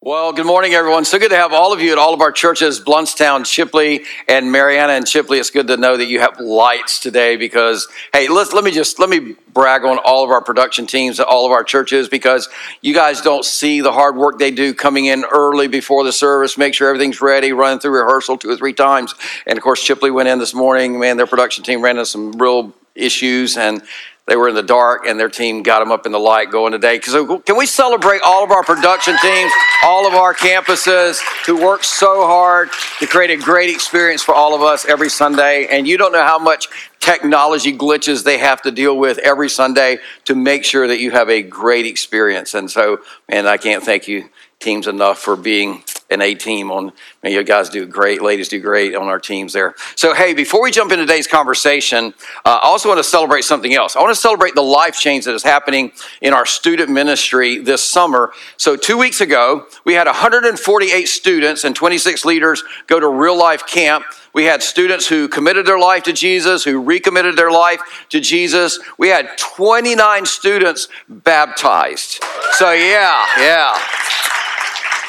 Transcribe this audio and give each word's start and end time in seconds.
Well, 0.00 0.32
good 0.32 0.46
morning, 0.46 0.74
everyone. 0.74 1.04
So 1.04 1.18
good 1.18 1.30
to 1.30 1.36
have 1.36 1.52
all 1.52 1.72
of 1.72 1.80
you 1.80 1.90
at 1.90 1.98
all 1.98 2.14
of 2.14 2.20
our 2.20 2.30
churches, 2.30 2.78
Blountstown, 2.78 3.40
Chipley, 3.40 4.04
and 4.28 4.52
Marianna 4.52 4.92
and 4.92 5.04
Chipley. 5.04 5.40
It's 5.40 5.50
good 5.50 5.66
to 5.66 5.76
know 5.76 5.96
that 5.96 6.04
you 6.04 6.20
have 6.20 6.38
lights 6.38 7.00
today 7.00 7.34
because, 7.34 7.88
hey, 8.12 8.28
let's, 8.28 8.52
let 8.52 8.62
me 8.62 8.70
just, 8.70 9.00
let 9.00 9.10
me 9.10 9.34
brag 9.52 9.84
on 9.84 9.98
all 9.98 10.22
of 10.22 10.30
our 10.30 10.40
production 10.40 10.86
teams 10.86 11.18
at 11.18 11.26
all 11.26 11.46
of 11.46 11.50
our 11.50 11.64
churches 11.64 12.08
because 12.08 12.48
you 12.80 12.94
guys 12.94 13.22
don't 13.22 13.44
see 13.44 13.80
the 13.80 13.90
hard 13.90 14.14
work 14.14 14.38
they 14.38 14.52
do 14.52 14.72
coming 14.72 15.06
in 15.06 15.24
early 15.24 15.66
before 15.66 16.04
the 16.04 16.12
service, 16.12 16.56
make 16.56 16.74
sure 16.74 16.88
everything's 16.88 17.20
ready, 17.20 17.52
running 17.52 17.80
through 17.80 17.98
rehearsal 17.98 18.38
two 18.38 18.50
or 18.50 18.56
three 18.56 18.74
times. 18.74 19.16
And 19.48 19.58
of 19.58 19.64
course, 19.64 19.84
Chipley 19.84 20.14
went 20.14 20.28
in 20.28 20.38
this 20.38 20.54
morning, 20.54 21.00
man, 21.00 21.16
their 21.16 21.26
production 21.26 21.64
team 21.64 21.82
ran 21.82 21.96
into 21.96 22.06
some 22.06 22.30
real 22.38 22.72
issues 22.94 23.56
and 23.56 23.82
they 24.28 24.36
were 24.36 24.48
in 24.48 24.54
the 24.54 24.62
dark, 24.62 25.06
and 25.06 25.18
their 25.18 25.28
team 25.28 25.62
got 25.62 25.78
them 25.80 25.90
up 25.90 26.06
in 26.06 26.12
the 26.12 26.18
light 26.18 26.50
going 26.50 26.72
today. 26.72 27.00
So 27.00 27.38
can 27.40 27.56
we 27.56 27.66
celebrate 27.66 28.20
all 28.24 28.44
of 28.44 28.50
our 28.50 28.62
production 28.62 29.16
teams, 29.22 29.52
all 29.82 30.06
of 30.06 30.14
our 30.14 30.34
campuses 30.34 31.20
who 31.46 31.56
work 31.56 31.82
so 31.82 32.26
hard 32.26 32.68
to 33.00 33.06
create 33.06 33.30
a 33.30 33.42
great 33.42 33.70
experience 33.70 34.22
for 34.22 34.34
all 34.34 34.54
of 34.54 34.62
us 34.62 34.84
every 34.84 35.08
Sunday? 35.08 35.66
And 35.66 35.88
you 35.88 35.96
don't 35.96 36.12
know 36.12 36.22
how 36.22 36.38
much 36.38 36.68
technology 37.00 37.76
glitches 37.76 38.24
they 38.24 38.38
have 38.38 38.60
to 38.62 38.70
deal 38.70 38.96
with 38.96 39.18
every 39.18 39.48
Sunday 39.48 39.98
to 40.26 40.34
make 40.34 40.62
sure 40.64 40.86
that 40.86 41.00
you 41.00 41.10
have 41.10 41.30
a 41.30 41.42
great 41.42 41.86
experience. 41.86 42.54
And 42.54 42.70
so, 42.70 42.98
man, 43.30 43.46
I 43.46 43.56
can't 43.56 43.82
thank 43.82 44.08
you 44.08 44.28
teams 44.60 44.86
enough 44.86 45.18
for 45.18 45.36
being 45.36 45.82
an 46.10 46.22
A 46.22 46.34
team 46.34 46.70
on. 46.70 46.92
Man, 47.22 47.32
you 47.32 47.42
guys 47.44 47.68
do 47.68 47.84
great, 47.86 48.22
ladies 48.22 48.48
do 48.48 48.60
great 48.60 48.94
on 48.94 49.08
our 49.08 49.18
teams 49.18 49.52
there. 49.52 49.74
So, 49.94 50.14
hey, 50.14 50.32
before 50.32 50.62
we 50.62 50.70
jump 50.70 50.90
into 50.90 51.04
today's 51.04 51.26
conversation, 51.26 52.14
uh, 52.44 52.60
I 52.62 52.66
also 52.66 52.88
want 52.88 52.98
to 52.98 53.04
celebrate 53.04 53.42
something 53.42 53.74
else. 53.74 53.94
I 53.94 54.00
want 54.00 54.14
to 54.14 54.20
celebrate 54.20 54.54
the 54.54 54.62
life 54.62 54.94
change 54.94 55.26
that 55.26 55.34
is 55.34 55.42
happening 55.42 55.92
in 56.22 56.32
our 56.32 56.46
student 56.46 56.90
ministry 56.90 57.58
this 57.58 57.84
summer. 57.84 58.32
So, 58.56 58.76
two 58.76 58.96
weeks 58.96 59.20
ago, 59.20 59.66
we 59.84 59.94
had 59.94 60.06
148 60.06 61.08
students 61.08 61.64
and 61.64 61.76
26 61.76 62.24
leaders 62.24 62.64
go 62.86 62.98
to 62.98 63.08
real 63.08 63.36
life 63.36 63.66
camp. 63.66 64.04
We 64.32 64.44
had 64.44 64.62
students 64.62 65.06
who 65.06 65.28
committed 65.28 65.66
their 65.66 65.78
life 65.78 66.04
to 66.04 66.12
Jesus, 66.12 66.64
who 66.64 66.80
recommitted 66.80 67.36
their 67.36 67.50
life 67.50 67.80
to 68.10 68.20
Jesus. 68.20 68.78
We 68.96 69.08
had 69.08 69.36
29 69.36 70.24
students 70.26 70.88
baptized. 71.08 72.22
So, 72.52 72.72
yeah, 72.72 73.26
yeah. 73.38 73.78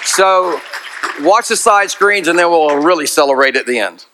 So, 0.03 0.59
watch 1.21 1.47
the 1.47 1.55
side 1.55 1.91
screens 1.91 2.27
and 2.27 2.37
then 2.37 2.49
we'll 2.49 2.77
really 2.77 3.05
celebrate 3.05 3.55
at 3.55 3.65
the 3.65 3.79
end. 3.79 4.05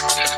Yeah, 0.00 0.28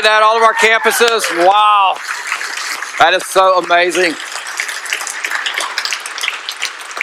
celebrate 0.00 0.08
that. 0.08 0.22
All 0.22 0.36
of 0.36 0.42
our 0.42 0.54
campuses. 0.54 1.46
Wow. 1.46 1.96
That 2.98 3.14
is 3.14 3.24
so 3.26 3.58
amazing. 3.58 4.14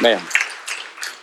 Man, 0.02 0.22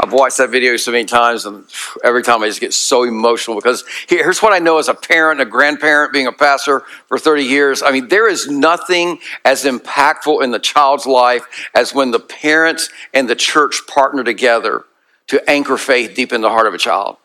I've 0.01 0.13
watched 0.13 0.39
that 0.39 0.51
video 0.51 0.77
so 0.77 0.91
many 0.91 1.05
times, 1.05 1.47
and 1.47 1.65
every 2.03 2.23
time 2.23 2.43
I 2.43 2.49
just 2.49 2.61
get 2.61 2.75
so 2.75 3.05
emotional 3.05 3.57
because 3.57 3.85
here's 4.09 4.43
what 4.43 4.53
I 4.53 4.59
know 4.59 4.79
as 4.79 4.89
a 4.89 4.95
parent, 4.95 5.41
a 5.41 5.45
grandparent, 5.45 6.13
being 6.13 6.27
a 6.27 6.33
pastor 6.33 6.83
for 7.07 7.19
30 7.19 7.45
years. 7.45 7.83
I 7.83 7.93
mean, 7.93 8.09
there 8.09 8.29
is 8.29 8.49
nothing 8.49 9.21
as 9.45 9.65
impactful 9.65 10.43
in 10.43 10.51
the 10.51 10.59
child's 10.59 11.07
life 11.07 11.47
as 11.75 11.95
when 11.95 12.11
the 12.11 12.21
parents 12.21 12.91
and 13.13 13.29
the 13.29 13.37
church 13.37 13.83
partner 13.87 14.25
together 14.25 14.85
to 15.29 15.49
anchor 15.49 15.77
faith 15.77 16.15
deep 16.15 16.33
in 16.33 16.41
the 16.41 16.51
heart 16.51 16.67
of 16.67 16.75
a 16.75 16.79
child. 16.79 17.17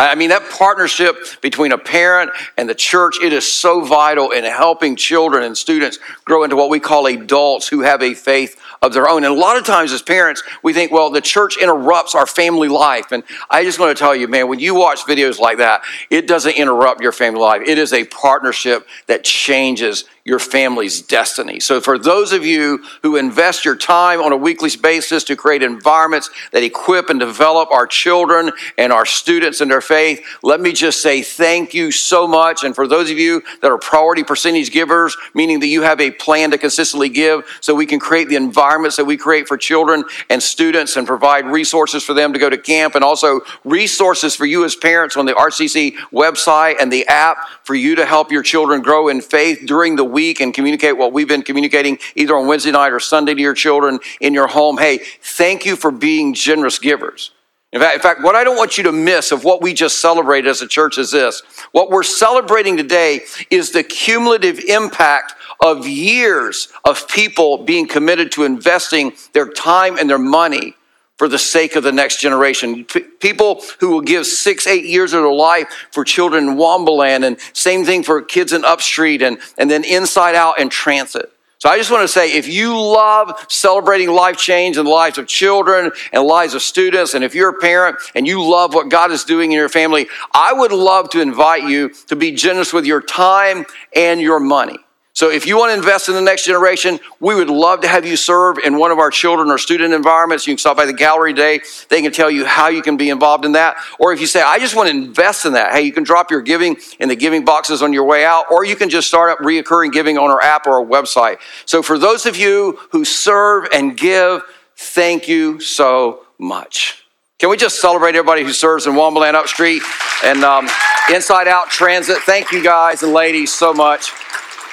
I 0.00 0.14
mean, 0.14 0.28
that 0.28 0.48
partnership 0.50 1.16
between 1.40 1.72
a 1.72 1.78
parent 1.78 2.30
and 2.56 2.68
the 2.68 2.74
church, 2.74 3.16
it 3.20 3.32
is 3.32 3.52
so 3.52 3.84
vital 3.84 4.30
in 4.30 4.44
helping 4.44 4.94
children 4.94 5.42
and 5.42 5.58
students 5.58 5.98
grow 6.24 6.44
into 6.44 6.54
what 6.54 6.70
we 6.70 6.78
call 6.78 7.06
adults 7.06 7.66
who 7.66 7.80
have 7.80 8.00
a 8.00 8.14
faith 8.14 8.56
of 8.82 8.92
their 8.92 9.08
own. 9.08 9.24
And 9.24 9.32
a 9.32 9.38
lot 9.38 9.56
of 9.56 9.64
times 9.64 9.92
as 9.92 10.02
parents, 10.02 10.42
we 10.62 10.72
think, 10.72 10.92
well, 10.92 11.10
the 11.10 11.20
church 11.20 11.56
interrupts 11.56 12.14
our 12.14 12.26
family 12.26 12.68
life. 12.68 13.12
And 13.12 13.24
I 13.50 13.64
just 13.64 13.78
want 13.78 13.96
to 13.96 14.00
tell 14.00 14.14
you, 14.14 14.28
man, 14.28 14.48
when 14.48 14.58
you 14.58 14.74
watch 14.74 15.00
videos 15.00 15.38
like 15.38 15.58
that, 15.58 15.82
it 16.10 16.26
doesn't 16.26 16.56
interrupt 16.56 17.00
your 17.00 17.12
family 17.12 17.40
life. 17.40 17.62
It 17.66 17.78
is 17.78 17.92
a 17.92 18.04
partnership 18.04 18.86
that 19.06 19.24
changes 19.24 20.04
your 20.28 20.38
family's 20.38 21.00
destiny. 21.00 21.58
So, 21.58 21.80
for 21.80 21.98
those 21.98 22.32
of 22.32 22.44
you 22.44 22.84
who 23.02 23.16
invest 23.16 23.64
your 23.64 23.76
time 23.76 24.20
on 24.20 24.30
a 24.30 24.36
weekly 24.36 24.68
basis 24.80 25.24
to 25.24 25.36
create 25.36 25.62
environments 25.62 26.28
that 26.52 26.62
equip 26.62 27.08
and 27.08 27.18
develop 27.18 27.70
our 27.70 27.86
children 27.86 28.52
and 28.76 28.92
our 28.92 29.06
students 29.06 29.62
in 29.62 29.68
their 29.68 29.80
faith, 29.80 30.22
let 30.42 30.60
me 30.60 30.72
just 30.72 31.00
say 31.00 31.22
thank 31.22 31.72
you 31.72 31.90
so 31.90 32.28
much. 32.28 32.62
And 32.62 32.74
for 32.74 32.86
those 32.86 33.10
of 33.10 33.18
you 33.18 33.42
that 33.62 33.70
are 33.70 33.78
priority 33.78 34.22
percentage 34.22 34.70
givers, 34.70 35.16
meaning 35.32 35.60
that 35.60 35.68
you 35.68 35.80
have 35.80 35.98
a 35.98 36.10
plan 36.10 36.50
to 36.50 36.58
consistently 36.58 37.08
give 37.08 37.44
so 37.62 37.74
we 37.74 37.86
can 37.86 37.98
create 37.98 38.28
the 38.28 38.36
environments 38.68 38.98
that 38.98 39.06
we 39.06 39.16
create 39.16 39.48
for 39.48 39.56
children 39.56 40.04
and 40.28 40.42
students 40.42 40.98
and 40.98 41.06
provide 41.06 41.46
resources 41.46 42.04
for 42.04 42.12
them 42.12 42.34
to 42.34 42.38
go 42.38 42.50
to 42.50 42.58
camp 42.58 42.94
and 42.94 43.02
also 43.02 43.40
resources 43.64 44.36
for 44.36 44.44
you 44.44 44.62
as 44.62 44.76
parents 44.76 45.16
on 45.16 45.24
the 45.24 45.32
RCC 45.32 45.94
website 46.12 46.74
and 46.78 46.92
the 46.92 47.06
app 47.06 47.38
for 47.64 47.74
you 47.74 47.94
to 47.94 48.04
help 48.04 48.30
your 48.30 48.42
children 48.42 48.82
grow 48.82 49.08
in 49.08 49.22
faith 49.22 49.62
during 49.64 49.96
the 49.96 50.04
week 50.04 50.40
and 50.40 50.52
communicate 50.52 50.98
what 50.98 51.14
we've 51.14 51.26
been 51.26 51.40
communicating 51.40 51.96
either 52.14 52.36
on 52.36 52.46
Wednesday 52.46 52.70
night 52.70 52.92
or 52.92 53.00
Sunday 53.00 53.32
to 53.32 53.40
your 53.40 53.54
children 53.54 54.00
in 54.20 54.34
your 54.34 54.48
home. 54.48 54.76
Hey, 54.76 54.98
thank 55.22 55.64
you 55.64 55.74
for 55.74 55.90
being 55.90 56.34
generous 56.34 56.78
givers. 56.78 57.30
In 57.72 57.80
fact, 57.80 57.96
in 57.96 58.00
fact, 58.02 58.22
what 58.22 58.34
I 58.34 58.44
don't 58.44 58.56
want 58.56 58.76
you 58.76 58.84
to 58.84 58.92
miss 58.92 59.32
of 59.32 59.44
what 59.44 59.62
we 59.62 59.72
just 59.72 59.98
celebrated 60.00 60.48
as 60.48 60.60
a 60.60 60.68
church 60.68 60.98
is 60.98 61.10
this. 61.10 61.42
What 61.72 61.90
we're 61.90 62.02
celebrating 62.02 62.76
today 62.76 63.20
is 63.50 63.72
the 63.72 63.82
cumulative 63.82 64.58
impact 64.58 65.34
of 65.60 65.86
years 65.86 66.68
of 66.84 67.08
people 67.08 67.58
being 67.58 67.88
committed 67.88 68.32
to 68.32 68.44
investing 68.44 69.12
their 69.32 69.48
time 69.48 69.98
and 69.98 70.08
their 70.08 70.18
money 70.18 70.74
for 71.16 71.28
the 71.28 71.38
sake 71.38 71.74
of 71.74 71.82
the 71.82 71.92
next 71.92 72.20
generation. 72.20 72.84
P- 72.84 73.00
people 73.00 73.62
who 73.80 73.90
will 73.90 74.00
give 74.00 74.24
six, 74.24 74.66
eight 74.66 74.84
years 74.84 75.12
of 75.12 75.22
their 75.22 75.32
life 75.32 75.88
for 75.90 76.04
children 76.04 76.48
in 76.48 76.56
Waumba 76.56 76.96
Land, 76.96 77.24
and 77.24 77.38
same 77.52 77.84
thing 77.84 78.04
for 78.04 78.22
kids 78.22 78.52
in 78.52 78.64
Upstreet, 78.64 79.20
and, 79.20 79.38
and 79.58 79.68
then 79.68 79.84
Inside 79.84 80.36
Out 80.36 80.60
and 80.60 80.70
Transit. 80.70 81.32
So 81.58 81.68
I 81.68 81.76
just 81.76 81.90
want 81.90 82.02
to 82.02 82.08
say 82.08 82.34
if 82.34 82.46
you 82.46 82.80
love 82.80 83.46
celebrating 83.48 84.10
life 84.10 84.36
change 84.36 84.78
in 84.78 84.84
the 84.84 84.90
lives 84.92 85.18
of 85.18 85.26
children 85.26 85.90
and 86.12 86.22
lives 86.22 86.54
of 86.54 86.62
students, 86.62 87.14
and 87.14 87.24
if 87.24 87.34
you're 87.34 87.48
a 87.48 87.58
parent 87.58 87.96
and 88.14 88.28
you 88.28 88.48
love 88.48 88.74
what 88.74 88.88
God 88.88 89.10
is 89.10 89.24
doing 89.24 89.50
in 89.50 89.58
your 89.58 89.68
family, 89.68 90.06
I 90.32 90.52
would 90.52 90.70
love 90.70 91.10
to 91.10 91.20
invite 91.20 91.64
you 91.64 91.88
to 92.06 92.14
be 92.14 92.30
generous 92.30 92.72
with 92.72 92.86
your 92.86 93.00
time 93.00 93.66
and 93.92 94.20
your 94.20 94.38
money. 94.38 94.78
So 95.18 95.32
if 95.32 95.48
you 95.48 95.58
want 95.58 95.70
to 95.72 95.74
invest 95.76 96.08
in 96.08 96.14
the 96.14 96.20
next 96.20 96.44
generation, 96.44 97.00
we 97.18 97.34
would 97.34 97.50
love 97.50 97.80
to 97.80 97.88
have 97.88 98.06
you 98.06 98.14
serve 98.14 98.58
in 98.58 98.78
one 98.78 98.92
of 98.92 99.00
our 99.00 99.10
children 99.10 99.50
or 99.50 99.58
student 99.58 99.92
environments. 99.92 100.46
You 100.46 100.52
can 100.52 100.58
stop 100.58 100.76
by 100.76 100.86
the 100.86 100.92
gallery 100.92 101.34
today. 101.34 101.60
They 101.88 102.02
can 102.02 102.12
tell 102.12 102.30
you 102.30 102.44
how 102.44 102.68
you 102.68 102.82
can 102.82 102.96
be 102.96 103.10
involved 103.10 103.44
in 103.44 103.50
that. 103.50 103.78
Or 103.98 104.12
if 104.12 104.20
you 104.20 104.28
say, 104.28 104.42
I 104.42 104.60
just 104.60 104.76
want 104.76 104.90
to 104.90 104.96
invest 104.96 105.44
in 105.44 105.54
that, 105.54 105.72
hey, 105.72 105.82
you 105.82 105.92
can 105.92 106.04
drop 106.04 106.30
your 106.30 106.40
giving 106.40 106.76
in 107.00 107.08
the 107.08 107.16
giving 107.16 107.44
boxes 107.44 107.82
on 107.82 107.92
your 107.92 108.04
way 108.04 108.24
out, 108.24 108.44
or 108.48 108.64
you 108.64 108.76
can 108.76 108.90
just 108.90 109.08
start 109.08 109.32
up 109.32 109.38
reoccurring 109.40 109.90
giving 109.90 110.18
on 110.18 110.30
our 110.30 110.40
app 110.40 110.68
or 110.68 110.74
our 110.74 110.86
website. 110.86 111.38
So 111.66 111.82
for 111.82 111.98
those 111.98 112.24
of 112.24 112.36
you 112.36 112.78
who 112.92 113.04
serve 113.04 113.66
and 113.72 113.96
give, 113.96 114.42
thank 114.76 115.26
you 115.26 115.58
so 115.58 116.26
much. 116.38 117.02
Can 117.40 117.50
we 117.50 117.56
just 117.56 117.80
celebrate 117.80 118.14
everybody 118.14 118.44
who 118.44 118.52
serves 118.52 118.86
in 118.86 118.92
Waumba 118.92 119.18
Land 119.18 119.36
Upstreet 119.36 119.82
and 120.22 120.44
um, 120.44 120.68
Inside 121.12 121.48
Out 121.48 121.70
Transit? 121.70 122.18
Thank 122.18 122.52
you 122.52 122.62
guys 122.62 123.02
and 123.02 123.12
ladies 123.12 123.52
so 123.52 123.74
much. 123.74 124.12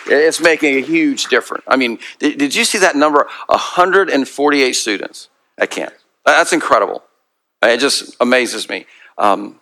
It's 0.07 0.39
making 0.39 0.75
a 0.75 0.81
huge 0.81 1.25
difference. 1.25 1.63
I 1.67 1.75
mean, 1.75 1.99
did, 2.19 2.55
you 2.55 2.63
see 2.63 2.77
that 2.79 2.95
number? 2.95 3.27
148 3.47 4.73
students 4.73 5.29
at 5.57 5.71
camp. 5.71 5.93
That's 6.25 6.53
incredible. 6.53 7.03
It 7.61 7.79
just 7.79 8.15
amazes 8.19 8.69
me. 8.69 8.85
Um, 9.17 9.59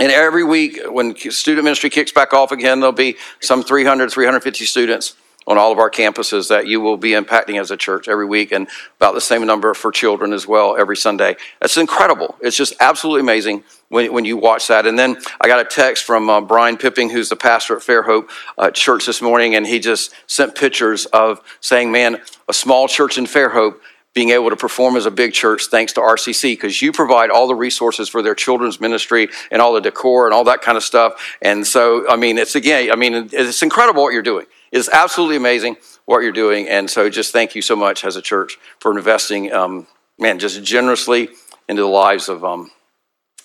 and 0.00 0.10
every 0.10 0.44
week, 0.44 0.80
when 0.88 1.16
student 1.16 1.64
ministry 1.64 1.90
kicks 1.90 2.12
back 2.12 2.32
off 2.32 2.50
again, 2.50 2.80
there'll 2.80 2.92
be 2.92 3.16
some 3.40 3.62
300, 3.62 4.10
350 4.10 4.64
students 4.64 5.14
on 5.46 5.58
all 5.58 5.72
of 5.72 5.78
our 5.78 5.90
campuses 5.90 6.48
that 6.48 6.66
you 6.66 6.80
will 6.80 6.96
be 6.96 7.10
impacting 7.10 7.60
as 7.60 7.70
a 7.70 7.76
church 7.76 8.08
every 8.08 8.26
week, 8.26 8.52
and 8.52 8.68
about 8.96 9.14
the 9.14 9.20
same 9.20 9.44
number 9.46 9.74
for 9.74 9.90
children 9.90 10.32
as 10.32 10.46
well 10.46 10.76
every 10.76 10.96
Sunday. 10.96 11.36
That's 11.60 11.76
incredible. 11.76 12.36
It's 12.40 12.56
just 12.56 12.74
absolutely 12.80 13.20
amazing 13.20 13.64
when, 13.88 14.12
when 14.12 14.24
you 14.24 14.36
watch 14.36 14.68
that. 14.68 14.86
And 14.86 14.98
then 14.98 15.16
I 15.40 15.48
got 15.48 15.60
a 15.60 15.64
text 15.64 16.04
from 16.04 16.28
uh, 16.30 16.40
Brian 16.40 16.76
Pipping, 16.76 17.10
who's 17.10 17.28
the 17.28 17.36
pastor 17.36 17.76
at 17.76 17.82
Fairhope 17.82 18.30
uh, 18.58 18.70
Church 18.70 19.06
this 19.06 19.22
morning, 19.22 19.54
and 19.54 19.66
he 19.66 19.78
just 19.78 20.14
sent 20.26 20.54
pictures 20.54 21.06
of 21.06 21.40
saying, 21.60 21.92
Man, 21.92 22.20
a 22.48 22.54
small 22.54 22.88
church 22.88 23.18
in 23.18 23.24
Fairhope 23.24 23.76
being 24.14 24.30
able 24.30 24.50
to 24.50 24.56
perform 24.56 24.96
as 24.96 25.06
a 25.06 25.10
big 25.10 25.32
church 25.32 25.66
thanks 25.66 25.94
to 25.94 26.00
RCC 26.00 26.52
because 26.52 26.82
you 26.82 26.92
provide 26.92 27.30
all 27.30 27.46
the 27.46 27.54
resources 27.54 28.08
for 28.08 28.22
their 28.22 28.34
children's 28.34 28.80
ministry 28.80 29.28
and 29.50 29.62
all 29.62 29.72
the 29.72 29.80
decor 29.80 30.26
and 30.26 30.34
all 30.34 30.44
that 30.44 30.60
kind 30.60 30.76
of 30.76 30.84
stuff. 30.84 31.36
And 31.40 31.66
so, 31.66 32.08
I 32.10 32.16
mean, 32.16 32.38
it's 32.38 32.54
again, 32.54 32.90
I 32.90 32.96
mean, 32.96 33.30
it's 33.32 33.62
incredible 33.62 34.02
what 34.02 34.12
you're 34.12 34.22
doing. 34.22 34.46
It's 34.72 34.88
absolutely 34.88 35.36
amazing 35.36 35.76
what 36.06 36.20
you're 36.20 36.32
doing. 36.32 36.68
And 36.68 36.90
so, 36.90 37.08
just 37.08 37.32
thank 37.32 37.54
you 37.54 37.62
so 37.62 37.76
much 37.76 38.04
as 38.04 38.16
a 38.16 38.22
church 38.22 38.58
for 38.80 38.96
investing, 38.96 39.52
um, 39.52 39.86
man, 40.18 40.38
just 40.38 40.62
generously 40.64 41.28
into 41.68 41.82
the 41.82 41.88
lives 41.88 42.28
of. 42.28 42.44
Um, 42.44 42.70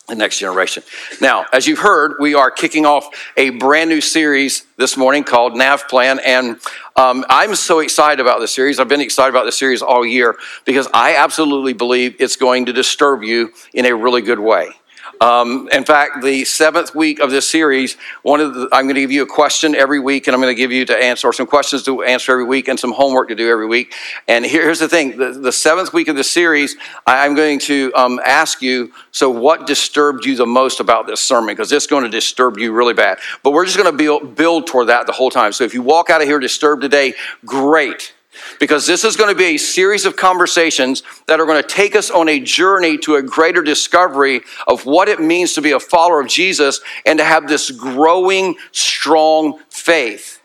the 0.07 0.15
next 0.15 0.39
generation. 0.39 0.83
Now, 1.19 1.45
as 1.51 1.68
you've 1.68 1.79
heard, 1.79 2.15
we 2.21 2.33
are 2.33 2.50
kicking 2.50 2.85
off 2.85 3.09
a 3.35 3.50
brand 3.50 3.89
new 3.89 4.00
series 4.00 4.65
this 4.77 4.95
morning 4.95 5.25
called 5.25 5.57
Nav 5.57 5.88
Plan. 5.89 6.19
And 6.25 6.62
um, 6.95 7.25
I'm 7.29 7.56
so 7.56 7.79
excited 7.79 8.21
about 8.21 8.39
this 8.39 8.53
series. 8.53 8.79
I've 8.79 8.88
been 8.88 9.01
excited 9.01 9.31
about 9.31 9.44
this 9.44 9.57
series 9.57 9.81
all 9.81 10.06
year 10.06 10.38
because 10.63 10.88
I 10.94 11.18
absolutely 11.18 11.74
believe 11.74 12.15
it's 12.19 12.38
going 12.38 12.68
to 12.68 12.74
disturb 12.74 13.24
you 13.24 13.51
in 13.74 13.85
a 13.85 13.94
really 13.94 14.21
good 14.21 14.39
way. 14.39 14.69
Um, 15.19 15.67
in 15.71 15.83
fact, 15.83 16.21
the 16.21 16.45
seventh 16.45 16.93
week 16.93 17.19
of 17.19 17.31
this 17.31 17.49
series, 17.49 17.97
one 18.23 18.39
of 18.39 18.53
the, 18.53 18.69
I'm 18.71 18.85
going 18.85 18.95
to 18.95 19.01
give 19.01 19.11
you 19.11 19.23
a 19.23 19.27
question 19.27 19.75
every 19.75 19.99
week, 19.99 20.27
and 20.27 20.35
I'm 20.35 20.41
going 20.41 20.55
to 20.55 20.59
give 20.59 20.71
you 20.71 20.85
to 20.85 20.95
answer, 20.95 21.31
some 21.33 21.47
questions 21.47 21.83
to 21.83 22.03
answer 22.03 22.33
every 22.33 22.43
week, 22.43 22.67
and 22.67 22.79
some 22.79 22.91
homework 22.91 23.29
to 23.29 23.35
do 23.35 23.49
every 23.49 23.67
week. 23.67 23.93
And 24.27 24.45
here's 24.45 24.79
the 24.79 24.87
thing: 24.87 25.17
the, 25.17 25.31
the 25.31 25.51
seventh 25.51 25.93
week 25.93 26.07
of 26.07 26.15
the 26.15 26.23
series, 26.23 26.75
I'm 27.05 27.35
going 27.35 27.59
to 27.59 27.91
um, 27.95 28.19
ask 28.25 28.61
you. 28.61 28.93
So, 29.11 29.29
what 29.29 29.65
disturbed 29.65 30.25
you 30.25 30.35
the 30.35 30.45
most 30.45 30.79
about 30.79 31.07
this 31.07 31.21
sermon? 31.21 31.47
Because 31.47 31.71
it's 31.71 31.87
going 31.87 32.03
to 32.03 32.09
disturb 32.09 32.57
you 32.57 32.71
really 32.71 32.93
bad. 32.93 33.19
But 33.43 33.51
we're 33.51 33.65
just 33.65 33.77
going 33.77 33.91
to 33.91 33.97
build, 33.97 34.35
build 34.35 34.67
toward 34.67 34.87
that 34.87 35.07
the 35.07 35.13
whole 35.13 35.31
time. 35.31 35.51
So, 35.53 35.63
if 35.63 35.73
you 35.73 35.81
walk 35.81 36.09
out 36.09 36.21
of 36.21 36.27
here 36.27 36.39
disturbed 36.39 36.81
today, 36.81 37.15
great 37.45 38.13
because 38.60 38.86
this 38.86 39.04
is 39.04 39.16
going 39.16 39.30
to 39.30 39.38
be 39.38 39.56
a 39.56 39.57
series 39.57 40.06
of 40.06 40.16
conversations 40.16 41.04
that 41.28 41.39
are 41.39 41.45
going 41.45 41.62
to 41.62 41.68
take 41.68 41.95
us 41.95 42.10
on 42.10 42.30
a 42.30 42.39
journey 42.39 42.98
to 43.00 43.16
a 43.16 43.22
greater 43.22 43.62
discovery 43.62 44.42
of 44.68 44.86
what 44.86 45.10
it 45.10 45.19
means 45.19 45.54
to 45.54 45.62
be 45.62 45.72
a 45.72 45.80
follower 45.80 46.22
of 46.22 46.28
Jesus 46.28 46.81
and 47.06 47.19
to 47.19 47.25
have 47.25 47.48
this 47.48 47.72
growing, 47.72 48.56
strong 48.72 49.60
faith. 49.69 50.42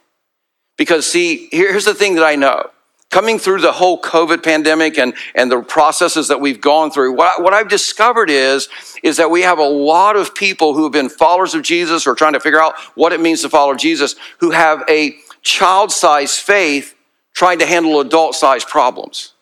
Because, 0.77 1.07
see, 1.07 1.49
here's 1.53 1.85
the 1.85 1.95
thing 1.95 2.15
that 2.17 2.25
I 2.25 2.37
know. 2.37 2.71
Coming 3.11 3.39
through 3.39 3.61
the 3.61 3.73
whole 3.73 4.01
COVID 4.01 4.43
pandemic 4.43 4.97
and, 4.99 5.13
and 5.35 5.53
the 5.53 5.61
processes 5.61 6.29
that 6.29 6.41
we've 6.41 6.63
gone 6.63 6.91
through, 6.91 7.13
what, 7.13 7.43
what 7.43 7.53
I've 7.53 7.69
discovered 7.69 8.31
is, 8.31 8.71
is 9.03 9.19
that 9.19 9.31
we 9.31 9.43
have 9.43 9.59
a 9.59 9.69
lot 9.69 10.17
of 10.17 10.35
people 10.35 10.73
who 10.73 10.85
have 10.85 10.93
been 10.93 11.11
followers 11.11 11.55
of 11.55 11.63
Jesus 11.63 12.07
or 12.07 12.15
trying 12.15 12.33
to 12.33 12.41
figure 12.41 12.63
out 12.63 12.75
what 12.95 13.13
it 13.13 13.21
means 13.21 13.43
to 13.43 13.51
follow 13.51 13.75
Jesus 13.75 14.17
who 14.39 14.51
have 14.51 14.83
a 14.89 15.15
child 15.43 15.93
sized 15.93 16.41
faith 16.41 16.95
trying 17.35 17.59
to 17.61 17.67
handle 17.67 18.01
adult 18.01 18.35
sized 18.35 18.69
problems. 18.69 19.33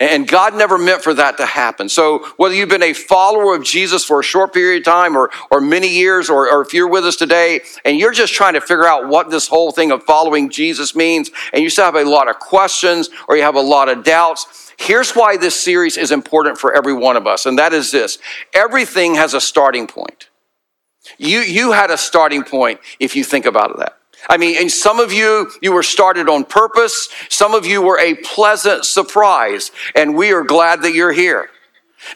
And 0.00 0.26
God 0.26 0.54
never 0.54 0.76
meant 0.76 1.02
for 1.02 1.14
that 1.14 1.36
to 1.36 1.46
happen. 1.46 1.88
So, 1.88 2.26
whether 2.36 2.54
you've 2.54 2.68
been 2.68 2.82
a 2.82 2.92
follower 2.92 3.54
of 3.54 3.62
Jesus 3.62 4.04
for 4.04 4.18
a 4.18 4.24
short 4.24 4.52
period 4.52 4.78
of 4.78 4.84
time 4.84 5.16
or, 5.16 5.30
or 5.52 5.60
many 5.60 5.88
years, 5.88 6.28
or, 6.28 6.52
or 6.52 6.62
if 6.62 6.74
you're 6.74 6.88
with 6.88 7.04
us 7.04 7.14
today 7.14 7.60
and 7.84 7.96
you're 7.96 8.12
just 8.12 8.34
trying 8.34 8.54
to 8.54 8.60
figure 8.60 8.86
out 8.86 9.08
what 9.08 9.30
this 9.30 9.46
whole 9.46 9.70
thing 9.70 9.92
of 9.92 10.02
following 10.02 10.50
Jesus 10.50 10.96
means, 10.96 11.30
and 11.52 11.62
you 11.62 11.70
still 11.70 11.84
have 11.84 11.94
a 11.94 12.04
lot 12.04 12.28
of 12.28 12.40
questions 12.40 13.08
or 13.28 13.36
you 13.36 13.42
have 13.44 13.54
a 13.54 13.60
lot 13.60 13.88
of 13.88 14.02
doubts, 14.02 14.72
here's 14.78 15.12
why 15.12 15.36
this 15.36 15.54
series 15.54 15.96
is 15.96 16.10
important 16.10 16.58
for 16.58 16.74
every 16.76 16.92
one 16.92 17.16
of 17.16 17.28
us. 17.28 17.46
And 17.46 17.56
that 17.60 17.72
is 17.72 17.92
this 17.92 18.18
everything 18.52 19.14
has 19.14 19.32
a 19.32 19.40
starting 19.40 19.86
point. 19.86 20.28
You, 21.18 21.40
you 21.40 21.70
had 21.70 21.90
a 21.90 21.96
starting 21.96 22.42
point 22.42 22.80
if 22.98 23.14
you 23.14 23.22
think 23.22 23.46
about 23.46 23.78
that. 23.78 23.96
I 24.28 24.36
mean, 24.36 24.56
and 24.58 24.70
some 24.70 25.00
of 25.00 25.12
you, 25.12 25.50
you 25.60 25.72
were 25.72 25.82
started 25.82 26.28
on 26.28 26.44
purpose. 26.44 27.08
Some 27.28 27.54
of 27.54 27.66
you 27.66 27.82
were 27.82 27.98
a 27.98 28.14
pleasant 28.14 28.84
surprise, 28.84 29.70
and 29.94 30.16
we 30.16 30.32
are 30.32 30.42
glad 30.42 30.82
that 30.82 30.94
you're 30.94 31.12
here. 31.12 31.50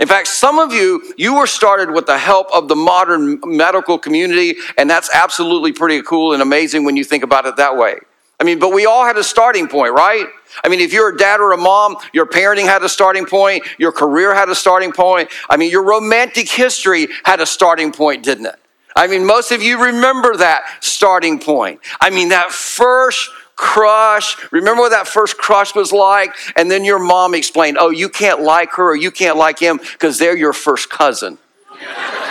In 0.00 0.07
fact, 0.07 0.29
some 0.29 0.59
of 0.59 0.73
you, 0.73 1.15
you 1.17 1.37
were 1.37 1.47
started 1.47 1.91
with 1.91 2.07
the 2.07 2.19
help 2.19 2.50
of 2.53 2.69
the 2.69 2.77
modern 2.77 3.41
medical 3.45 3.99
community, 3.99 4.57
and 4.77 4.88
that's 4.88 5.09
absolutely 5.15 5.73
pretty 5.73 6.03
cool 6.03 6.35
and 6.35 6.43
amazing 6.43 6.85
when 6.85 6.97
you 6.97 7.05
think 7.05 7.25
about 7.25 7.47
it 7.47 7.57
that 7.57 7.77
way. 7.77 7.97
I 8.41 8.45
mean, 8.45 8.59
but 8.59 8.73
we 8.73 8.87
all 8.87 9.05
had 9.05 9.17
a 9.17 9.25
starting 9.25 9.67
point, 9.67 9.95
right? 9.95 10.27
I 10.62 10.69
mean, 10.69 10.81
if 10.81 10.93
you're 10.93 11.15
a 11.15 11.17
dad 11.17 11.41
or 11.41 11.53
a 11.53 11.57
mom, 11.57 11.97
your 12.12 12.27
parenting 12.27 12.67
had 12.67 12.83
a 12.83 12.88
starting 12.88 13.27
point, 13.27 13.65
your 13.79 13.91
career 13.91 14.35
had 14.35 14.49
a 14.49 14.55
starting 14.55 14.93
point. 14.93 15.31
I 15.50 15.57
mean, 15.57 15.71
your 15.71 15.83
romantic 15.83 16.49
history 16.49 17.09
had 17.25 17.41
a 17.41 17.47
starting 17.47 17.91
point, 17.91 18.23
didn't 18.23 18.47
it? 18.47 18.57
I 18.99 19.07
mean, 19.07 19.25
most 19.25 19.52
of 19.52 19.62
you 19.62 19.85
remember 19.85 20.37
that 20.38 20.64
starting 20.81 21.38
point. 21.38 21.78
I 22.00 22.11
mean, 22.11 22.31
that 22.31 22.50
first 22.50 23.31
crush. 23.55 24.37
Remember 24.50 24.83
what 24.83 24.88
that 24.88 25.07
first 25.07 25.38
crush 25.38 25.73
was 25.73 25.93
like? 25.93 26.35
And 26.57 26.69
then 26.69 26.85
your 26.85 26.99
mom 26.99 27.33
explained, 27.33 27.76
oh, 27.78 27.90
you 27.90 28.09
can't 28.09 28.40
like 28.40 28.73
her 28.73 28.90
or 28.90 28.97
you 28.97 29.12
can't 29.12 29.37
like 29.37 29.61
him 29.61 29.76
because 29.76 30.19
they're 30.19 30.37
your 30.37 30.52
first 30.52 30.90
cousin. 30.90 31.38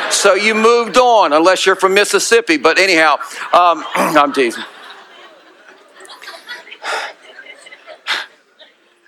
so 0.10 0.34
you 0.34 0.54
moved 0.54 0.98
on, 0.98 1.32
unless 1.32 1.66
you're 1.66 1.78
from 1.78 1.94
Mississippi. 1.94 2.58
But 2.58 2.80
anyhow, 2.80 3.16
um, 3.54 3.86
I'm 3.96 4.34
teasing. 4.34 4.66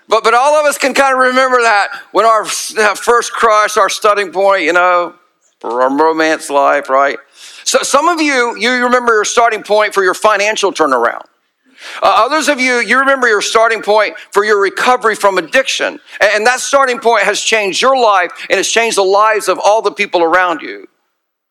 But, 0.08 0.24
but 0.24 0.32
all 0.32 0.54
of 0.58 0.64
us 0.64 0.78
can 0.78 0.94
kind 0.94 1.12
of 1.12 1.20
remember 1.20 1.60
that 1.60 1.88
when 2.12 2.24
our 2.24 2.44
that 2.44 2.96
first 2.96 3.32
crush, 3.32 3.76
our 3.76 3.90
starting 3.90 4.32
point, 4.32 4.62
you 4.62 4.72
know, 4.72 5.14
our 5.62 5.94
romance 5.94 6.48
life, 6.48 6.88
right? 6.88 7.18
So 7.70 7.84
some 7.84 8.08
of 8.08 8.20
you, 8.20 8.56
you 8.58 8.82
remember 8.82 9.12
your 9.12 9.24
starting 9.24 9.62
point 9.62 9.94
for 9.94 10.02
your 10.02 10.12
financial 10.12 10.72
turnaround. 10.72 11.24
Uh, 12.02 12.24
others 12.26 12.48
of 12.48 12.58
you, 12.58 12.80
you 12.80 12.98
remember 12.98 13.28
your 13.28 13.40
starting 13.40 13.80
point 13.80 14.18
for 14.32 14.44
your 14.44 14.60
recovery 14.60 15.14
from 15.14 15.38
addiction. 15.38 16.00
And, 16.20 16.30
and 16.34 16.46
that 16.48 16.58
starting 16.58 16.98
point 16.98 17.22
has 17.22 17.40
changed 17.40 17.80
your 17.80 17.96
life 17.96 18.32
and 18.50 18.56
has 18.56 18.68
changed 18.68 18.96
the 18.98 19.04
lives 19.04 19.48
of 19.48 19.60
all 19.64 19.82
the 19.82 19.92
people 19.92 20.20
around 20.20 20.62
you. 20.62 20.88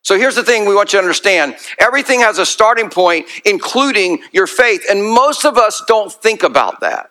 So 0.02 0.18
here's 0.18 0.34
the 0.36 0.44
thing 0.44 0.66
we 0.66 0.74
want 0.74 0.92
you 0.92 0.98
to 0.98 1.02
understand 1.02 1.56
everything 1.78 2.20
has 2.20 2.36
a 2.36 2.44
starting 2.44 2.90
point, 2.90 3.24
including 3.46 4.22
your 4.30 4.46
faith. 4.46 4.84
And 4.90 5.02
most 5.02 5.46
of 5.46 5.56
us 5.56 5.82
don't 5.86 6.12
think 6.12 6.42
about 6.42 6.80
that. 6.80 7.09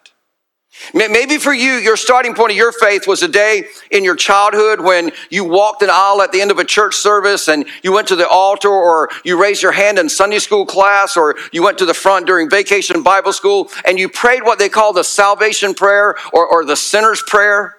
Maybe 0.93 1.37
for 1.37 1.53
you, 1.53 1.73
your 1.73 1.97
starting 1.97 2.33
point 2.33 2.51
of 2.51 2.57
your 2.57 2.71
faith 2.71 3.07
was 3.07 3.21
a 3.21 3.27
day 3.27 3.65
in 3.91 4.03
your 4.03 4.15
childhood 4.15 4.79
when 4.79 5.11
you 5.29 5.43
walked 5.43 5.81
an 5.81 5.89
aisle 5.91 6.21
at 6.21 6.31
the 6.31 6.41
end 6.41 6.51
of 6.51 6.57
a 6.57 6.63
church 6.63 6.95
service 6.95 7.47
and 7.47 7.65
you 7.83 7.91
went 7.91 8.07
to 8.07 8.15
the 8.15 8.27
altar 8.27 8.69
or 8.69 9.09
you 9.23 9.39
raised 9.39 9.61
your 9.61 9.73
hand 9.73 9.99
in 9.99 10.09
Sunday 10.09 10.39
school 10.39 10.65
class 10.65 11.17
or 11.17 11.35
you 11.51 11.61
went 11.61 11.77
to 11.79 11.85
the 11.85 11.93
front 11.93 12.25
during 12.25 12.49
vacation 12.49 13.03
Bible 13.03 13.33
school 13.33 13.69
and 13.85 13.99
you 13.99 14.09
prayed 14.09 14.43
what 14.43 14.57
they 14.57 14.69
call 14.69 14.93
the 14.93 15.03
salvation 15.03 15.73
prayer 15.73 16.15
or, 16.33 16.47
or 16.47 16.65
the 16.65 16.75
sinner's 16.75 17.21
prayer. 17.21 17.75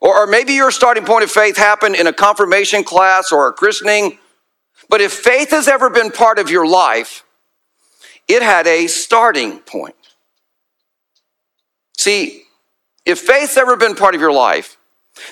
Or, 0.00 0.24
or 0.24 0.26
maybe 0.26 0.52
your 0.52 0.70
starting 0.70 1.04
point 1.04 1.24
of 1.24 1.30
faith 1.30 1.56
happened 1.56 1.96
in 1.96 2.06
a 2.06 2.12
confirmation 2.12 2.84
class 2.84 3.32
or 3.32 3.48
a 3.48 3.52
christening. 3.52 4.18
But 4.88 5.00
if 5.00 5.12
faith 5.12 5.50
has 5.50 5.68
ever 5.68 5.90
been 5.90 6.10
part 6.10 6.38
of 6.38 6.50
your 6.50 6.66
life, 6.66 7.24
it 8.28 8.42
had 8.42 8.66
a 8.66 8.86
starting 8.88 9.60
point. 9.60 9.94
See, 12.06 12.44
if 13.04 13.18
faith's 13.18 13.56
ever 13.56 13.76
been 13.76 13.96
part 13.96 14.14
of 14.14 14.20
your 14.20 14.30
life, 14.30 14.76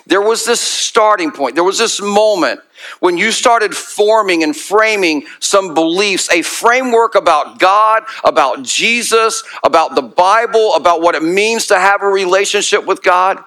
there 0.09 0.21
was 0.21 0.45
this 0.45 0.61
starting 0.61 1.31
point. 1.31 1.55
There 1.55 1.63
was 1.63 1.79
this 1.79 2.03
moment 2.03 2.63
when 2.99 3.17
you 3.17 3.31
started 3.31 3.77
forming 3.77 4.43
and 4.43 4.57
framing 4.57 5.25
some 5.39 5.73
beliefs, 5.73 6.29
a 6.33 6.43
framework 6.43 7.15
about 7.15 7.61
God, 7.61 8.03
about 8.25 8.65
Jesus, 8.65 9.45
about 9.63 9.95
the 9.95 10.03
Bible, 10.03 10.75
about 10.75 11.01
what 11.01 11.15
it 11.15 11.23
means 11.23 11.69
to 11.69 11.79
have 11.79 12.03
a 12.03 12.09
relationship 12.09 12.85
with 12.85 13.05
God. 13.05 13.39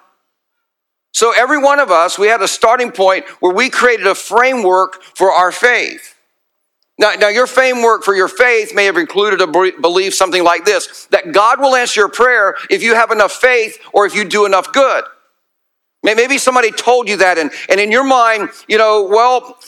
So, 1.11 1.33
every 1.35 1.57
one 1.57 1.81
of 1.81 1.91
us, 1.91 2.17
we 2.17 2.27
had 2.27 2.41
a 2.41 2.47
starting 2.47 2.93
point 2.93 3.27
where 3.41 3.53
we 3.53 3.69
created 3.69 4.07
a 4.07 4.15
framework 4.15 5.03
for 5.03 5.33
our 5.33 5.51
faith. 5.51 6.16
Now, 6.99 7.13
now, 7.13 7.27
your 7.27 7.45
framework 7.45 8.03
for 8.03 8.15
your 8.15 8.27
faith 8.27 8.73
may 8.73 8.85
have 8.85 8.97
included 8.97 9.39
a 9.39 9.47
belief 9.47 10.15
something 10.15 10.43
like 10.43 10.65
this 10.65 11.05
that 11.11 11.31
God 11.31 11.59
will 11.59 11.75
answer 11.75 12.01
your 12.01 12.09
prayer 12.09 12.55
if 12.71 12.81
you 12.81 12.95
have 12.95 13.11
enough 13.11 13.33
faith 13.33 13.77
or 13.93 14.05
if 14.07 14.15
you 14.15 14.25
do 14.25 14.45
enough 14.45 14.73
good. 14.73 15.03
Maybe 16.03 16.37
somebody 16.37 16.71
told 16.71 17.09
you 17.09 17.17
that, 17.17 17.37
and, 17.37 17.51
and 17.69 17.79
in 17.79 17.91
your 17.91 18.03
mind, 18.03 18.49
you 18.67 18.77
know, 18.77 19.07
well, 19.09 19.59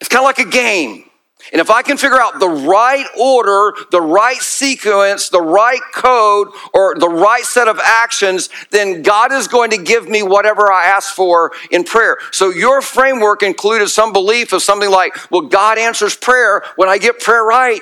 it's 0.00 0.08
kind 0.08 0.20
of 0.20 0.24
like 0.24 0.38
a 0.38 0.50
game. 0.50 1.07
And 1.52 1.60
if 1.60 1.70
I 1.70 1.82
can 1.82 1.96
figure 1.96 2.20
out 2.20 2.40
the 2.40 2.48
right 2.48 3.06
order, 3.18 3.72
the 3.90 4.02
right 4.02 4.36
sequence, 4.36 5.28
the 5.28 5.40
right 5.40 5.80
code, 5.94 6.48
or 6.74 6.94
the 6.98 7.08
right 7.08 7.44
set 7.44 7.68
of 7.68 7.80
actions, 7.82 8.50
then 8.70 9.02
God 9.02 9.32
is 9.32 9.48
going 9.48 9.70
to 9.70 9.78
give 9.78 10.08
me 10.08 10.22
whatever 10.22 10.70
I 10.70 10.86
ask 10.86 11.14
for 11.14 11.52
in 11.70 11.84
prayer. 11.84 12.18
So 12.32 12.50
your 12.50 12.82
framework 12.82 13.42
included 13.42 13.88
some 13.88 14.12
belief 14.12 14.52
of 14.52 14.62
something 14.62 14.90
like, 14.90 15.30
well, 15.30 15.42
God 15.42 15.78
answers 15.78 16.16
prayer 16.16 16.62
when 16.76 16.88
I 16.88 16.98
get 16.98 17.20
prayer 17.20 17.44
right. 17.44 17.80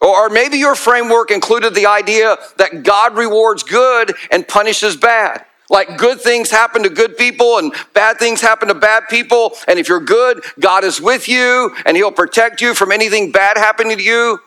Or 0.00 0.28
maybe 0.28 0.58
your 0.58 0.74
framework 0.74 1.30
included 1.30 1.74
the 1.74 1.86
idea 1.86 2.36
that 2.58 2.82
God 2.84 3.16
rewards 3.16 3.62
good 3.62 4.14
and 4.30 4.46
punishes 4.46 4.96
bad. 4.96 5.44
Like 5.68 5.98
good 5.98 6.20
things 6.20 6.50
happen 6.50 6.82
to 6.84 6.88
good 6.88 7.16
people 7.16 7.58
and 7.58 7.72
bad 7.92 8.18
things 8.18 8.40
happen 8.40 8.68
to 8.68 8.74
bad 8.74 9.04
people. 9.08 9.52
And 9.66 9.78
if 9.78 9.88
you're 9.88 10.00
good, 10.00 10.44
God 10.60 10.84
is 10.84 11.00
with 11.00 11.28
you 11.28 11.74
and 11.84 11.96
He'll 11.96 12.12
protect 12.12 12.60
you 12.60 12.74
from 12.74 12.92
anything 12.92 13.32
bad 13.32 13.56
happening 13.58 13.96
to 13.96 14.02
you. 14.02 14.38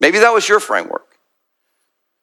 Maybe 0.00 0.18
that 0.18 0.34
was 0.34 0.48
your 0.48 0.60
framework. 0.60 1.06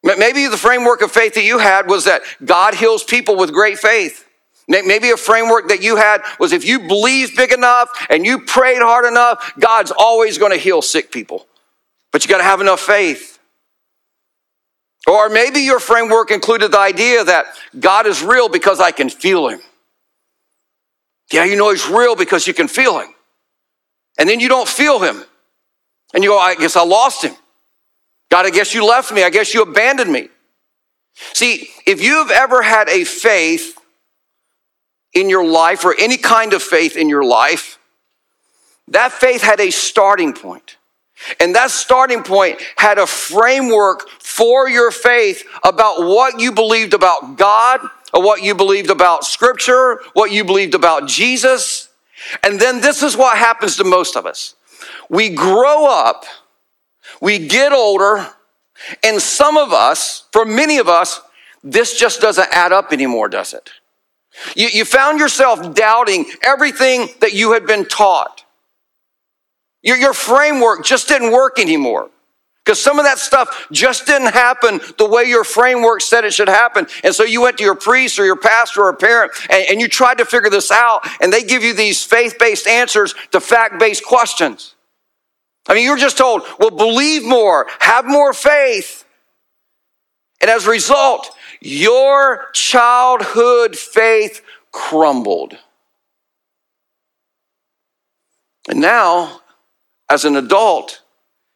Maybe 0.04 0.48
the 0.48 0.58
framework 0.58 1.02
of 1.02 1.12
faith 1.12 1.36
that 1.36 1.44
you 1.44 1.60
had 1.60 1.88
was 1.88 2.06
that 2.06 2.22
God 2.44 2.76
heals 2.76 3.04
people 3.04 3.36
with 3.36 3.54
great 3.54 3.78
faith. 3.78 4.28
Maybe 4.68 5.10
a 5.10 5.18
framework 5.18 5.68
that 5.70 5.82
you 5.82 5.96
had 5.96 6.22
was 6.40 6.54
if 6.54 6.66
you 6.66 6.88
believe 6.88 7.36
big 7.36 7.52
enough 7.52 7.90
and 8.10 8.26
you 8.26 8.40
prayed 8.40 8.82
hard 8.82 9.06
enough, 9.06 9.54
God's 9.60 9.92
always 9.92 10.38
going 10.38 10.52
to 10.52 10.58
heal 10.58 10.82
sick 10.82 11.12
people. 11.12 11.46
But 12.12 12.24
you 12.24 12.30
got 12.30 12.38
to 12.38 12.44
have 12.44 12.62
enough 12.62 12.80
faith. 12.80 13.40
Or 15.08 15.30
maybe 15.30 15.62
your 15.62 15.80
framework 15.80 16.32
included 16.32 16.72
the 16.72 16.80
idea 16.80 17.24
that 17.24 17.46
God 17.80 18.06
is 18.06 18.22
real 18.22 18.50
because 18.50 18.80
I 18.80 18.92
can 18.92 19.10
feel 19.10 19.48
him. 19.48 19.60
Yeah, 21.32 21.46
you 21.46 21.56
know 21.56 21.72
he's 21.72 21.88
real 21.88 22.16
because 22.16 22.46
you 22.46 22.54
can 22.54 22.68
feel 22.68 23.00
him. 23.00 23.10
And 24.20 24.28
then 24.30 24.40
you 24.40 24.50
don't 24.50 24.68
feel 24.68 25.00
him. 25.00 25.24
And 26.14 26.24
you 26.24 26.32
go, 26.32 26.38
I 26.38 26.56
guess 26.56 26.76
I 26.76 26.84
lost 26.84 27.24
him. 27.24 27.36
God, 28.30 28.46
I 28.46 28.50
guess 28.50 28.74
you 28.74 28.86
left 28.86 29.12
me. 29.12 29.24
I 29.24 29.30
guess 29.30 29.54
you 29.54 29.62
abandoned 29.62 30.12
me. 30.12 30.30
See, 31.34 31.70
if 31.86 32.02
you've 32.02 32.32
ever 32.32 32.62
had 32.62 32.90
a 32.90 33.04
faith 33.04 33.78
in 35.14 35.30
your 35.30 35.46
life 35.46 35.84
or 35.84 35.96
any 36.00 36.18
kind 36.18 36.54
of 36.54 36.62
faith 36.62 36.96
in 36.96 37.10
your 37.10 37.24
life, 37.24 37.80
that 38.88 39.12
faith 39.12 39.42
had 39.42 39.60
a 39.60 39.72
starting 39.72 40.34
point. 40.34 40.78
And 41.40 41.56
that 41.56 41.72
starting 41.72 42.24
point 42.24 42.62
had 42.78 42.98
a 42.98 43.08
framework 43.08 44.10
for 44.20 44.68
your 44.70 44.92
faith 44.92 45.44
about 45.64 46.04
what 46.04 46.40
you 46.40 46.52
believed 46.52 46.94
about 46.94 47.38
God, 47.38 47.82
or 48.14 48.24
what 48.24 48.44
you 48.44 48.56
believed 48.56 48.90
about 48.90 49.24
Scripture, 49.24 50.02
what 50.14 50.32
you 50.32 50.44
believed 50.44 50.76
about 50.76 51.08
Jesus. 51.08 51.90
And 52.44 52.60
then 52.60 52.82
this 52.82 53.04
is 53.04 53.16
what 53.16 53.38
happens 53.38 53.78
to 53.78 53.84
most 53.84 54.16
of 54.16 54.26
us 54.26 54.56
we 55.10 55.30
grow 55.30 55.86
up, 55.86 56.26
we 57.22 57.38
get 57.38 57.72
older, 57.72 58.28
and 59.04 59.22
some 59.22 59.58
of 59.58 59.74
us, 59.74 60.26
for 60.32 60.46
many 60.46 60.78
of 60.78 60.88
us, 60.88 61.22
this 61.64 62.00
just 62.00 62.22
doesn't 62.22 62.48
add 62.52 62.72
up 62.72 62.92
anymore, 62.92 63.30
does 63.30 63.54
it? 63.54 63.70
You, 64.56 64.70
you 64.70 64.86
found 64.86 65.20
yourself 65.20 65.76
doubting 65.76 66.26
everything 66.42 67.10
that 67.20 67.34
you 67.34 67.54
had 67.54 67.68
been 67.68 67.86
taught. 67.86 68.41
Your, 69.84 69.98
your 69.98 70.14
framework 70.14 70.86
just 70.86 71.08
didn't 71.08 71.32
work 71.32 71.60
anymore. 71.60 72.10
Because 72.64 72.80
some 72.80 73.00
of 73.00 73.06
that 73.06 73.18
stuff 73.18 73.68
just 73.72 74.06
didn't 74.06 74.34
happen 74.34 74.80
the 75.00 75.10
way 75.10 75.24
your 75.24 75.44
framework 75.44 76.02
said 76.02 76.26
it 76.26 76.34
should 76.34 76.48
happen. 76.48 76.86
And 77.04 77.14
so 77.14 77.24
you 77.24 77.42
went 77.42 77.58
to 77.58 77.64
your 77.64 77.76
priest 77.76 78.20
or 78.20 78.26
your 78.26 78.36
pastor 78.36 78.84
or 78.84 78.90
a 78.90 78.96
parent 78.96 79.32
and, 79.50 79.66
and 79.72 79.82
you 79.82 79.88
tried 79.88 80.20
to 80.20 80.26
figure 80.26 80.50
this 80.50 80.70
out, 80.72 81.02
and 81.22 81.34
they 81.34 81.42
give 81.44 81.64
you 81.64 81.74
these 81.74 82.04
faith 82.04 82.36
based 82.40 82.68
answers 82.68 83.16
to 83.32 83.40
fact 83.40 83.80
based 83.80 84.06
questions. 84.06 84.76
I 85.68 85.74
mean, 85.74 85.84
you 85.84 85.92
were 85.92 85.98
just 85.98 86.18
told, 86.18 86.44
well, 86.60 86.70
believe 86.70 87.24
more, 87.24 87.68
have 87.80 88.06
more 88.06 88.34
faith. 88.34 89.06
And 90.40 90.50
as 90.50 90.66
a 90.66 90.72
result, 90.72 91.32
your 91.62 92.46
childhood 92.54 93.76
faith 93.76 94.42
crumbled. 94.72 95.58
And 98.70 98.82
now 98.82 99.41
as 100.12 100.26
an 100.26 100.36
adult, 100.36 101.02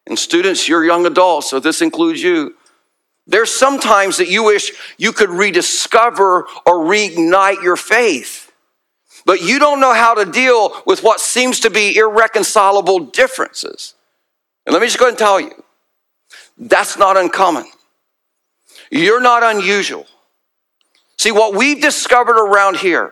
and 0.08 0.18
students, 0.18 0.70
you're 0.70 0.86
young 0.86 1.06
adults, 1.06 1.50
so 1.50 1.60
this 1.60 1.82
includes 1.82 2.24
you. 2.24 2.56
There's 3.28 3.54
sometimes 3.54 4.16
that 4.16 4.30
you 4.30 4.46
wish 4.46 4.72
you 4.98 5.12
could 5.12 5.30
rediscover 5.30 6.48
or 6.66 6.86
reignite 6.86 7.62
your 7.62 7.76
faith, 7.76 8.54
but 9.26 9.42
you 9.42 9.60
don't 9.60 9.82
know 9.82 9.94
how 9.94 10.14
to 10.14 10.32
deal 10.32 10.82
with 10.86 11.04
what 11.04 11.20
seems 11.20 11.60
to 11.62 11.70
be 11.70 11.98
irreconcilable 11.98 13.00
differences. 13.00 13.94
And 14.66 14.72
let 14.72 14.80
me 14.80 14.88
just 14.88 15.00
go 15.00 15.10
and 15.10 15.18
tell 15.18 15.38
you 15.38 15.52
that's 16.58 16.98
not 16.98 17.18
uncommon. 17.18 17.66
You're 18.90 19.20
not 19.20 19.44
unusual. 19.44 20.06
See, 21.18 21.34
what 21.34 21.56
we've 21.56 21.82
discovered 21.82 22.40
around 22.40 22.78
here 22.78 23.12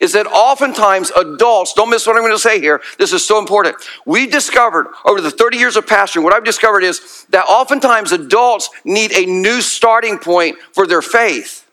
is 0.00 0.12
that 0.12 0.26
oftentimes 0.26 1.10
adults, 1.12 1.72
don't 1.74 1.90
miss 1.90 2.06
what 2.06 2.16
I'm 2.16 2.22
going 2.22 2.32
to 2.32 2.38
say 2.38 2.60
here, 2.60 2.80
this 2.98 3.12
is 3.12 3.26
so 3.26 3.38
important. 3.38 3.76
We 4.06 4.26
discovered 4.26 4.88
over 5.04 5.20
the 5.20 5.30
30 5.30 5.58
years 5.58 5.76
of 5.76 5.86
pastoring, 5.86 6.22
what 6.22 6.34
I've 6.34 6.44
discovered 6.44 6.82
is 6.82 7.26
that 7.30 7.44
oftentimes 7.46 8.12
adults 8.12 8.70
need 8.84 9.12
a 9.12 9.26
new 9.26 9.60
starting 9.60 10.18
point 10.18 10.58
for 10.72 10.86
their 10.86 11.02
faith. 11.02 11.66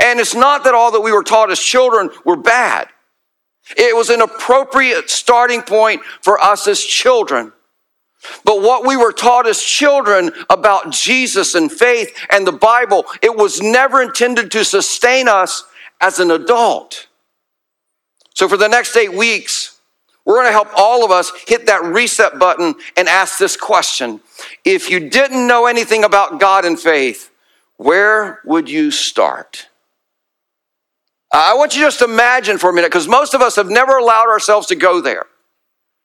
And 0.00 0.20
it's 0.20 0.34
not 0.34 0.64
that 0.64 0.74
all 0.74 0.92
that 0.92 1.00
we 1.00 1.12
were 1.12 1.22
taught 1.22 1.50
as 1.50 1.60
children 1.60 2.10
were 2.24 2.36
bad. 2.36 2.88
It 3.76 3.94
was 3.94 4.10
an 4.10 4.20
appropriate 4.20 5.10
starting 5.10 5.62
point 5.62 6.02
for 6.22 6.38
us 6.40 6.66
as 6.66 6.80
children. 6.80 7.52
But 8.44 8.62
what 8.62 8.86
we 8.86 8.96
were 8.96 9.12
taught 9.12 9.46
as 9.46 9.62
children 9.62 10.32
about 10.50 10.90
Jesus 10.90 11.54
and 11.54 11.70
faith 11.70 12.16
and 12.30 12.46
the 12.46 12.52
Bible, 12.52 13.04
it 13.22 13.36
was 13.36 13.60
never 13.60 14.02
intended 14.02 14.50
to 14.52 14.64
sustain 14.64 15.28
us 15.28 15.64
as 16.00 16.18
an 16.18 16.30
adult. 16.30 17.07
So, 18.38 18.48
for 18.48 18.56
the 18.56 18.68
next 18.68 18.96
eight 18.96 19.12
weeks, 19.12 19.80
we're 20.24 20.36
going 20.36 20.46
to 20.46 20.52
help 20.52 20.68
all 20.76 21.04
of 21.04 21.10
us 21.10 21.32
hit 21.48 21.66
that 21.66 21.82
reset 21.82 22.38
button 22.38 22.76
and 22.96 23.08
ask 23.08 23.36
this 23.36 23.56
question 23.56 24.20
If 24.64 24.90
you 24.90 25.10
didn't 25.10 25.48
know 25.48 25.66
anything 25.66 26.04
about 26.04 26.38
God 26.38 26.64
and 26.64 26.78
faith, 26.78 27.32
where 27.78 28.38
would 28.44 28.70
you 28.70 28.92
start? 28.92 29.66
I 31.32 31.54
want 31.54 31.74
you 31.74 31.82
just 31.82 32.00
imagine 32.00 32.58
for 32.58 32.70
a 32.70 32.72
minute, 32.72 32.92
because 32.92 33.08
most 33.08 33.34
of 33.34 33.40
us 33.40 33.56
have 33.56 33.70
never 33.70 33.96
allowed 33.96 34.28
ourselves 34.28 34.68
to 34.68 34.76
go 34.76 35.00
there. 35.00 35.26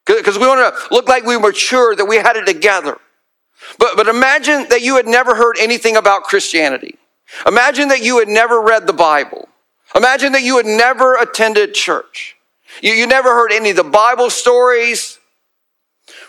Because 0.08 0.40
we 0.40 0.48
want 0.48 0.76
to 0.76 0.96
look 0.96 1.08
like 1.08 1.26
we 1.26 1.38
mature, 1.38 1.96
that 1.96 2.06
we 2.06 2.16
had 2.16 2.36
it 2.36 2.48
together. 2.48 2.98
But, 3.78 3.96
but 3.96 4.08
imagine 4.08 4.66
that 4.70 4.82
you 4.82 4.96
had 4.96 5.06
never 5.06 5.36
heard 5.36 5.58
anything 5.60 5.98
about 5.98 6.24
Christianity. 6.24 6.98
Imagine 7.46 7.90
that 7.90 8.02
you 8.02 8.18
had 8.18 8.28
never 8.28 8.60
read 8.60 8.88
the 8.88 8.94
Bible. 8.94 9.50
Imagine 9.96 10.32
that 10.34 10.44
you 10.44 10.58
had 10.58 10.66
never 10.66 11.16
attended 11.16 11.74
church. 11.74 12.36
You, 12.82 12.94
you 12.94 13.08
never 13.08 13.30
heard 13.30 13.52
any 13.52 13.70
of 13.70 13.76
the 13.76 13.84
Bible 13.84 14.30
stories. 14.30 15.20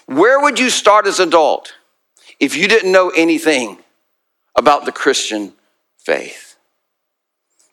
Where 0.07 0.41
would 0.41 0.59
you 0.59 0.71
start 0.71 1.07
as 1.07 1.19
an 1.19 1.29
adult 1.29 1.75
if 2.41 2.57
you 2.57 2.69
didn't 2.69 2.93
know 2.93 3.11
anything 3.11 3.79
about 4.57 4.85
the 4.85 4.93
Christian 4.93 5.53
faith. 5.99 6.57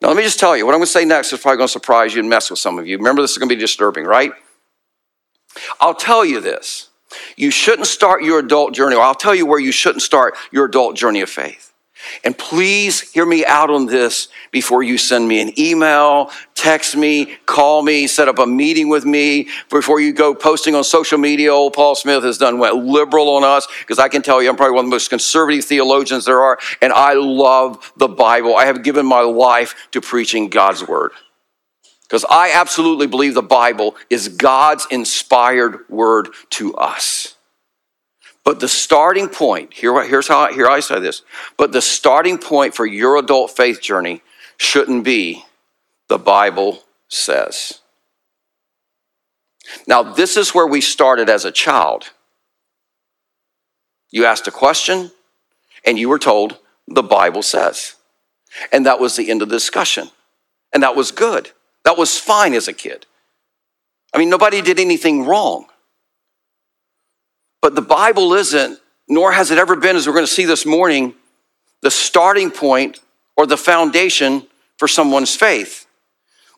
Now, 0.01 0.07
let 0.07 0.17
me 0.17 0.23
just 0.23 0.39
tell 0.39 0.57
you, 0.57 0.65
what 0.65 0.73
I'm 0.73 0.79
going 0.79 0.87
to 0.87 0.91
say 0.91 1.05
next 1.05 1.31
is 1.31 1.39
probably 1.39 1.57
going 1.57 1.67
to 1.67 1.71
surprise 1.71 2.13
you 2.13 2.21
and 2.21 2.29
mess 2.29 2.49
with 2.49 2.59
some 2.59 2.79
of 2.79 2.87
you. 2.87 2.97
Remember, 2.97 3.21
this 3.21 3.31
is 3.31 3.37
going 3.37 3.49
to 3.49 3.55
be 3.55 3.59
disturbing, 3.59 4.05
right? 4.05 4.31
I'll 5.79 5.93
tell 5.93 6.25
you 6.25 6.39
this. 6.39 6.89
You 7.35 7.51
shouldn't 7.51 7.87
start 7.87 8.23
your 8.23 8.39
adult 8.39 8.73
journey, 8.73 8.95
or 8.95 9.01
I'll 9.01 9.13
tell 9.13 9.35
you 9.35 9.45
where 9.45 9.59
you 9.59 9.71
shouldn't 9.71 10.01
start 10.01 10.35
your 10.51 10.65
adult 10.65 10.95
journey 10.95 11.21
of 11.21 11.29
faith. 11.29 11.70
And 12.23 12.37
please 12.37 13.01
hear 13.11 13.25
me 13.25 13.45
out 13.45 13.69
on 13.69 13.85
this 13.85 14.27
before 14.51 14.83
you 14.83 14.97
send 14.97 15.27
me 15.27 15.41
an 15.41 15.57
email, 15.59 16.31
text 16.55 16.95
me, 16.95 17.37
call 17.45 17.81
me, 17.81 18.07
set 18.07 18.27
up 18.27 18.39
a 18.39 18.45
meeting 18.45 18.89
with 18.89 19.05
me, 19.05 19.49
before 19.69 19.99
you 19.99 20.13
go 20.13 20.35
posting 20.35 20.75
on 20.75 20.83
social 20.83 21.17
media. 21.17 21.53
Old 21.53 21.73
Paul 21.73 21.95
Smith 21.95 22.23
has 22.23 22.37
done 22.37 22.59
went 22.59 22.75
liberal 22.75 23.29
on 23.29 23.43
us 23.43 23.67
because 23.79 23.99
I 23.99 24.09
can 24.09 24.21
tell 24.21 24.41
you 24.41 24.49
I'm 24.49 24.55
probably 24.55 24.75
one 24.75 24.85
of 24.85 24.91
the 24.91 24.95
most 24.95 25.09
conservative 25.09 25.65
theologians 25.65 26.25
there 26.25 26.41
are, 26.41 26.59
and 26.81 26.93
I 26.93 27.13
love 27.13 27.91
the 27.97 28.07
Bible. 28.07 28.55
I 28.55 28.65
have 28.65 28.83
given 28.83 29.05
my 29.05 29.21
life 29.21 29.75
to 29.91 30.01
preaching 30.01 30.49
God's 30.49 30.87
word. 30.87 31.11
Because 32.03 32.25
I 32.29 32.51
absolutely 32.53 33.07
believe 33.07 33.33
the 33.33 33.41
Bible 33.41 33.95
is 34.09 34.27
God's 34.27 34.85
inspired 34.91 35.87
word 35.87 36.27
to 36.51 36.75
us. 36.75 37.35
But 38.43 38.59
the 38.59 38.67
starting 38.67 39.29
point, 39.29 39.73
here, 39.73 40.03
here's 40.03 40.27
how 40.27 40.51
here 40.51 40.67
I 40.67 40.79
say 40.79 40.99
this, 40.99 41.21
but 41.57 41.71
the 41.71 41.81
starting 41.81 42.37
point 42.37 42.73
for 42.73 42.85
your 42.85 43.17
adult 43.17 43.51
faith 43.51 43.81
journey 43.81 44.23
shouldn't 44.57 45.03
be 45.03 45.45
the 46.07 46.17
Bible 46.17 46.83
says. 47.07 47.81
Now, 49.87 50.01
this 50.01 50.37
is 50.37 50.55
where 50.55 50.67
we 50.67 50.81
started 50.81 51.29
as 51.29 51.45
a 51.45 51.51
child. 51.51 52.11
You 54.09 54.25
asked 54.25 54.47
a 54.47 54.51
question, 54.51 55.11
and 55.85 55.97
you 55.97 56.09
were 56.09 56.19
told, 56.19 56.57
the 56.87 57.03
Bible 57.03 57.43
says. 57.43 57.95
And 58.71 58.85
that 58.85 58.99
was 58.99 59.15
the 59.15 59.29
end 59.29 59.41
of 59.41 59.49
the 59.49 59.55
discussion. 59.55 60.09
And 60.73 60.83
that 60.83 60.95
was 60.95 61.11
good. 61.11 61.51
That 61.85 61.97
was 61.97 62.19
fine 62.19 62.53
as 62.53 62.67
a 62.67 62.73
kid. 62.73 63.05
I 64.13 64.17
mean, 64.17 64.29
nobody 64.29 64.61
did 64.61 64.79
anything 64.79 65.25
wrong. 65.25 65.67
But 67.61 67.75
the 67.75 67.81
Bible 67.81 68.33
isn't, 68.33 68.79
nor 69.07 69.31
has 69.31 69.51
it 69.51 69.57
ever 69.57 69.75
been, 69.75 69.95
as 69.95 70.07
we're 70.07 70.13
going 70.13 70.25
to 70.25 70.31
see 70.31 70.45
this 70.45 70.65
morning, 70.65 71.13
the 71.81 71.91
starting 71.91 72.51
point 72.51 72.99
or 73.37 73.45
the 73.45 73.57
foundation 73.57 74.47
for 74.77 74.87
someone's 74.87 75.35
faith. 75.35 75.85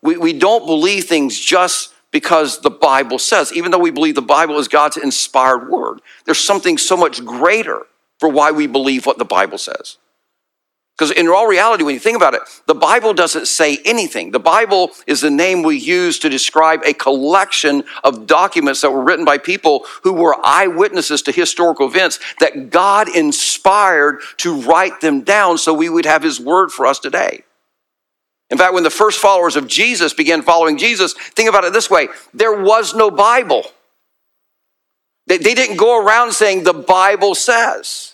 We, 0.01 0.17
we 0.17 0.33
don't 0.33 0.65
believe 0.65 1.05
things 1.05 1.39
just 1.39 1.93
because 2.11 2.61
the 2.61 2.69
Bible 2.69 3.19
says, 3.19 3.51
even 3.53 3.71
though 3.71 3.79
we 3.79 3.91
believe 3.91 4.15
the 4.15 4.21
Bible 4.21 4.59
is 4.59 4.67
God's 4.67 4.97
inspired 4.97 5.69
word, 5.69 5.99
there's 6.25 6.39
something 6.39 6.77
so 6.77 6.95
much 6.95 7.23
greater 7.25 7.83
for 8.19 8.29
why 8.29 8.51
we 8.51 8.67
believe 8.67 9.05
what 9.05 9.17
the 9.17 9.25
Bible 9.25 9.57
says. 9.57 9.97
Because 10.97 11.09
in 11.09 11.27
all 11.27 11.47
reality, 11.47 11.83
when 11.83 11.95
you 11.95 11.99
think 11.99 12.15
about 12.15 12.35
it, 12.35 12.41
the 12.67 12.75
Bible 12.75 13.15
doesn't 13.15 13.47
say 13.47 13.79
anything. 13.83 14.29
The 14.29 14.39
Bible 14.39 14.91
is 15.07 15.21
the 15.21 15.31
name 15.31 15.63
we 15.63 15.75
use 15.75 16.19
to 16.19 16.29
describe 16.29 16.83
a 16.85 16.93
collection 16.93 17.83
of 18.03 18.27
documents 18.27 18.81
that 18.81 18.91
were 18.91 19.03
written 19.03 19.25
by 19.25 19.39
people 19.39 19.85
who 20.03 20.13
were 20.13 20.35
eyewitnesses 20.45 21.23
to 21.23 21.31
historical 21.31 21.87
events 21.87 22.19
that 22.39 22.69
God 22.69 23.13
inspired 23.15 24.21
to 24.37 24.61
write 24.61 25.01
them 25.01 25.21
down 25.21 25.57
so 25.57 25.73
we 25.73 25.89
would 25.89 26.05
have 26.05 26.21
His 26.21 26.39
word 26.39 26.71
for 26.71 26.85
us 26.85 26.99
today. 26.99 27.43
In 28.51 28.59
fact, 28.59 28.75
when 28.75 28.83
the 28.83 28.91
first 28.91 29.19
followers 29.19 29.55
of 29.55 29.67
Jesus 29.67 30.13
began 30.13 30.43
following 30.43 30.77
Jesus, 30.77 31.13
think 31.13 31.49
about 31.49 31.63
it 31.63 31.73
this 31.73 31.89
way 31.89 32.07
there 32.35 32.61
was 32.61 32.93
no 32.93 33.09
Bible. 33.09 33.63
They, 35.25 35.37
didn't 35.39 35.77
go 35.77 36.05
around 36.05 36.33
saying, 36.33 36.63
the 36.63 36.73
Bible 36.73 37.33
says. 37.33 38.12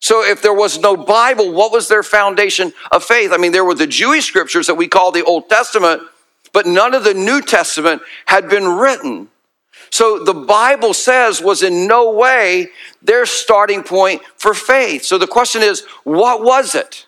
So, 0.00 0.24
if 0.24 0.42
there 0.42 0.54
was 0.54 0.78
no 0.78 0.96
Bible, 0.96 1.52
what 1.52 1.72
was 1.72 1.88
their 1.88 2.02
foundation 2.02 2.72
of 2.92 3.02
faith? 3.02 3.32
I 3.32 3.36
mean, 3.36 3.52
there 3.52 3.64
were 3.64 3.74
the 3.74 3.86
Jewish 3.86 4.26
scriptures 4.26 4.68
that 4.68 4.76
we 4.76 4.86
call 4.86 5.10
the 5.10 5.24
Old 5.24 5.48
Testament, 5.48 6.02
but 6.52 6.66
none 6.66 6.94
of 6.94 7.04
the 7.04 7.14
New 7.14 7.42
Testament 7.42 8.02
had 8.26 8.48
been 8.48 8.66
written. 8.66 9.28
So, 9.90 10.22
the 10.22 10.34
Bible 10.34 10.94
says 10.94 11.42
was 11.42 11.62
in 11.62 11.88
no 11.88 12.12
way 12.12 12.68
their 13.02 13.26
starting 13.26 13.82
point 13.82 14.22
for 14.36 14.54
faith. 14.54 15.04
So, 15.04 15.18
the 15.18 15.26
question 15.26 15.62
is, 15.62 15.84
what 16.04 16.42
was 16.44 16.74
it? 16.76 17.06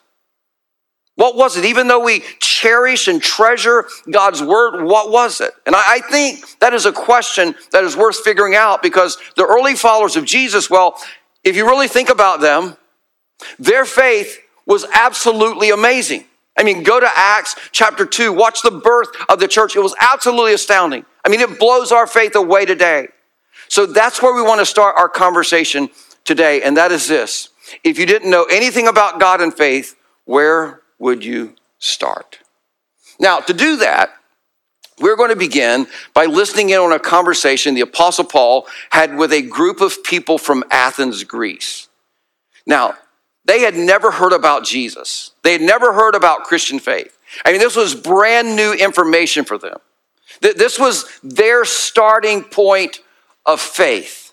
What 1.20 1.36
was 1.36 1.58
it? 1.58 1.66
Even 1.66 1.86
though 1.86 2.02
we 2.02 2.24
cherish 2.40 3.06
and 3.06 3.22
treasure 3.22 3.86
God's 4.10 4.42
word, 4.42 4.82
what 4.82 5.10
was 5.10 5.42
it? 5.42 5.52
And 5.66 5.76
I 5.76 6.00
think 6.10 6.58
that 6.60 6.72
is 6.72 6.86
a 6.86 6.92
question 6.92 7.54
that 7.72 7.84
is 7.84 7.94
worth 7.94 8.20
figuring 8.24 8.54
out 8.54 8.82
because 8.82 9.18
the 9.36 9.44
early 9.44 9.74
followers 9.74 10.16
of 10.16 10.24
Jesus, 10.24 10.70
well, 10.70 10.98
if 11.44 11.56
you 11.56 11.66
really 11.66 11.88
think 11.88 12.10
about 12.10 12.40
them, 12.40 12.76
their 13.58 13.84
faith 13.84 14.38
was 14.66 14.84
absolutely 14.92 15.70
amazing. 15.70 16.24
I 16.56 16.62
mean, 16.62 16.82
go 16.82 17.00
to 17.00 17.08
Acts 17.14 17.56
chapter 17.72 18.04
2, 18.04 18.32
watch 18.32 18.62
the 18.62 18.70
birth 18.70 19.08
of 19.28 19.40
the 19.40 19.48
church. 19.48 19.76
It 19.76 19.80
was 19.80 19.94
absolutely 20.00 20.52
astounding. 20.52 21.04
I 21.24 21.28
mean, 21.28 21.40
it 21.40 21.58
blows 21.58 21.92
our 21.92 22.06
faith 22.06 22.36
away 22.36 22.66
today. 22.66 23.08
So 23.68 23.86
that's 23.86 24.20
where 24.20 24.34
we 24.34 24.42
want 24.42 24.60
to 24.60 24.66
start 24.66 24.96
our 24.98 25.08
conversation 25.08 25.88
today, 26.24 26.62
and 26.62 26.76
that 26.76 26.92
is 26.92 27.08
this. 27.08 27.48
If 27.84 27.98
you 27.98 28.06
didn't 28.06 28.30
know 28.30 28.44
anything 28.44 28.88
about 28.88 29.20
God 29.20 29.40
and 29.40 29.54
faith, 29.54 29.96
where 30.24 30.82
would 30.98 31.24
you 31.24 31.54
start? 31.78 32.38
Now, 33.18 33.38
to 33.40 33.52
do 33.52 33.76
that, 33.76 34.10
we're 35.00 35.16
going 35.16 35.30
to 35.30 35.36
begin 35.36 35.86
by 36.14 36.26
listening 36.26 36.70
in 36.70 36.78
on 36.78 36.92
a 36.92 36.98
conversation 36.98 37.74
the 37.74 37.80
Apostle 37.80 38.24
Paul 38.24 38.66
had 38.90 39.16
with 39.16 39.32
a 39.32 39.42
group 39.42 39.80
of 39.80 40.02
people 40.04 40.38
from 40.38 40.64
Athens, 40.70 41.24
Greece. 41.24 41.88
Now, 42.66 42.94
they 43.44 43.60
had 43.60 43.74
never 43.74 44.10
heard 44.10 44.32
about 44.32 44.64
Jesus. 44.64 45.32
They 45.42 45.52
had 45.52 45.62
never 45.62 45.92
heard 45.92 46.14
about 46.14 46.44
Christian 46.44 46.78
faith. 46.78 47.18
I 47.44 47.52
mean, 47.52 47.60
this 47.60 47.76
was 47.76 47.94
brand 47.94 48.54
new 48.54 48.72
information 48.72 49.44
for 49.44 49.58
them. 49.58 49.78
This 50.40 50.78
was 50.78 51.06
their 51.22 51.64
starting 51.64 52.44
point 52.44 53.00
of 53.46 53.60
faith. 53.60 54.32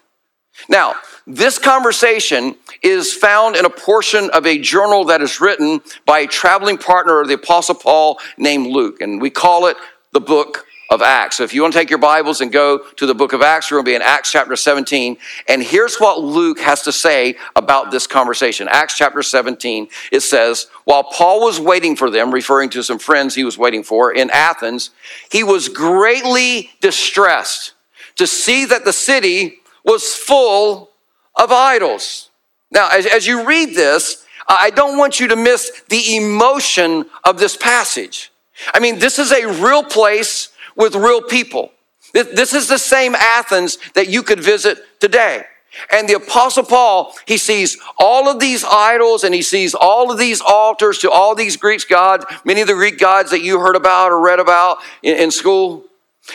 Now, 0.69 0.95
this 1.25 1.59
conversation 1.59 2.55
is 2.81 3.13
found 3.13 3.55
in 3.55 3.65
a 3.65 3.69
portion 3.69 4.29
of 4.31 4.45
a 4.45 4.57
journal 4.57 5.05
that 5.05 5.21
is 5.21 5.39
written 5.39 5.81
by 6.05 6.19
a 6.19 6.27
traveling 6.27 6.77
partner 6.77 7.19
of 7.21 7.27
the 7.27 7.35
Apostle 7.35 7.75
Paul 7.75 8.19
named 8.37 8.67
Luke, 8.67 9.01
and 9.01 9.21
we 9.21 9.29
call 9.29 9.67
it 9.67 9.77
the 10.13 10.19
book 10.19 10.65
of 10.89 11.01
Acts. 11.01 11.37
So 11.37 11.43
if 11.43 11.53
you 11.53 11.61
want 11.61 11.73
to 11.73 11.79
take 11.79 11.89
your 11.89 11.99
Bibles 11.99 12.39
and 12.39 12.51
go 12.51 12.79
to 12.95 13.05
the 13.05 13.13
book 13.13 13.33
of 13.33 13.41
Acts, 13.41 13.69
we're 13.69 13.77
going 13.77 13.85
to 13.85 13.91
be 13.91 13.95
in 13.95 14.01
Acts 14.01 14.31
chapter 14.31 14.55
17. 14.55 15.17
And 15.47 15.61
here's 15.61 15.97
what 15.97 16.21
Luke 16.21 16.59
has 16.59 16.81
to 16.83 16.91
say 16.91 17.35
about 17.55 17.91
this 17.91 18.07
conversation. 18.07 18.67
Acts 18.71 18.97
chapter 18.97 19.21
17, 19.21 19.89
it 20.11 20.21
says, 20.21 20.67
While 20.85 21.03
Paul 21.03 21.41
was 21.41 21.59
waiting 21.59 21.95
for 21.95 22.09
them, 22.09 22.33
referring 22.33 22.69
to 22.71 22.83
some 22.83 22.99
friends 22.99 23.35
he 23.35 23.43
was 23.43 23.57
waiting 23.57 23.83
for 23.83 24.13
in 24.13 24.29
Athens, 24.29 24.91
he 25.29 25.43
was 25.43 25.67
greatly 25.67 26.71
distressed 26.79 27.73
to 28.15 28.25
see 28.25 28.65
that 28.65 28.85
the 28.85 28.93
city 28.93 29.59
was 29.83 30.15
full 30.15 30.91
of 31.35 31.51
idols. 31.51 32.29
Now, 32.71 32.89
as, 32.89 33.05
as 33.05 33.27
you 33.27 33.45
read 33.45 33.75
this, 33.75 34.25
I 34.47 34.69
don't 34.69 34.97
want 34.97 35.19
you 35.19 35.27
to 35.27 35.35
miss 35.35 35.83
the 35.89 36.15
emotion 36.15 37.05
of 37.25 37.39
this 37.39 37.57
passage. 37.57 38.31
I 38.73 38.79
mean, 38.79 38.99
this 38.99 39.19
is 39.19 39.31
a 39.31 39.47
real 39.47 39.83
place 39.83 40.49
with 40.75 40.95
real 40.95 41.21
people. 41.21 41.71
This 42.13 42.53
is 42.53 42.67
the 42.67 42.79
same 42.79 43.15
Athens 43.15 43.77
that 43.93 44.09
you 44.09 44.23
could 44.23 44.39
visit 44.39 44.79
today. 44.99 45.43
And 45.91 46.09
the 46.09 46.15
Apostle 46.15 46.63
Paul, 46.63 47.13
he 47.25 47.37
sees 47.37 47.77
all 47.99 48.27
of 48.27 48.39
these 48.39 48.63
idols 48.63 49.23
and 49.23 49.35
he 49.35 49.41
sees 49.41 49.75
all 49.75 50.11
of 50.11 50.17
these 50.17 50.41
altars 50.41 50.97
to 50.99 51.11
all 51.11 51.35
these 51.35 51.57
Greek 51.57 51.87
gods, 51.87 52.25
many 52.43 52.61
of 52.61 52.67
the 52.67 52.73
Greek 52.73 52.97
gods 52.97 53.31
that 53.31 53.41
you 53.41 53.59
heard 53.59 53.75
about 53.75 54.11
or 54.11 54.19
read 54.19 54.39
about 54.39 54.79
in, 55.03 55.29
school. 55.29 55.83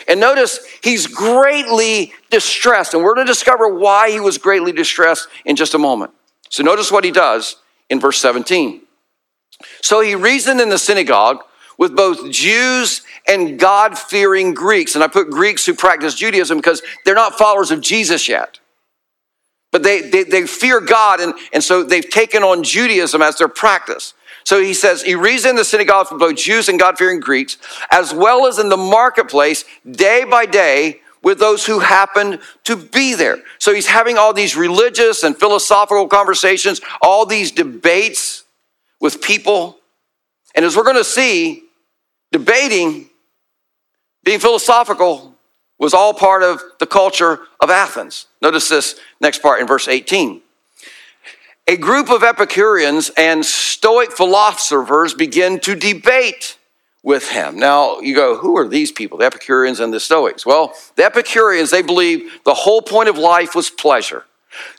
And 0.07 0.21
notice 0.21 0.61
he's 0.83 1.07
greatly 1.07 2.13
distressed. 2.31 2.95
And 2.95 3.03
we're 3.03 3.15
going 3.15 3.27
to 3.27 3.33
discover 3.33 3.75
why 3.75 4.11
he 4.11 4.21
was 4.21 4.39
greatly 4.39 4.73
distressed 4.73 5.29
in 5.45 5.57
just 5.57 5.75
a 5.75 5.79
moment. 5.79 6.13
So 6.49 6.63
notice 6.63 6.93
what 6.93 7.05
he 7.05 7.11
does 7.11 7.57
in 7.91 7.99
verse 7.99 8.19
17. 8.19 8.83
So 9.81 10.01
he 10.01 10.15
reasoned 10.15 10.61
in 10.61 10.69
the 10.69 10.79
synagogue 10.79 11.43
with 11.83 11.97
both 11.97 12.31
Jews 12.31 13.03
and 13.27 13.59
God 13.59 13.99
fearing 13.99 14.55
Greeks. 14.55 14.95
And 14.95 15.03
I 15.03 15.09
put 15.09 15.31
Greeks 15.31 15.67
who 15.67 15.75
practice 15.75 16.15
Judaism 16.15 16.59
because 16.59 16.81
they're 17.05 17.17
not 17.17 17.37
followers 17.37 17.73
of 17.73 17.81
Jesus 17.81 18.29
yet. 18.29 18.61
But 19.73 19.83
they, 19.83 20.03
they, 20.03 20.23
they 20.23 20.47
fear 20.47 20.81
God, 20.81 21.19
and, 21.19 21.35
and 21.53 21.65
so 21.65 21.83
they've 21.83 22.09
taken 22.09 22.45
on 22.45 22.63
Judaism 22.63 23.21
as 23.21 23.37
their 23.37 23.49
practice. 23.49 24.15
So 24.45 24.63
he 24.63 24.75
says, 24.75 25.03
he 25.03 25.17
reasoned 25.17 25.51
in 25.51 25.57
the 25.57 25.65
synagogue 25.65 26.07
for 26.07 26.17
both 26.17 26.37
Jews 26.37 26.69
and 26.69 26.79
God 26.79 26.99
fearing 26.99 27.19
Greeks, 27.19 27.59
as 27.91 28.15
well 28.15 28.47
as 28.47 28.61
in 28.61 28.69
the 28.69 28.77
marketplace, 28.77 29.65
day 29.91 30.23
by 30.23 30.47
day, 30.47 31.01
with 31.25 31.41
those 31.41 31.67
who 31.67 31.81
happened 31.81 32.39
to 32.63 32.77
be 32.77 33.17
there. 33.17 33.39
So 33.59 33.75
he's 33.75 33.89
having 33.89 34.19
all 34.19 34.33
these 34.33 34.55
religious 34.55 35.25
and 35.25 35.37
philosophical 35.37 36.07
conversations, 36.07 36.81
all 37.01 37.27
these 37.27 37.51
debates 37.51 38.45
with 39.01 39.21
people. 39.21 39.79
And 40.55 40.65
as 40.65 40.77
we're 40.77 40.85
going 40.85 40.95
to 40.95 41.03
see, 41.03 41.65
debating 42.33 43.09
being 44.25 44.41
philosophical 44.41 45.35
was 45.79 45.95
all 45.95 46.15
part 46.15 46.43
of 46.43 46.63
the 46.79 46.87
culture 46.87 47.41
of 47.61 47.71
Athens. 47.71 48.27
Notice 48.41 48.69
this 48.69 48.99
next 49.21 49.43
part 49.43 49.61
in 49.61 49.67
verse 49.67 49.89
18. 49.89 50.41
a 51.67 51.77
group 51.77 52.11
of 52.11 52.23
Epicureans 52.23 53.11
and 53.17 53.45
Stoic 53.45 54.13
philosophers 54.13 55.15
begin 55.15 55.61
to 55.61 55.75
debate 55.75 56.59
with 57.03 57.31
him. 57.31 57.59
Now, 57.59 57.99
you 58.01 58.15
go, 58.15 58.37
who 58.37 58.57
are 58.57 58.69
these 58.69 58.93
people, 58.93 59.19
the 59.19 59.27
Epicureans 59.27 59.81
and 59.81 59.93
the 59.93 60.01
Stoics? 60.01 60.47
Well, 60.47 60.75
the 60.97 61.05
Epicureans, 61.05 61.71
they 61.71 61.83
believe 61.83 62.41
the 62.45 62.55
whole 62.55 62.83
point 62.83 63.09
of 63.09 63.19
life 63.19 63.55
was 63.55 63.71
pleasure. 63.71 64.25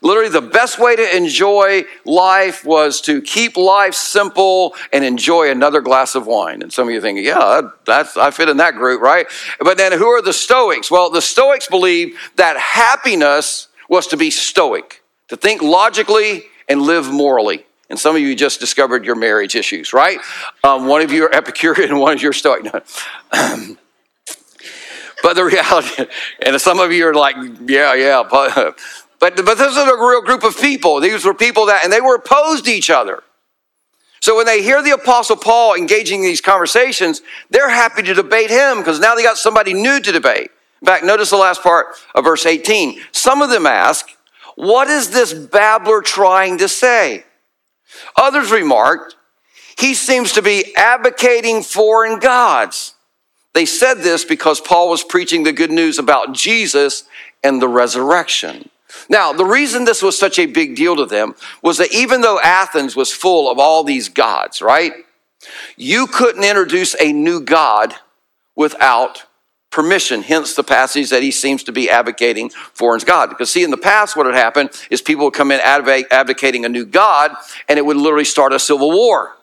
Literally, 0.02 0.30
the 0.30 0.42
best 0.42 0.80
way 0.80 0.96
to 0.96 1.16
enjoy 1.16 1.84
life 2.06 2.66
was 2.66 3.02
to 3.02 3.22
keep 3.22 3.58
life 3.58 3.94
simple 3.94 4.76
and 4.92 5.04
enjoy 5.04 5.50
another 5.50 5.82
glass 5.82 6.16
of 6.16 6.28
wine. 6.28 6.62
And 6.62 6.72
some 6.72 6.88
of 6.88 6.94
you 6.94 7.02
thinking, 7.02 7.26
yeah, 7.26 7.62
that's 7.86 8.18
I 8.18 8.32
fit 8.32 8.50
in 8.50 8.58
that 8.58 8.76
group, 8.76 9.02
right? 9.02 9.28
But 9.60 9.78
then, 9.78 9.92
who 9.92 10.08
are 10.08 10.22
the 10.22 10.34
Stoics? 10.34 10.92
Well, 10.92 11.10
the 11.10 11.22
Stoics 11.22 11.68
believe 11.68 12.18
that 12.36 12.58
happiness 12.58 13.68
was 13.90 14.08
to 14.08 14.18
be 14.18 14.32
stoic, 14.32 15.04
to 15.28 15.38
think 15.38 15.62
logically 15.62 16.46
and 16.68 16.82
live 16.82 17.12
morally. 17.12 17.66
And 17.90 18.00
some 18.00 18.16
of 18.16 18.22
you 18.22 18.36
just 18.36 18.60
discovered 18.60 19.06
your 19.06 19.16
marriage 19.16 19.56
issues, 19.56 19.94
right? 19.94 20.20
Um, 20.64 20.88
one 20.88 21.02
of 21.02 21.12
you 21.12 21.26
are 21.26 21.36
Epicurean 21.36 22.00
one 22.00 22.14
of 22.14 22.24
you 22.24 22.30
are 22.30 22.34
Stoic. 22.34 22.64
but 22.72 22.82
the 25.36 25.44
reality, 25.44 26.06
and 26.42 26.60
some 26.60 26.80
of 26.80 26.92
you 26.92 27.08
are 27.08 27.14
like, 27.14 27.36
yeah, 27.68 27.94
yeah, 27.94 28.24
but, 28.30 28.80
but, 29.24 29.38
but 29.38 29.58
this 29.58 29.72
is 29.72 29.78
a 29.78 29.96
real 29.96 30.22
group 30.22 30.44
of 30.44 30.60
people. 30.60 31.00
These 31.00 31.24
were 31.24 31.34
people 31.34 31.68
that, 31.68 31.86
and 31.86 31.94
they 31.94 32.02
were 32.02 32.16
opposed 32.16 32.66
to 32.66 32.72
each 32.72 32.90
other. 32.90 33.24
So 34.20 34.36
when 34.36 34.46
they 34.46 34.62
hear 34.62 34.84
the 34.84 34.92
Apostle 34.92 35.38
Paul 35.38 35.76
engaging 35.76 36.20
in 36.20 36.26
these 36.26 36.42
conversations, 36.42 37.22
they're 37.50 37.70
happy 37.70 38.02
to 38.04 38.14
debate 38.14 38.50
him 38.50 38.80
because 38.80 39.00
now 39.00 39.16
they 39.16 39.24
got 39.24 39.38
somebody 39.38 39.74
new 39.74 40.02
to 40.02 40.12
debate. 40.12 40.52
In 40.82 40.86
fact, 40.86 41.06
notice 41.06 41.30
the 41.30 41.38
last 41.38 41.64
part 41.64 41.96
of 42.14 42.26
verse 42.26 42.46
18. 42.46 43.00
Some 43.14 43.42
of 43.42 43.50
them 43.50 43.66
ask, 43.66 44.10
What 44.56 44.90
is 44.90 45.12
this 45.12 45.34
babbler 45.34 46.02
trying 46.02 46.58
to 46.58 46.68
say? 46.68 47.24
Others 48.18 48.52
remarked, 48.52 49.16
he 49.78 49.94
seems 49.94 50.34
to 50.34 50.42
be 50.42 50.76
advocating 50.76 51.64
foreign 51.64 52.20
gods. 52.20 52.96
They 53.54 53.66
said 53.66 54.00
this 54.00 54.26
because 54.26 54.60
Paul 54.60 54.90
was 54.90 55.02
preaching 55.02 55.44
the 55.44 55.54
good 55.54 55.72
news 55.72 55.98
about 55.98 56.34
Jesus 56.34 57.06
and 57.42 57.62
the 57.62 57.70
resurrection. 57.70 58.70
Now, 59.10 59.34
the 59.34 59.46
reason 59.46 59.86
this 59.86 60.02
was 60.02 60.18
such 60.18 60.40
a 60.40 60.46
big 60.46 60.76
deal 60.76 60.96
to 60.96 61.06
them 61.06 61.36
was 61.62 61.78
that 61.78 61.94
even 61.94 62.22
though 62.22 62.40
Athens 62.40 62.96
was 62.96 63.12
full 63.12 63.52
of 63.52 63.60
all 63.60 63.84
these 63.84 64.10
gods, 64.10 64.62
right? 64.62 64.94
You 65.76 66.08
couldn't 66.08 66.44
introduce 66.44 66.96
a 67.00 67.12
new 67.12 67.42
God 67.42 67.94
without 68.56 69.26
permission, 69.72 70.22
hence 70.22 70.54
the 70.54 70.64
passage 70.64 71.10
that 71.10 71.24
he 71.24 71.32
seems 71.32 71.64
to 71.64 71.72
be 71.72 71.90
advocating 71.90 72.52
for 72.74 72.94
his 72.94 73.04
God. 73.04 73.30
Because, 73.30 73.50
see, 73.50 73.64
in 73.64 73.72
the 73.72 73.78
past, 73.78 74.16
what 74.16 74.28
had 74.28 74.36
happened 74.36 74.70
is 74.92 75.02
people 75.02 75.26
would 75.26 75.34
come 75.34 75.52
in 75.52 75.60
advocating 75.60 76.64
a 76.64 76.70
new 76.70 76.86
God, 76.86 77.32
and 77.68 77.80
it 77.80 77.86
would 77.86 77.98
literally 77.98 78.24
start 78.24 78.54
a 78.54 78.60
civil 78.60 78.92
war. 78.92 79.36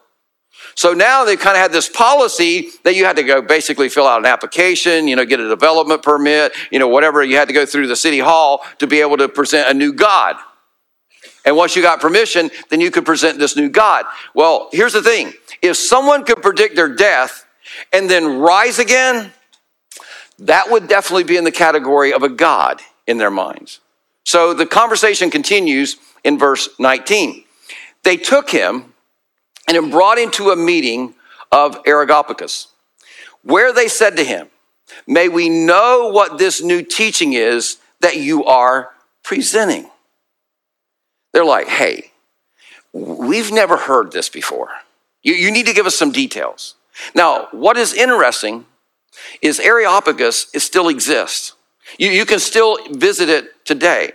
So 0.74 0.92
now 0.92 1.24
they've 1.24 1.38
kind 1.38 1.56
of 1.56 1.62
had 1.62 1.72
this 1.72 1.88
policy 1.88 2.70
that 2.85 2.94
you 2.94 3.04
had 3.04 3.16
to 3.16 3.22
go 3.22 3.42
basically 3.42 3.88
fill 3.88 4.06
out 4.06 4.18
an 4.18 4.26
application, 4.26 5.09
you 5.09 5.16
know, 5.16 5.24
get 5.24 5.40
a 5.40 5.48
development 5.48 6.02
permit, 6.02 6.52
you 6.70 6.78
know, 6.78 6.88
whatever. 6.88 7.22
You 7.22 7.37
had 7.37 7.48
to 7.48 7.54
go 7.54 7.66
through 7.66 7.87
the 7.87 7.96
city 7.96 8.18
hall 8.18 8.62
to 8.78 8.87
be 8.87 9.00
able 9.00 9.16
to 9.18 9.28
present 9.28 9.68
a 9.68 9.74
new 9.74 9.92
God. 9.92 10.37
And 11.44 11.56
once 11.56 11.74
you 11.74 11.83
got 11.83 12.00
permission, 12.00 12.50
then 12.68 12.80
you 12.80 12.90
could 12.90 13.06
present 13.06 13.38
this 13.38 13.56
new 13.56 13.68
God. 13.68 14.04
Well, 14.35 14.68
here's 14.72 14.92
the 14.92 15.02
thing 15.02 15.33
if 15.62 15.76
someone 15.76 16.24
could 16.24 16.42
predict 16.42 16.76
their 16.76 16.94
death 16.94 17.46
and 17.92 18.09
then 18.09 18.38
rise 18.38 18.78
again, 18.78 19.33
that 20.40 20.70
would 20.70 20.88
definitely 20.88 21.24
be 21.24 21.37
in 21.37 21.44
the 21.44 21.52
category 21.52 22.12
of 22.12 22.22
a 22.22 22.28
God 22.28 22.80
in 23.06 23.18
their 23.18 23.30
minds. 23.30 23.80
So 24.24 24.54
the 24.54 24.66
conversation 24.66 25.30
continues 25.30 25.96
in 26.24 26.38
verse 26.38 26.68
19. 26.78 27.44
They 28.02 28.16
took 28.16 28.50
him 28.50 28.94
and 29.76 29.90
brought 29.90 30.18
into 30.18 30.50
a 30.50 30.56
meeting 30.56 31.14
of 31.52 31.78
Areopagus, 31.87 32.68
where 33.42 33.72
they 33.72 33.88
said 33.88 34.16
to 34.16 34.24
him, 34.24 34.48
May 35.06 35.28
we 35.28 35.48
know 35.48 36.11
what 36.12 36.38
this 36.38 36.62
new 36.62 36.83
teaching 36.83 37.33
is 37.33 37.78
that 38.00 38.16
you 38.16 38.44
are 38.44 38.90
presenting. 39.22 39.88
They're 41.33 41.44
like, 41.44 41.68
Hey, 41.68 42.12
we've 42.92 43.52
never 43.52 43.76
heard 43.76 44.12
this 44.12 44.28
before. 44.28 44.70
You, 45.22 45.35
you 45.35 45.50
need 45.50 45.66
to 45.66 45.74
give 45.74 45.87
us 45.87 45.96
some 45.96 46.11
details. 46.11 46.74
Now, 47.14 47.48
what 47.52 47.76
is 47.76 47.94
interesting 47.94 48.66
is 49.42 49.61
Areopagus 49.61 50.48
still 50.56 50.88
exists. 50.88 51.54
You, 51.98 52.11
you 52.11 52.24
can 52.24 52.38
still 52.38 52.78
visit 52.90 53.28
it 53.28 53.64
today. 53.64 54.12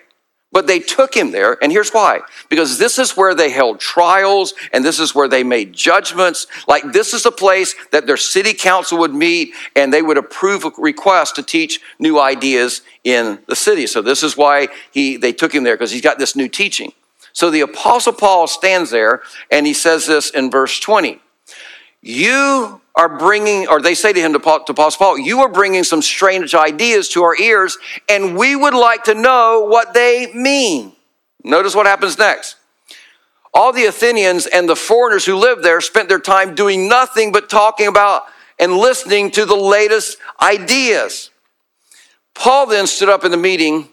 But 0.56 0.68
they 0.68 0.80
took 0.80 1.14
him 1.14 1.32
there, 1.32 1.62
and 1.62 1.70
here's 1.70 1.90
why. 1.90 2.22
Because 2.48 2.78
this 2.78 2.98
is 2.98 3.18
where 3.18 3.36
they 3.36 3.50
held 3.50 3.82
trials, 3.82 4.54
and 4.72 4.86
this 4.86 5.02
is 5.02 5.14
where 5.14 5.28
they 5.28 5.44
made 5.44 5.74
judgments. 5.74 6.48
Like, 6.66 6.94
this 6.94 7.14
is 7.14 7.26
a 7.26 7.32
place 7.32 7.76
that 7.92 8.08
their 8.08 8.16
city 8.16 8.54
council 8.54 9.00
would 9.00 9.14
meet, 9.14 9.54
and 9.76 9.92
they 9.92 10.02
would 10.02 10.18
approve 10.18 10.64
a 10.64 10.72
request 10.78 11.36
to 11.36 11.44
teach 11.44 11.82
new 12.00 12.22
ideas 12.22 12.84
in 13.04 13.40
the 13.50 13.56
city. 13.58 13.86
So, 13.86 14.02
this 14.02 14.24
is 14.24 14.38
why 14.38 14.70
he, 14.92 15.18
they 15.18 15.34
took 15.34 15.54
him 15.54 15.66
there, 15.66 15.76
because 15.76 15.92
he's 15.92 16.02
got 16.02 16.20
this 16.20 16.38
new 16.38 16.48
teaching. 16.48 16.94
So, 17.34 17.52
the 17.52 17.60
Apostle 17.60 18.14
Paul 18.14 18.48
stands 18.48 18.92
there, 18.92 19.24
and 19.52 19.68
he 19.68 19.74
says 19.74 20.08
this 20.08 20.30
in 20.30 20.50
verse 20.50 20.80
20 20.80 21.20
You 22.02 22.80
are 22.96 23.18
bringing, 23.18 23.68
or 23.68 23.82
they 23.82 23.94
say 23.94 24.14
to 24.14 24.20
him, 24.20 24.34
to, 24.34 24.40
Paul, 24.40 24.64
to 24.64 24.72
Apostle 24.72 25.06
Paul, 25.06 25.20
you 25.20 25.42
are 25.42 25.50
bringing 25.50 25.84
some 25.84 26.02
strange 26.02 26.56
ideas 26.56 27.10
to 27.10 27.24
our 27.24 27.36
ears, 27.36 27.78
and 28.08 28.38
we 28.38 28.56
would 28.56 28.74
like 28.74 29.04
to 29.06 29.14
know 29.14 29.66
what 29.70 29.94
they 29.94 30.32
mean. 30.34 30.94
Notice 31.44 31.76
what 31.76 31.86
happens 31.86 32.18
next. 32.18 32.56
All 33.54 33.72
the 33.72 33.86
Athenians 33.86 34.48
and 34.48 34.68
the 34.68 34.76
foreigners 34.76 35.26
who 35.26 35.36
lived 35.36 35.64
there 35.64 35.82
spent 35.82 36.10
their 36.10 36.20
time 36.20 36.56
doing 36.56 36.88
nothing 36.88 37.32
but 37.32 37.50
talking 37.50 37.88
about 37.88 38.24
and 38.60 38.74
listening 38.74 39.32
to 39.32 39.46
the 39.46 39.56
latest 39.56 40.18
ideas. 40.42 41.30
Paul 42.34 42.68
then 42.68 42.88
stood 42.88 43.10
up 43.10 43.24
in 43.24 43.32
the 43.32 43.38
meeting 43.38 43.90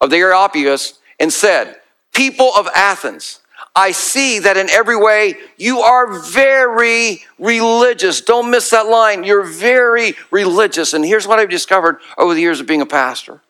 of 0.00 0.10
the 0.10 0.16
Areopagus 0.16 0.98
and 1.18 1.32
said, 1.32 1.76
People 2.12 2.52
of 2.56 2.68
Athens, 2.74 3.39
I 3.74 3.92
see 3.92 4.40
that 4.40 4.56
in 4.56 4.68
every 4.68 4.96
way 4.96 5.34
you 5.56 5.80
are 5.80 6.12
very 6.12 7.22
religious. 7.38 8.20
Don't 8.20 8.50
miss 8.50 8.70
that 8.70 8.86
line. 8.86 9.22
You're 9.24 9.44
very 9.44 10.14
religious. 10.30 10.92
And 10.92 11.04
here's 11.04 11.26
what 11.26 11.38
I've 11.38 11.50
discovered 11.50 11.98
over 12.18 12.34
the 12.34 12.40
years 12.40 12.60
of 12.60 12.66
being 12.66 12.82
a 12.82 12.86
pastor 12.86 13.40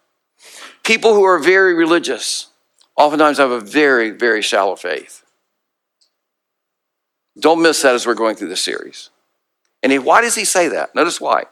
people 0.83 1.15
who 1.15 1.25
are 1.25 1.39
very 1.39 1.75
religious 1.75 2.49
oftentimes 2.97 3.39
have 3.39 3.51
a 3.51 3.61
very, 3.61 4.11
very 4.11 4.43
shallow 4.43 4.77
faith. 4.77 5.25
Don't 7.39 7.63
miss 7.63 7.81
that 7.83 7.95
as 7.95 8.07
we're 8.07 8.15
going 8.15 8.37
through 8.37 8.49
this 8.49 8.63
series. 8.63 9.11
And 9.83 10.05
why 10.05 10.21
does 10.21 10.35
he 10.35 10.45
say 10.45 10.69
that? 10.69 10.95
Notice 10.95 11.21
why. 11.21 11.45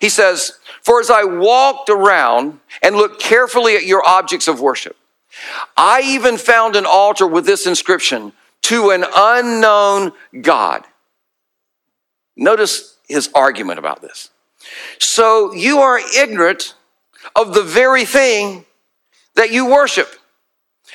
He 0.00 0.08
says, 0.08 0.58
For 0.82 1.00
as 1.00 1.10
I 1.10 1.24
walked 1.24 1.90
around 1.90 2.60
and 2.82 2.96
looked 2.96 3.20
carefully 3.20 3.74
at 3.76 3.84
your 3.84 4.06
objects 4.06 4.46
of 4.46 4.60
worship, 4.60 4.96
I 5.76 6.02
even 6.04 6.38
found 6.38 6.76
an 6.76 6.86
altar 6.86 7.26
with 7.26 7.46
this 7.46 7.66
inscription 7.66 8.32
to 8.62 8.90
an 8.90 9.04
unknown 9.16 10.12
God. 10.40 10.84
Notice 12.36 12.98
his 13.08 13.30
argument 13.34 13.78
about 13.78 14.02
this. 14.02 14.30
So 14.98 15.52
you 15.52 15.80
are 15.80 16.00
ignorant 16.16 16.74
of 17.36 17.54
the 17.54 17.62
very 17.62 18.04
thing 18.04 18.64
that 19.34 19.50
you 19.50 19.66
worship. 19.66 20.08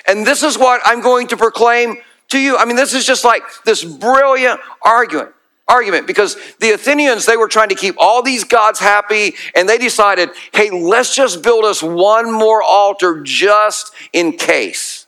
And 0.07 0.25
this 0.25 0.43
is 0.43 0.57
what 0.57 0.81
I'm 0.85 1.01
going 1.01 1.27
to 1.27 1.37
proclaim 1.37 1.97
to 2.29 2.39
you. 2.39 2.57
I 2.57 2.65
mean, 2.65 2.75
this 2.75 2.93
is 2.93 3.05
just 3.05 3.25
like 3.25 3.43
this 3.65 3.83
brilliant 3.83 4.59
argument 4.81 5.33
argument 5.69 6.07
because 6.07 6.35
the 6.59 6.71
Athenians, 6.71 7.25
they 7.25 7.37
were 7.37 7.47
trying 7.47 7.69
to 7.69 7.75
keep 7.75 7.95
all 7.97 8.21
these 8.21 8.43
gods 8.43 8.79
happy 8.79 9.35
and 9.55 9.69
they 9.69 9.77
decided, 9.77 10.29
hey, 10.53 10.69
let's 10.71 11.15
just 11.15 11.43
build 11.43 11.63
us 11.63 11.83
one 11.83 12.31
more 12.31 12.61
altar 12.63 13.21
just 13.21 13.93
in 14.11 14.33
case. 14.33 15.05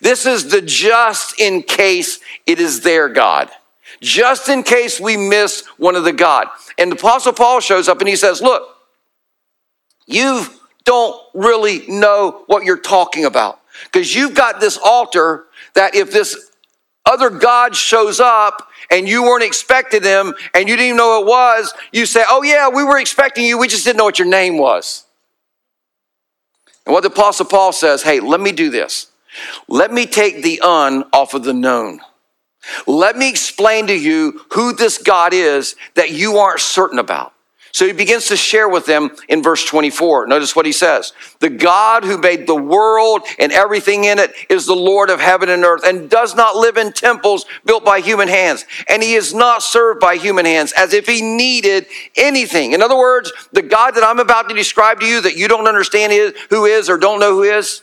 This 0.00 0.26
is 0.26 0.50
the 0.50 0.62
just 0.62 1.40
in 1.40 1.62
case 1.62 2.20
it 2.46 2.60
is 2.60 2.82
their 2.82 3.08
God. 3.08 3.50
Just 4.00 4.48
in 4.48 4.62
case 4.62 5.00
we 5.00 5.16
miss 5.16 5.66
one 5.76 5.96
of 5.96 6.04
the 6.04 6.12
God. 6.12 6.48
And 6.78 6.92
the 6.92 6.96
Apostle 6.96 7.32
Paul 7.32 7.60
shows 7.60 7.88
up 7.88 8.00
and 8.00 8.08
he 8.08 8.16
says, 8.16 8.42
look, 8.42 8.76
you 10.06 10.44
don't 10.84 11.20
really 11.34 11.86
know 11.88 12.42
what 12.46 12.64
you're 12.64 12.76
talking 12.76 13.24
about 13.24 13.60
because 13.84 14.14
you've 14.14 14.34
got 14.34 14.60
this 14.60 14.78
altar 14.82 15.46
that 15.74 15.94
if 15.94 16.12
this 16.12 16.50
other 17.06 17.30
God 17.30 17.74
shows 17.74 18.20
up 18.20 18.68
and 18.92 19.08
you 19.08 19.22
weren't 19.22 19.42
expecting 19.42 20.02
them 20.02 20.34
and 20.54 20.68
you 20.68 20.76
didn't 20.76 20.86
even 20.86 20.96
know 20.98 21.20
it 21.20 21.26
was, 21.26 21.74
you 21.92 22.06
say, 22.06 22.22
Oh, 22.28 22.42
yeah, 22.42 22.68
we 22.68 22.84
were 22.84 22.98
expecting 22.98 23.44
you. 23.44 23.58
We 23.58 23.66
just 23.66 23.84
didn't 23.84 23.96
know 23.96 24.04
what 24.04 24.18
your 24.18 24.28
name 24.28 24.58
was. 24.58 25.04
And 26.86 26.92
what 26.92 27.02
the 27.02 27.08
Apostle 27.08 27.46
Paul 27.46 27.72
says, 27.72 28.02
Hey, 28.02 28.20
let 28.20 28.40
me 28.40 28.52
do 28.52 28.70
this. 28.70 29.08
Let 29.66 29.92
me 29.92 30.06
take 30.06 30.42
the 30.42 30.60
un 30.60 31.04
off 31.12 31.34
of 31.34 31.42
the 31.42 31.54
known. 31.54 32.00
Let 32.86 33.16
me 33.16 33.28
explain 33.28 33.88
to 33.88 33.98
you 33.98 34.42
who 34.52 34.72
this 34.72 34.98
God 34.98 35.32
is 35.34 35.74
that 35.94 36.10
you 36.10 36.36
aren't 36.36 36.60
certain 36.60 36.98
about. 36.98 37.31
So 37.72 37.86
he 37.86 37.94
begins 37.94 38.26
to 38.26 38.36
share 38.36 38.68
with 38.68 38.84
them 38.84 39.16
in 39.28 39.42
verse 39.42 39.64
24. 39.64 40.26
Notice 40.26 40.54
what 40.54 40.66
he 40.66 40.72
says. 40.72 41.14
The 41.40 41.48
God 41.48 42.04
who 42.04 42.18
made 42.18 42.46
the 42.46 42.54
world 42.54 43.22
and 43.38 43.50
everything 43.50 44.04
in 44.04 44.18
it 44.18 44.32
is 44.50 44.66
the 44.66 44.76
Lord 44.76 45.08
of 45.08 45.20
heaven 45.20 45.48
and 45.48 45.64
earth 45.64 45.82
and 45.82 46.10
does 46.10 46.34
not 46.34 46.54
live 46.54 46.76
in 46.76 46.92
temples 46.92 47.46
built 47.64 47.82
by 47.82 48.00
human 48.00 48.28
hands. 48.28 48.66
And 48.90 49.02
he 49.02 49.14
is 49.14 49.32
not 49.32 49.62
served 49.62 50.00
by 50.00 50.16
human 50.16 50.44
hands 50.44 50.74
as 50.76 50.92
if 50.92 51.06
he 51.06 51.22
needed 51.22 51.86
anything. 52.14 52.72
In 52.72 52.82
other 52.82 52.96
words, 52.96 53.32
the 53.52 53.62
God 53.62 53.92
that 53.92 54.04
I'm 54.04 54.20
about 54.20 54.50
to 54.50 54.54
describe 54.54 55.00
to 55.00 55.06
you 55.06 55.22
that 55.22 55.38
you 55.38 55.48
don't 55.48 55.66
understand 55.66 56.12
who 56.50 56.66
is 56.66 56.90
or 56.90 56.98
don't 56.98 57.20
know 57.20 57.32
who 57.32 57.44
is, 57.44 57.80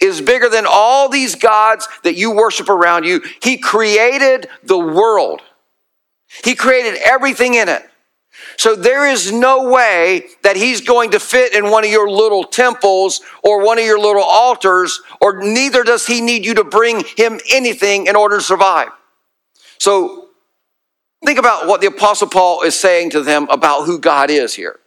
is 0.00 0.22
bigger 0.22 0.48
than 0.48 0.64
all 0.66 1.10
these 1.10 1.34
gods 1.34 1.86
that 2.04 2.14
you 2.14 2.30
worship 2.30 2.70
around 2.70 3.04
you. 3.04 3.20
He 3.42 3.58
created 3.58 4.48
the 4.62 4.78
world. 4.78 5.42
He 6.42 6.54
created 6.54 6.98
everything 7.04 7.52
in 7.52 7.68
it. 7.68 7.89
So 8.60 8.76
there 8.76 9.08
is 9.08 9.32
no 9.32 9.70
way 9.70 10.24
that 10.42 10.54
he's 10.54 10.82
going 10.82 11.12
to 11.12 11.18
fit 11.18 11.54
in 11.54 11.70
one 11.70 11.82
of 11.82 11.90
your 11.90 12.10
little 12.10 12.44
temples 12.44 13.22
or 13.42 13.64
one 13.64 13.78
of 13.78 13.86
your 13.86 13.98
little 13.98 14.22
altars, 14.22 15.00
or 15.18 15.42
neither 15.42 15.82
does 15.82 16.06
he 16.06 16.20
need 16.20 16.44
you 16.44 16.52
to 16.52 16.62
bring 16.62 17.02
him 17.16 17.40
anything 17.50 18.06
in 18.06 18.16
order 18.16 18.36
to 18.36 18.42
survive. 18.42 18.90
So 19.78 20.28
think 21.24 21.38
about 21.38 21.68
what 21.68 21.80
the 21.80 21.86
Apostle 21.86 22.28
Paul 22.28 22.60
is 22.60 22.78
saying 22.78 23.08
to 23.12 23.22
them 23.22 23.48
about 23.48 23.86
who 23.86 23.98
God 23.98 24.28
is 24.28 24.52
here. 24.52 24.78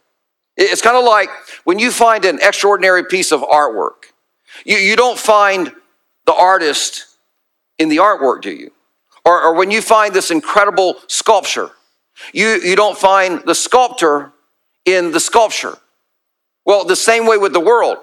It's 0.55 0.83
kind 0.83 0.95
of 0.95 1.03
like 1.03 1.29
when 1.63 1.79
you 1.79 1.89
find 1.89 2.25
an 2.25 2.37
extraordinary 2.43 3.03
piece 3.03 3.31
of 3.31 3.41
artwork, 3.41 4.13
you, 4.65 4.77
you 4.77 4.95
don't 4.95 5.17
find 5.17 5.71
the 6.27 6.33
artist 6.35 7.07
in 7.79 7.89
the 7.89 7.97
artwork, 7.97 8.43
do 8.43 8.51
you? 8.51 8.71
Or, 9.25 9.41
or 9.41 9.55
when 9.55 9.71
you 9.71 9.81
find 9.81 10.13
this 10.13 10.29
incredible 10.29 10.97
sculpture, 11.07 11.71
you, 12.31 12.59
you 12.63 12.75
don't 12.75 12.97
find 12.97 13.41
the 13.45 13.55
sculptor 13.55 14.31
in 14.85 15.11
the 15.11 15.19
sculpture. 15.19 15.77
Well, 16.65 16.85
the 16.85 16.95
same 16.95 17.25
way 17.25 17.37
with 17.37 17.53
the 17.53 17.59
world. 17.59 17.97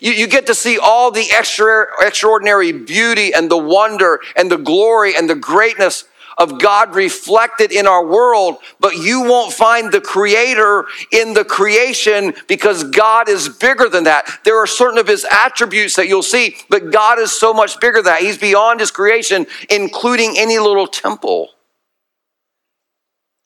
You, 0.00 0.12
you 0.12 0.26
get 0.26 0.46
to 0.46 0.54
see 0.54 0.78
all 0.78 1.10
the 1.10 1.26
extra, 1.32 1.86
extraordinary 2.00 2.72
beauty 2.72 3.34
and 3.34 3.50
the 3.50 3.56
wonder 3.56 4.20
and 4.36 4.50
the 4.50 4.56
glory 4.56 5.16
and 5.16 5.28
the 5.28 5.34
greatness 5.34 6.04
of 6.38 6.58
God 6.58 6.94
reflected 6.94 7.70
in 7.70 7.86
our 7.86 8.04
world, 8.04 8.58
but 8.80 8.96
you 8.96 9.20
won't 9.20 9.52
find 9.52 9.92
the 9.92 10.00
creator 10.00 10.86
in 11.12 11.34
the 11.34 11.44
creation 11.44 12.32
because 12.48 12.84
God 12.84 13.28
is 13.28 13.48
bigger 13.48 13.90
than 13.90 14.04
that. 14.04 14.40
There 14.44 14.56
are 14.56 14.66
certain 14.66 14.98
of 14.98 15.06
his 15.06 15.26
attributes 15.30 15.96
that 15.96 16.08
you'll 16.08 16.22
see, 16.22 16.56
but 16.70 16.90
God 16.92 17.18
is 17.18 17.30
so 17.30 17.52
much 17.52 17.78
bigger 17.78 17.98
than 17.98 18.14
that. 18.14 18.22
He's 18.22 18.38
beyond 18.38 18.80
his 18.80 18.90
creation, 18.90 19.46
including 19.68 20.36
any 20.38 20.58
little 20.58 20.86
temple. 20.86 21.50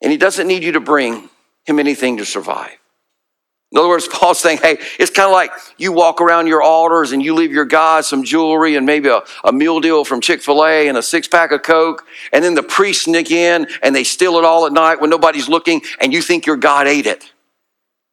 And 0.04 0.12
he 0.12 0.18
doesn't 0.18 0.46
need 0.46 0.62
you 0.62 0.72
to 0.72 0.80
bring 0.80 1.30
him 1.64 1.78
anything 1.78 2.18
to 2.18 2.26
survive. 2.26 2.76
In 3.72 3.78
other 3.78 3.88
words, 3.88 4.06
Paul's 4.12 4.38
saying, 4.38 4.58
hey, 4.58 4.76
it's 5.00 5.10
kind 5.10 5.26
of 5.26 5.32
like 5.32 5.50
you 5.78 5.92
walk 5.92 6.20
around 6.20 6.46
your 6.46 6.62
altars 6.62 7.12
and 7.12 7.22
you 7.22 7.34
leave 7.34 7.52
your 7.52 7.64
God 7.64 8.04
some 8.04 8.22
jewelry 8.22 8.76
and 8.76 8.84
maybe 8.84 9.08
a, 9.08 9.22
a 9.42 9.52
meal 9.52 9.80
deal 9.80 10.04
from 10.04 10.20
Chick 10.20 10.42
fil 10.42 10.64
A 10.64 10.88
and 10.88 10.98
a 10.98 11.02
six 11.02 11.26
pack 11.26 11.52
of 11.52 11.62
Coke. 11.62 12.04
And 12.34 12.44
then 12.44 12.54
the 12.54 12.62
priests 12.62 13.06
sneak 13.06 13.30
in 13.30 13.66
and 13.82 13.96
they 13.96 14.04
steal 14.04 14.36
it 14.36 14.44
all 14.44 14.66
at 14.66 14.72
night 14.74 15.00
when 15.00 15.08
nobody's 15.08 15.48
looking 15.48 15.80
and 16.00 16.12
you 16.12 16.20
think 16.20 16.44
your 16.44 16.56
God 16.56 16.86
ate 16.86 17.06
it. 17.06 17.32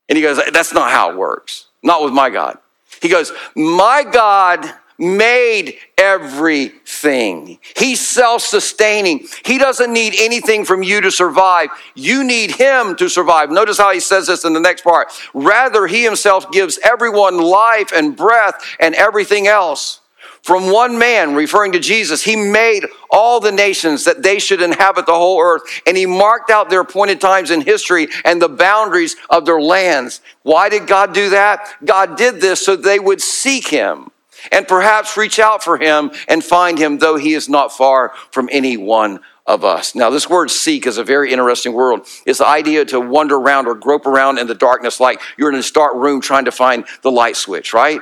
And 0.07 0.15
he 0.15 0.21
goes, 0.21 0.39
that's 0.51 0.73
not 0.73 0.91
how 0.91 1.11
it 1.11 1.17
works. 1.17 1.67
Not 1.83 2.03
with 2.03 2.13
my 2.13 2.29
God. 2.29 2.57
He 3.01 3.09
goes, 3.09 3.33
my 3.53 4.05
God 4.09 4.73
made 5.01 5.77
everything. 5.97 7.57
He's 7.75 7.99
self 7.99 8.43
sustaining. 8.43 9.27
He 9.43 9.57
doesn't 9.57 9.91
need 9.91 10.13
anything 10.17 10.63
from 10.63 10.83
you 10.83 11.01
to 11.01 11.11
survive. 11.11 11.69
You 11.95 12.23
need 12.23 12.51
Him 12.51 12.95
to 12.97 13.09
survive. 13.09 13.49
Notice 13.49 13.79
how 13.79 13.91
he 13.91 13.99
says 13.99 14.27
this 14.27 14.45
in 14.45 14.53
the 14.53 14.59
next 14.59 14.83
part. 14.83 15.11
Rather, 15.33 15.87
He 15.87 16.03
Himself 16.03 16.51
gives 16.51 16.79
everyone 16.83 17.39
life 17.39 17.91
and 17.91 18.15
breath 18.15 18.63
and 18.79 18.93
everything 18.95 19.47
else. 19.47 19.99
From 20.43 20.71
one 20.71 20.97
man, 20.97 21.35
referring 21.35 21.71
to 21.73 21.79
Jesus, 21.79 22.23
he 22.23 22.35
made 22.35 22.87
all 23.11 23.39
the 23.39 23.51
nations 23.51 24.05
that 24.05 24.23
they 24.23 24.39
should 24.39 24.59
inhabit 24.59 25.05
the 25.05 25.13
whole 25.13 25.39
earth, 25.39 25.61
and 25.85 25.95
he 25.95 26.07
marked 26.07 26.49
out 26.49 26.71
their 26.71 26.79
appointed 26.81 27.21
times 27.21 27.51
in 27.51 27.61
history 27.61 28.07
and 28.25 28.41
the 28.41 28.49
boundaries 28.49 29.15
of 29.29 29.45
their 29.45 29.61
lands. 29.61 30.19
Why 30.41 30.67
did 30.69 30.87
God 30.87 31.13
do 31.13 31.29
that? 31.29 31.75
God 31.85 32.17
did 32.17 32.41
this 32.41 32.65
so 32.65 32.75
they 32.75 32.97
would 32.97 33.21
seek 33.21 33.67
him 33.67 34.09
and 34.51 34.67
perhaps 34.67 35.17
reach 35.17 35.39
out 35.39 35.63
for 35.63 35.77
him 35.77 36.11
and 36.27 36.43
find 36.43 36.77
him, 36.77 36.97
though 36.97 37.17
he 37.17 37.33
is 37.33 37.49
not 37.49 37.75
far 37.75 38.13
from 38.31 38.49
any 38.51 38.77
one 38.77 39.19
of 39.45 39.65
us. 39.65 39.95
Now, 39.95 40.09
this 40.09 40.29
word 40.29 40.51
seek 40.51 40.87
is 40.87 40.97
a 40.97 41.03
very 41.03 41.31
interesting 41.31 41.73
word. 41.73 42.01
It's 42.25 42.39
the 42.39 42.47
idea 42.47 42.85
to 42.85 42.99
wander 42.99 43.35
around 43.35 43.67
or 43.67 43.75
grope 43.75 44.05
around 44.05 44.37
in 44.37 44.47
the 44.47 44.55
darkness 44.55 44.99
like 44.99 45.21
you're 45.37 45.51
in 45.51 45.59
a 45.59 45.63
dark 45.63 45.95
room 45.95 46.21
trying 46.21 46.45
to 46.45 46.51
find 46.51 46.85
the 47.01 47.11
light 47.11 47.35
switch, 47.35 47.73
right? 47.73 48.01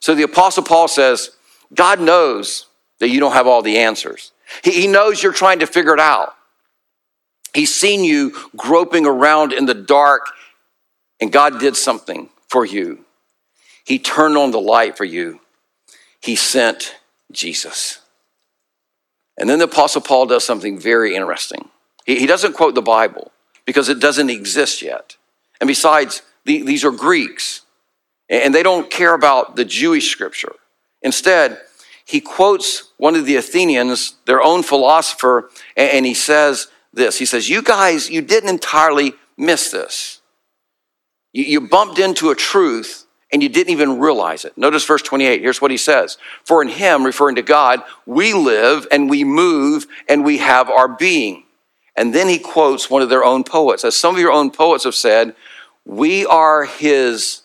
So 0.00 0.14
the 0.14 0.22
Apostle 0.22 0.62
Paul 0.62 0.88
says, 0.88 1.30
God 1.74 2.00
knows 2.00 2.66
that 2.98 3.08
you 3.08 3.20
don't 3.20 3.32
have 3.32 3.46
all 3.46 3.62
the 3.62 3.78
answers. 3.78 4.32
He, 4.64 4.86
knows 4.86 5.22
you're 5.22 5.32
trying 5.32 5.60
to 5.60 5.66
figure 5.66 5.94
it 5.94 6.00
out. 6.00 6.34
He's 7.54 7.74
seen 7.74 8.04
you 8.04 8.36
groping 8.56 9.06
around 9.06 9.52
in 9.52 9.66
the 9.66 9.74
dark, 9.74 10.26
and 11.20 11.32
God 11.32 11.60
did 11.60 11.76
something 11.76 12.28
for 12.48 12.64
you. 12.64 13.04
He 13.84 13.98
turned 13.98 14.36
on 14.36 14.50
the 14.50 14.60
light 14.60 14.96
for 14.96 15.04
you 15.04 15.40
he 16.20 16.36
sent 16.36 16.96
Jesus. 17.32 18.00
And 19.38 19.48
then 19.48 19.58
the 19.58 19.64
Apostle 19.64 20.02
Paul 20.02 20.26
does 20.26 20.44
something 20.44 20.78
very 20.78 21.14
interesting. 21.14 21.68
He, 22.04 22.20
he 22.20 22.26
doesn't 22.26 22.52
quote 22.52 22.74
the 22.74 22.82
Bible 22.82 23.32
because 23.64 23.88
it 23.88 24.00
doesn't 24.00 24.30
exist 24.30 24.82
yet. 24.82 25.16
And 25.60 25.68
besides, 25.68 26.22
the, 26.44 26.62
these 26.62 26.84
are 26.84 26.90
Greeks, 26.90 27.62
and 28.28 28.54
they 28.54 28.62
don't 28.62 28.90
care 28.90 29.14
about 29.14 29.56
the 29.56 29.64
Jewish 29.64 30.10
scripture. 30.10 30.54
Instead, 31.02 31.58
he 32.04 32.20
quotes 32.20 32.90
one 32.96 33.14
of 33.14 33.26
the 33.26 33.36
Athenians, 33.36 34.16
their 34.26 34.42
own 34.42 34.62
philosopher, 34.62 35.50
and, 35.76 36.04
he 36.04 36.14
says 36.14 36.68
this 36.92 37.18
He 37.18 37.24
says, 37.24 37.48
You 37.48 37.62
guys, 37.62 38.10
you 38.10 38.20
didn't 38.20 38.50
entirely 38.50 39.14
miss 39.36 39.70
this. 39.70 40.20
You 41.32 41.60
bumped 41.60 41.98
into 41.98 42.30
a 42.30 42.34
truth 42.34 43.06
and 43.32 43.42
you 43.42 43.48
didn't 43.48 43.72
even 43.72 43.98
realize 43.98 44.44
it. 44.44 44.56
Notice 44.58 44.84
verse 44.84 45.02
28. 45.02 45.40
Here's 45.40 45.62
what 45.62 45.70
he 45.70 45.76
says 45.76 46.18
For 46.44 46.62
in 46.62 46.68
him, 46.68 47.04
referring 47.04 47.36
to 47.36 47.42
God, 47.42 47.82
we 48.06 48.32
live 48.32 48.86
and 48.90 49.08
we 49.08 49.24
move 49.24 49.86
and 50.08 50.24
we 50.24 50.38
have 50.38 50.68
our 50.68 50.88
being. 50.88 51.44
And 51.96 52.14
then 52.14 52.28
he 52.28 52.38
quotes 52.38 52.88
one 52.88 53.02
of 53.02 53.10
their 53.10 53.24
own 53.24 53.44
poets. 53.44 53.84
As 53.84 53.96
some 53.96 54.14
of 54.14 54.20
your 54.20 54.32
own 54.32 54.50
poets 54.50 54.84
have 54.84 54.94
said, 54.94 55.34
we 55.84 56.24
are 56.26 56.64
his 56.64 57.42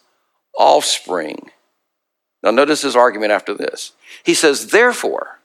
offspring. 0.57 1.51
Now, 2.43 2.51
notice 2.51 2.83
his 2.83 2.95
argument 2.95 3.31
after 3.31 3.53
this. 3.53 3.93
He 4.23 4.33
says, 4.33 4.67
Therefore, 4.67 5.39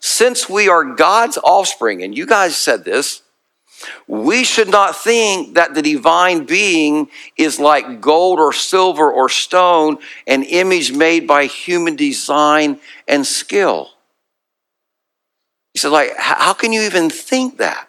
since 0.00 0.48
we 0.48 0.68
are 0.68 0.84
God's 0.84 1.38
offspring, 1.38 2.02
and 2.02 2.16
you 2.16 2.24
guys 2.24 2.56
said 2.56 2.84
this, 2.84 3.22
we 4.06 4.44
should 4.44 4.68
not 4.68 4.96
think 4.96 5.54
that 5.54 5.74
the 5.74 5.82
divine 5.82 6.44
being 6.44 7.08
is 7.36 7.58
like 7.58 8.00
gold 8.00 8.38
or 8.38 8.52
silver 8.52 9.10
or 9.10 9.28
stone, 9.28 9.98
an 10.26 10.42
image 10.42 10.92
made 10.92 11.26
by 11.26 11.46
human 11.46 11.96
design 11.96 12.80
and 13.06 13.26
skill. 13.26 13.90
He 15.72 15.78
said, 15.78 15.92
like, 15.92 16.16
how 16.16 16.54
can 16.54 16.72
you 16.72 16.82
even 16.82 17.10
think 17.10 17.58
that? 17.58 17.88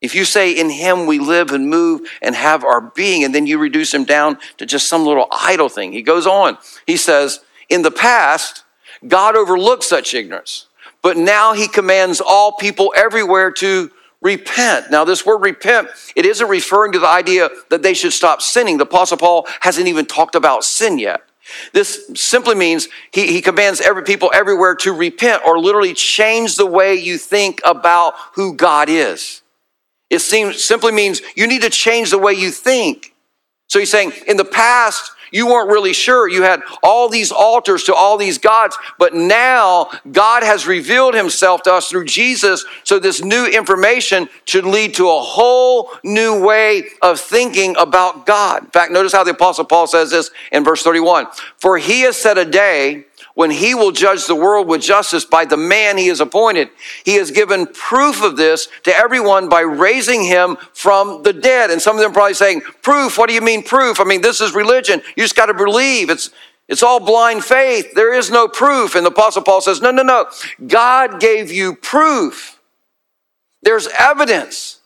If 0.00 0.14
you 0.14 0.24
say 0.24 0.52
in 0.52 0.70
him 0.70 1.06
we 1.06 1.18
live 1.18 1.50
and 1.50 1.68
move 1.68 2.02
and 2.22 2.34
have 2.34 2.64
our 2.64 2.80
being, 2.80 3.24
and 3.24 3.34
then 3.34 3.46
you 3.46 3.58
reduce 3.58 3.92
him 3.92 4.04
down 4.04 4.38
to 4.56 4.64
just 4.64 4.88
some 4.88 5.04
little 5.04 5.26
idle 5.30 5.68
thing. 5.68 5.92
He 5.92 6.02
goes 6.02 6.26
on. 6.26 6.56
He 6.86 6.96
says, 6.96 7.40
in 7.68 7.82
the 7.82 7.90
past, 7.90 8.64
God 9.06 9.36
overlooked 9.36 9.84
such 9.84 10.14
ignorance, 10.14 10.66
but 11.02 11.16
now 11.16 11.52
he 11.52 11.68
commands 11.68 12.20
all 12.20 12.52
people 12.52 12.94
everywhere 12.96 13.50
to 13.52 13.90
repent. 14.22 14.90
Now, 14.90 15.04
this 15.04 15.24
word 15.24 15.38
repent, 15.38 15.88
it 16.14 16.26
isn't 16.26 16.48
referring 16.48 16.92
to 16.92 16.98
the 16.98 17.08
idea 17.08 17.48
that 17.70 17.82
they 17.82 17.94
should 17.94 18.12
stop 18.12 18.42
sinning. 18.42 18.78
The 18.78 18.84
Apostle 18.84 19.16
Paul 19.16 19.46
hasn't 19.60 19.88
even 19.88 20.06
talked 20.06 20.34
about 20.34 20.64
sin 20.64 20.98
yet. 20.98 21.22
This 21.72 22.10
simply 22.14 22.54
means 22.54 22.88
he, 23.12 23.26
he 23.32 23.40
commands 23.40 23.80
every 23.80 24.04
people 24.04 24.30
everywhere 24.32 24.74
to 24.76 24.92
repent 24.92 25.42
or 25.46 25.58
literally 25.58 25.94
change 25.94 26.56
the 26.56 26.66
way 26.66 26.94
you 26.94 27.18
think 27.18 27.60
about 27.64 28.14
who 28.34 28.54
God 28.54 28.88
is. 28.88 29.42
It 30.10 30.20
seems 30.20 30.62
simply 30.62 30.92
means 30.92 31.22
you 31.34 31.46
need 31.46 31.62
to 31.62 31.70
change 31.70 32.10
the 32.10 32.18
way 32.18 32.32
you 32.32 32.50
think. 32.50 33.14
So 33.68 33.78
he's 33.78 33.90
saying, 33.90 34.12
in 34.26 34.36
the 34.36 34.44
past, 34.44 35.12
you 35.30 35.46
weren't 35.46 35.70
really 35.70 35.92
sure. 35.92 36.28
You 36.28 36.42
had 36.42 36.62
all 36.82 37.08
these 37.08 37.32
altars 37.32 37.84
to 37.84 37.94
all 37.94 38.16
these 38.16 38.38
gods, 38.38 38.76
but 38.98 39.14
now 39.14 39.90
God 40.10 40.42
has 40.42 40.66
revealed 40.66 41.14
himself 41.14 41.62
to 41.62 41.72
us 41.72 41.88
through 41.88 42.06
Jesus. 42.06 42.64
So 42.84 42.98
this 42.98 43.22
new 43.22 43.46
information 43.46 44.28
should 44.44 44.64
lead 44.64 44.94
to 44.94 45.08
a 45.08 45.20
whole 45.20 45.90
new 46.02 46.40
way 46.40 46.84
of 47.02 47.20
thinking 47.20 47.76
about 47.78 48.26
God. 48.26 48.64
In 48.64 48.70
fact, 48.70 48.92
notice 48.92 49.12
how 49.12 49.24
the 49.24 49.32
apostle 49.32 49.64
Paul 49.64 49.86
says 49.86 50.10
this 50.10 50.30
in 50.52 50.64
verse 50.64 50.82
31. 50.82 51.26
For 51.58 51.78
he 51.78 52.02
has 52.02 52.16
set 52.16 52.38
a 52.38 52.44
day 52.44 53.06
when 53.34 53.50
he 53.50 53.74
will 53.74 53.92
judge 53.92 54.26
the 54.26 54.34
world 54.34 54.66
with 54.66 54.82
justice 54.82 55.24
by 55.24 55.44
the 55.44 55.56
man 55.56 55.96
he 55.96 56.08
has 56.08 56.20
appointed. 56.20 56.68
He 57.04 57.14
has 57.14 57.30
given 57.30 57.66
proof 57.66 58.22
of 58.22 58.36
this 58.36 58.68
to 58.84 58.94
everyone 58.94 59.48
by 59.48 59.60
raising 59.60 60.24
him 60.24 60.56
from 60.74 61.22
the 61.22 61.32
dead. 61.32 61.70
And 61.70 61.80
some 61.80 61.96
of 61.96 62.02
them 62.02 62.12
probably 62.12 62.34
saying, 62.34 62.62
Proof? 62.82 63.16
What 63.18 63.28
do 63.28 63.34
you 63.34 63.40
mean, 63.40 63.62
proof? 63.62 64.00
I 64.00 64.04
mean, 64.04 64.20
this 64.20 64.40
is 64.40 64.54
religion. 64.54 65.00
You 65.16 65.24
just 65.24 65.36
got 65.36 65.46
to 65.46 65.54
believe. 65.54 66.10
It's, 66.10 66.30
it's 66.68 66.82
all 66.82 67.00
blind 67.00 67.44
faith. 67.44 67.94
There 67.94 68.12
is 68.12 68.30
no 68.30 68.48
proof. 68.48 68.94
And 68.94 69.06
the 69.06 69.10
Apostle 69.10 69.42
Paul 69.42 69.60
says, 69.60 69.80
No, 69.80 69.90
no, 69.90 70.02
no. 70.02 70.26
God 70.66 71.20
gave 71.20 71.50
you 71.50 71.74
proof. 71.76 72.60
There's 73.62 73.88
evidence. 73.98 74.79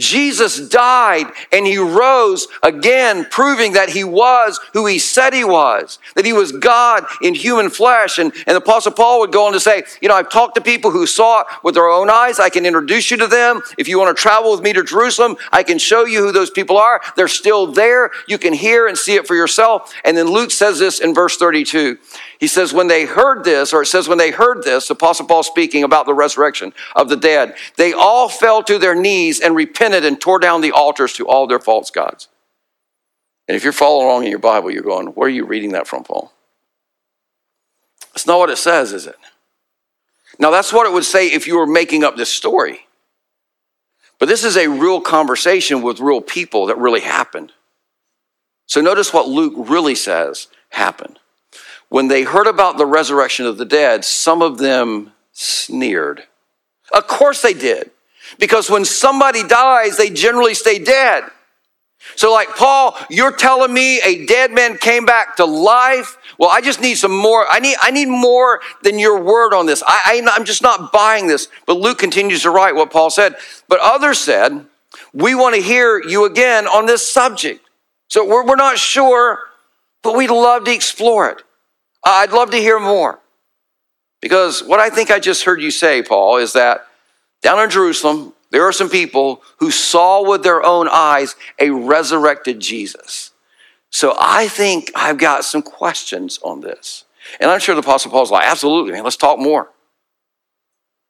Jesus 0.00 0.68
died 0.68 1.26
and 1.52 1.66
he 1.66 1.78
rose 1.78 2.48
again, 2.62 3.26
proving 3.30 3.74
that 3.74 3.90
he 3.90 4.02
was 4.04 4.58
who 4.72 4.86
he 4.86 4.98
said 4.98 5.32
he 5.32 5.44
was, 5.44 5.98
that 6.14 6.24
he 6.24 6.32
was 6.32 6.52
God 6.52 7.04
in 7.22 7.34
human 7.34 7.70
flesh. 7.70 8.18
And, 8.18 8.32
and 8.46 8.54
the 8.54 8.62
Apostle 8.62 8.92
Paul 8.92 9.20
would 9.20 9.32
go 9.32 9.46
on 9.46 9.52
to 9.52 9.60
say, 9.60 9.84
You 10.00 10.08
know, 10.08 10.14
I've 10.14 10.30
talked 10.30 10.54
to 10.56 10.60
people 10.60 10.90
who 10.90 11.06
saw 11.06 11.42
it 11.42 11.46
with 11.62 11.74
their 11.74 11.88
own 11.88 12.10
eyes. 12.10 12.38
I 12.40 12.48
can 12.48 12.66
introduce 12.66 13.10
you 13.10 13.16
to 13.18 13.26
them. 13.26 13.62
If 13.78 13.88
you 13.88 13.98
want 13.98 14.16
to 14.16 14.20
travel 14.20 14.50
with 14.52 14.62
me 14.62 14.72
to 14.72 14.82
Jerusalem, 14.82 15.36
I 15.52 15.62
can 15.62 15.78
show 15.78 16.04
you 16.04 16.24
who 16.24 16.32
those 16.32 16.50
people 16.50 16.78
are. 16.78 17.00
They're 17.16 17.28
still 17.28 17.66
there. 17.66 18.10
You 18.26 18.38
can 18.38 18.52
hear 18.52 18.86
and 18.86 18.96
see 18.96 19.14
it 19.14 19.26
for 19.26 19.34
yourself. 19.34 19.94
And 20.04 20.16
then 20.16 20.26
Luke 20.26 20.50
says 20.50 20.78
this 20.78 21.00
in 21.00 21.14
verse 21.14 21.36
32. 21.36 21.98
He 22.40 22.46
says, 22.46 22.72
when 22.72 22.88
they 22.88 23.04
heard 23.04 23.44
this, 23.44 23.74
or 23.74 23.82
it 23.82 23.86
says, 23.86 24.08
when 24.08 24.16
they 24.16 24.30
heard 24.30 24.62
this, 24.62 24.88
Apostle 24.88 25.26
Paul 25.26 25.42
speaking 25.42 25.84
about 25.84 26.06
the 26.06 26.14
resurrection 26.14 26.72
of 26.96 27.10
the 27.10 27.16
dead, 27.16 27.54
they 27.76 27.92
all 27.92 28.30
fell 28.30 28.62
to 28.62 28.78
their 28.78 28.94
knees 28.94 29.40
and 29.40 29.54
repented 29.54 29.89
and 29.94 30.20
tore 30.20 30.38
down 30.38 30.60
the 30.60 30.72
altars 30.72 31.12
to 31.14 31.26
all 31.26 31.46
their 31.46 31.58
false 31.58 31.90
gods. 31.90 32.28
And 33.48 33.56
if 33.56 33.64
you're 33.64 33.72
following 33.72 34.06
along 34.06 34.24
in 34.24 34.30
your 34.30 34.38
Bible, 34.38 34.70
you're 34.70 34.82
going, 34.82 35.08
where 35.08 35.26
are 35.26 35.30
you 35.30 35.44
reading 35.44 35.72
that 35.72 35.86
from, 35.86 36.04
Paul? 36.04 36.32
It's 38.14 38.26
not 38.26 38.38
what 38.38 38.50
it 38.50 38.58
says, 38.58 38.92
is 38.92 39.06
it? 39.06 39.16
Now, 40.38 40.50
that's 40.50 40.72
what 40.72 40.86
it 40.86 40.92
would 40.92 41.04
say 41.04 41.28
if 41.28 41.46
you 41.46 41.58
were 41.58 41.66
making 41.66 42.04
up 42.04 42.16
this 42.16 42.32
story. 42.32 42.86
But 44.18 44.28
this 44.28 44.44
is 44.44 44.56
a 44.56 44.68
real 44.68 45.00
conversation 45.00 45.82
with 45.82 45.98
real 45.98 46.20
people 46.20 46.66
that 46.66 46.78
really 46.78 47.00
happened. 47.00 47.52
So 48.66 48.80
notice 48.80 49.12
what 49.12 49.28
Luke 49.28 49.54
really 49.56 49.94
says 49.94 50.48
happened. 50.70 51.18
When 51.88 52.06
they 52.06 52.22
heard 52.22 52.46
about 52.46 52.78
the 52.78 52.86
resurrection 52.86 53.46
of 53.46 53.58
the 53.58 53.64
dead, 53.64 54.04
some 54.04 54.42
of 54.42 54.58
them 54.58 55.12
sneered. 55.32 56.24
Of 56.92 57.08
course 57.08 57.42
they 57.42 57.54
did. 57.54 57.90
Because 58.38 58.70
when 58.70 58.84
somebody 58.84 59.42
dies, 59.42 59.96
they 59.96 60.10
generally 60.10 60.54
stay 60.54 60.78
dead. 60.78 61.24
So, 62.16 62.32
like 62.32 62.56
Paul, 62.56 62.96
you're 63.10 63.34
telling 63.36 63.72
me 63.72 64.00
a 64.00 64.24
dead 64.24 64.52
man 64.52 64.78
came 64.78 65.04
back 65.04 65.36
to 65.36 65.44
life? 65.44 66.16
Well, 66.38 66.48
I 66.50 66.60
just 66.60 66.80
need 66.80 66.94
some 66.94 67.14
more. 67.14 67.46
I 67.48 67.60
need, 67.60 67.76
I 67.80 67.90
need 67.90 68.08
more 68.08 68.60
than 68.82 68.98
your 68.98 69.22
word 69.22 69.52
on 69.52 69.66
this. 69.66 69.82
I, 69.86 70.22
I, 70.26 70.30
I'm 70.34 70.44
just 70.44 70.62
not 70.62 70.92
buying 70.92 71.26
this. 71.26 71.48
But 71.66 71.76
Luke 71.76 71.98
continues 71.98 72.42
to 72.42 72.50
write 72.50 72.74
what 72.74 72.90
Paul 72.90 73.10
said. 73.10 73.36
But 73.68 73.80
others 73.80 74.18
said, 74.18 74.64
We 75.12 75.34
want 75.34 75.54
to 75.56 75.60
hear 75.60 76.00
you 76.00 76.24
again 76.24 76.66
on 76.66 76.86
this 76.86 77.10
subject. 77.10 77.60
So, 78.08 78.26
we're, 78.26 78.46
we're 78.46 78.56
not 78.56 78.78
sure, 78.78 79.40
but 80.02 80.16
we'd 80.16 80.30
love 80.30 80.64
to 80.64 80.72
explore 80.72 81.28
it. 81.28 81.42
I'd 82.02 82.32
love 82.32 82.50
to 82.52 82.56
hear 82.56 82.80
more. 82.80 83.20
Because 84.22 84.62
what 84.62 84.80
I 84.80 84.90
think 84.90 85.10
I 85.10 85.18
just 85.18 85.44
heard 85.44 85.60
you 85.60 85.70
say, 85.70 86.02
Paul, 86.02 86.38
is 86.38 86.54
that 86.54 86.86
down 87.42 87.60
in 87.60 87.70
Jerusalem, 87.70 88.34
there 88.50 88.64
are 88.64 88.72
some 88.72 88.90
people 88.90 89.42
who 89.58 89.70
saw 89.70 90.28
with 90.28 90.42
their 90.42 90.62
own 90.62 90.88
eyes 90.88 91.36
a 91.58 91.70
resurrected 91.70 92.60
Jesus. 92.60 93.32
So 93.90 94.16
I 94.18 94.48
think 94.48 94.90
I've 94.94 95.18
got 95.18 95.44
some 95.44 95.62
questions 95.62 96.38
on 96.42 96.60
this. 96.60 97.04
And 97.40 97.50
I'm 97.50 97.60
sure 97.60 97.74
the 97.74 97.80
Apostle 97.80 98.10
Paul's 98.10 98.30
like, 98.30 98.46
absolutely, 98.46 98.92
man, 98.92 99.04
let's 99.04 99.16
talk 99.16 99.38
more. 99.38 99.70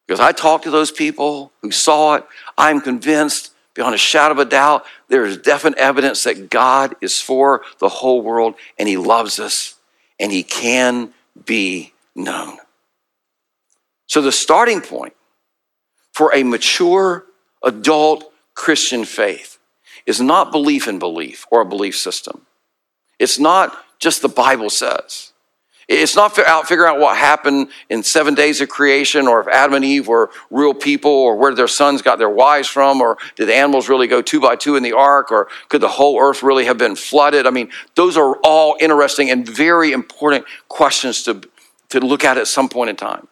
Because 0.07 0.19
I 0.19 0.31
talked 0.31 0.65
to 0.65 0.71
those 0.71 0.91
people 0.91 1.51
who 1.61 1.71
saw 1.71 2.15
it. 2.15 2.25
I'm 2.57 2.81
convinced, 2.81 3.51
beyond 3.73 3.95
a 3.95 3.99
shadow 3.99 4.33
of 4.33 4.39
a 4.39 4.45
doubt, 4.45 4.83
there 5.07 5.25
is 5.25 5.37
definite 5.37 5.79
evidence 5.79 6.23
that 6.23 6.49
God 6.49 6.95
is 7.01 7.21
for 7.21 7.61
the 7.79 7.89
whole 7.89 8.21
world 8.21 8.55
and 8.77 8.89
He 8.89 8.97
loves 8.97 9.39
us 9.39 9.75
and 10.21 10.31
he 10.31 10.43
can 10.43 11.13
be 11.45 11.93
known. 12.15 12.59
So, 14.05 14.21
the 14.21 14.31
starting 14.31 14.79
point 14.79 15.13
for 16.11 16.33
a 16.33 16.43
mature 16.43 17.25
adult 17.63 18.31
Christian 18.53 19.05
faith 19.05 19.57
is 20.05 20.19
not 20.19 20.51
belief 20.51 20.87
in 20.87 20.99
belief 20.99 21.45
or 21.51 21.61
a 21.61 21.65
belief 21.65 21.97
system. 21.97 22.45
It's 23.19 23.39
not 23.39 23.77
just 23.99 24.21
the 24.21 24.29
Bible 24.29 24.69
says. 24.69 25.31
It's 25.87 26.15
not 26.15 26.37
out 26.39 26.67
figuring 26.69 26.89
out 26.89 26.99
what 26.99 27.17
happened 27.17 27.67
in 27.89 28.01
seven 28.01 28.33
days 28.33 28.61
of 28.61 28.69
creation 28.69 29.27
or 29.27 29.41
if 29.41 29.47
Adam 29.47 29.73
and 29.73 29.83
Eve 29.83 30.07
were 30.07 30.29
real 30.49 30.73
people 30.73 31.11
or 31.11 31.35
where 31.35 31.53
their 31.53 31.67
sons 31.67 32.01
got 32.01 32.17
their 32.17 32.29
wives 32.29 32.69
from 32.69 33.01
or 33.01 33.17
did 33.35 33.47
the 33.47 33.55
animals 33.55 33.89
really 33.89 34.07
go 34.07 34.21
two 34.21 34.39
by 34.39 34.55
two 34.55 34.77
in 34.77 34.83
the 34.83 34.93
ark 34.93 35.31
or 35.31 35.49
could 35.67 35.81
the 35.81 35.89
whole 35.89 36.21
earth 36.21 36.43
really 36.43 36.65
have 36.65 36.77
been 36.77 36.95
flooded? 36.95 37.45
I 37.45 37.49
mean, 37.49 37.71
those 37.95 38.15
are 38.15 38.37
all 38.37 38.77
interesting 38.79 39.29
and 39.29 39.45
very 39.47 39.91
important 39.91 40.45
questions 40.69 41.23
to, 41.23 41.41
to 41.89 41.99
look 41.99 42.23
at 42.23 42.37
at 42.37 42.47
some 42.47 42.69
point 42.69 42.89
in 42.89 42.95
time. 42.95 43.27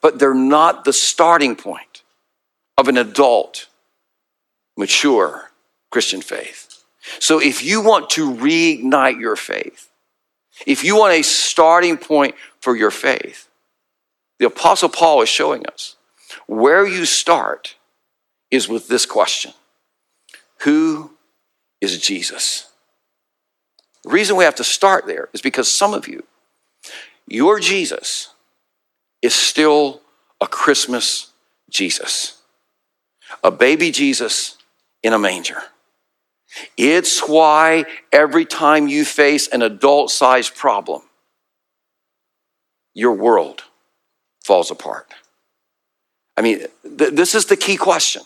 But 0.00 0.18
they're 0.18 0.32
not 0.32 0.84
the 0.84 0.94
starting 0.94 1.56
point 1.56 1.87
of 2.78 2.88
an 2.88 2.96
adult, 2.96 3.66
mature 4.76 5.50
Christian 5.90 6.22
faith. 6.22 6.84
So 7.18 7.40
if 7.40 7.62
you 7.64 7.82
want 7.82 8.10
to 8.10 8.32
reignite 8.32 9.20
your 9.20 9.36
faith, 9.36 9.90
if 10.66 10.84
you 10.84 10.96
want 10.96 11.14
a 11.14 11.22
starting 11.22 11.96
point 11.96 12.34
for 12.60 12.76
your 12.76 12.90
faith, 12.90 13.48
the 14.38 14.46
Apostle 14.46 14.88
Paul 14.88 15.22
is 15.22 15.28
showing 15.28 15.66
us 15.66 15.96
where 16.46 16.86
you 16.86 17.04
start 17.04 17.76
is 18.50 18.68
with 18.68 18.88
this 18.88 19.06
question 19.06 19.52
Who 20.60 21.12
is 21.80 22.00
Jesus? 22.00 22.70
The 24.04 24.10
reason 24.10 24.36
we 24.36 24.44
have 24.44 24.54
to 24.56 24.64
start 24.64 25.06
there 25.06 25.28
is 25.32 25.42
because 25.42 25.70
some 25.70 25.92
of 25.92 26.06
you, 26.06 26.24
your 27.26 27.58
Jesus 27.58 28.30
is 29.20 29.34
still 29.34 30.00
a 30.40 30.46
Christmas 30.46 31.32
Jesus, 31.68 32.37
a 33.42 33.50
baby 33.50 33.90
Jesus 33.90 34.56
in 35.02 35.12
a 35.12 35.18
manger. 35.18 35.62
It's 36.76 37.20
why 37.20 37.84
every 38.12 38.44
time 38.44 38.88
you 38.88 39.04
face 39.04 39.48
an 39.48 39.62
adult 39.62 40.10
sized 40.10 40.54
problem, 40.56 41.02
your 42.94 43.12
world 43.12 43.62
falls 44.44 44.70
apart. 44.70 45.12
I 46.36 46.42
mean, 46.42 46.66
th- 46.98 47.12
this 47.12 47.34
is 47.34 47.46
the 47.46 47.56
key 47.56 47.76
question. 47.76 48.22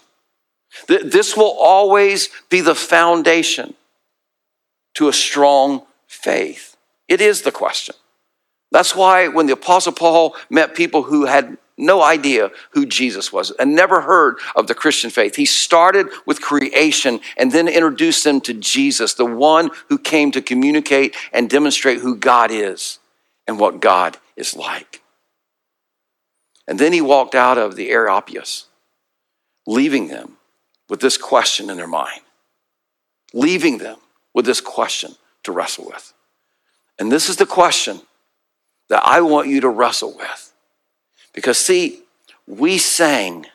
Th- 0.87 1.03
this 1.03 1.37
will 1.37 1.57
always 1.59 2.29
be 2.49 2.61
the 2.61 2.75
foundation 2.75 3.75
to 4.95 5.09
a 5.09 5.12
strong 5.12 5.83
faith. 6.07 6.77
It 7.09 7.21
is 7.21 7.43
the 7.43 7.53
question. 7.53 7.95
That's 8.71 8.95
why 8.95 9.29
when 9.29 9.47
the 9.47 9.53
Apostle 9.53 9.93
Paul 9.93 10.37
met 10.49 10.75
people 10.75 11.03
who 11.03 11.27
had 11.27 11.59
no 11.83 12.03
idea 12.03 12.51
who 12.71 12.87
Jesus 12.87 13.33
was 13.33 13.51
and 13.51 13.75
never 13.75 14.01
heard 14.01 14.38
of 14.57 14.66
the 14.66 14.75
Christian 14.75 15.11
faith. 15.11 15.37
He 15.37 15.45
started 15.45 16.07
with 16.25 16.40
creation 16.40 17.21
and 17.37 17.53
then 17.53 17.68
introduced 17.68 18.25
them 18.25 18.40
to 18.42 18.55
Jesus, 18.55 19.14
the 19.14 19.27
one 19.27 19.71
who 19.88 19.99
came 19.99 20.31
to 20.33 20.40
communicate 20.40 21.14
and 21.33 21.51
demonstrate 21.51 21.99
who 21.99 22.16
God 22.16 22.51
is 22.51 22.99
and 23.47 23.59
what 23.59 23.81
God 23.81 24.16
is 24.37 24.57
like. 24.57 25.03
And 26.66 26.79
then 26.79 26.92
he 26.92 27.01
walked 27.01 27.35
out 27.35 27.59
of 27.59 27.77
the 27.77 27.90
Areopagus, 27.90 28.66
leaving 29.66 30.09
them 30.09 30.37
with 30.88 31.01
this 31.01 31.16
question 31.16 31.68
in 31.68 31.77
their 31.77 31.88
mind, 31.88 32.21
leaving 33.35 33.79
them 33.79 33.97
with 34.33 34.47
this 34.47 34.61
question 34.61 35.16
to 35.42 35.53
wrestle 35.53 35.87
with. 35.87 36.12
And 36.99 37.11
this 37.11 37.29
is 37.29 37.37
the 37.37 37.47
question 37.47 38.01
that 38.88 39.03
I 39.05 39.23
want 39.23 39.49
you 39.49 39.61
to 39.62 39.68
wrestle 39.68 40.14
with. 40.16 40.52
Because, 41.33 41.59
see, 41.59 42.01
we 42.47 42.79
sang 42.79 43.47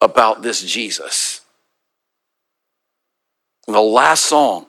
about 0.00 0.42
this 0.42 0.62
Jesus. 0.62 1.40
And 3.66 3.74
the 3.74 3.80
last 3.80 4.26
song 4.26 4.66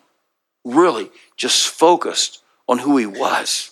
really 0.65 1.09
just 1.35 1.67
focused 1.67 2.41
on 2.67 2.79
who 2.79 2.97
he 2.97 3.05
was. 3.05 3.71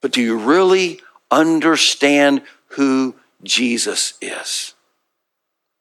But 0.00 0.12
do 0.12 0.20
you 0.20 0.36
really 0.36 1.00
understand 1.30 2.42
who 2.68 3.14
Jesus 3.42 4.14
is? 4.20 4.74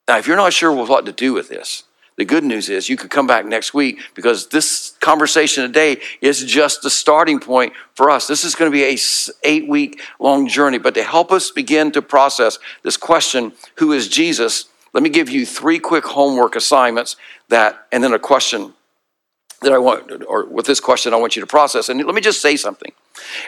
Now, 0.08 0.17
if 0.17 0.28
you're 0.28 0.38
not 0.38 0.54
sure 0.54 0.71
what 0.71 1.06
to 1.06 1.12
do 1.12 1.34
with 1.34 1.50
this, 1.50 1.84
the 2.21 2.25
good 2.25 2.43
news 2.43 2.69
is 2.69 2.88
you 2.88 2.97
could 2.97 3.10
come 3.10 3.25
back 3.25 3.47
next 3.47 3.73
week 3.73 3.99
because 4.13 4.49
this 4.49 4.95
conversation 4.99 5.63
today 5.63 5.99
is 6.21 6.43
just 6.43 6.84
the 6.84 6.89
starting 6.91 7.39
point 7.39 7.73
for 7.95 8.12
us. 8.12 8.27
This 8.27 8.43
is 8.43 8.54
going 8.54 8.71
to 8.71 8.75
be 8.75 8.83
a 8.83 8.98
eight 9.43 9.67
week 9.67 10.00
long 10.19 10.48
journey, 10.48 10.77
but 10.77 10.93
to 10.93 11.04
help 11.04 11.31
us 11.31 11.50
begin 11.50 11.91
to 11.93 12.02
process 12.04 12.60
this 12.83 12.96
question, 12.96 13.54
who 13.77 13.91
is 13.91 14.08
Jesus? 14.08 14.65
Let 14.93 15.02
me 15.02 15.10
give 15.10 15.31
you 15.31 15.48
three 15.48 15.79
quick 15.79 16.06
homework 16.06 16.56
assignments 16.56 17.15
that, 17.50 17.87
and 17.91 18.04
then 18.04 18.13
a 18.13 18.19
question 18.19 18.75
that 19.63 19.73
I 19.73 19.79
want, 19.79 20.23
or 20.27 20.46
with 20.46 20.67
this 20.67 20.79
question, 20.79 21.15
I 21.15 21.17
want 21.17 21.35
you 21.35 21.39
to 21.39 21.48
process. 21.48 21.89
And 21.89 22.04
let 22.04 22.13
me 22.13 22.21
just 22.21 22.39
say 22.39 22.56
something. 22.56 22.91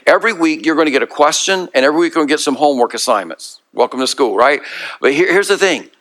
Every 0.07 0.33
week, 0.33 0.65
you're 0.65 0.75
going 0.75 0.87
to 0.87 0.91
get 0.91 1.03
a 1.03 1.07
question, 1.07 1.69
and 1.75 1.85
every 1.85 1.99
week, 1.99 2.15
you're 2.15 2.21
going 2.21 2.27
to 2.27 2.33
get 2.33 2.39
some 2.39 2.55
homework 2.55 2.95
assignments. 2.95 3.61
Welcome 3.71 3.99
to 3.99 4.07
school, 4.07 4.35
right? 4.35 4.61
But 4.99 5.13
here, 5.13 5.31
here's 5.31 5.47
the 5.47 5.59
thing 5.59 5.91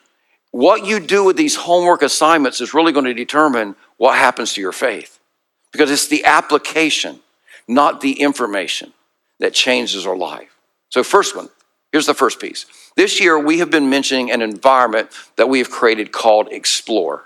what 0.52 0.86
you 0.86 1.00
do 1.00 1.24
with 1.24 1.36
these 1.36 1.56
homework 1.56 2.02
assignments 2.02 2.60
is 2.60 2.74
really 2.74 2.92
going 2.92 3.06
to 3.06 3.14
determine 3.14 3.74
what 3.96 4.16
happens 4.16 4.52
to 4.52 4.60
your 4.60 4.72
faith 4.72 5.18
because 5.72 5.90
it's 5.90 6.06
the 6.06 6.24
application, 6.24 7.20
not 7.66 8.00
the 8.00 8.20
information, 8.20 8.92
that 9.40 9.54
changes 9.54 10.06
our 10.06 10.16
life. 10.16 10.54
So, 10.90 11.02
first 11.02 11.34
one, 11.34 11.48
here's 11.90 12.06
the 12.06 12.14
first 12.14 12.38
piece. 12.38 12.66
This 12.96 13.18
year, 13.18 13.38
we 13.38 13.58
have 13.58 13.70
been 13.70 13.88
mentioning 13.88 14.30
an 14.30 14.42
environment 14.42 15.08
that 15.36 15.48
we 15.48 15.58
have 15.58 15.70
created 15.70 16.12
called 16.12 16.48
Explore. 16.52 17.24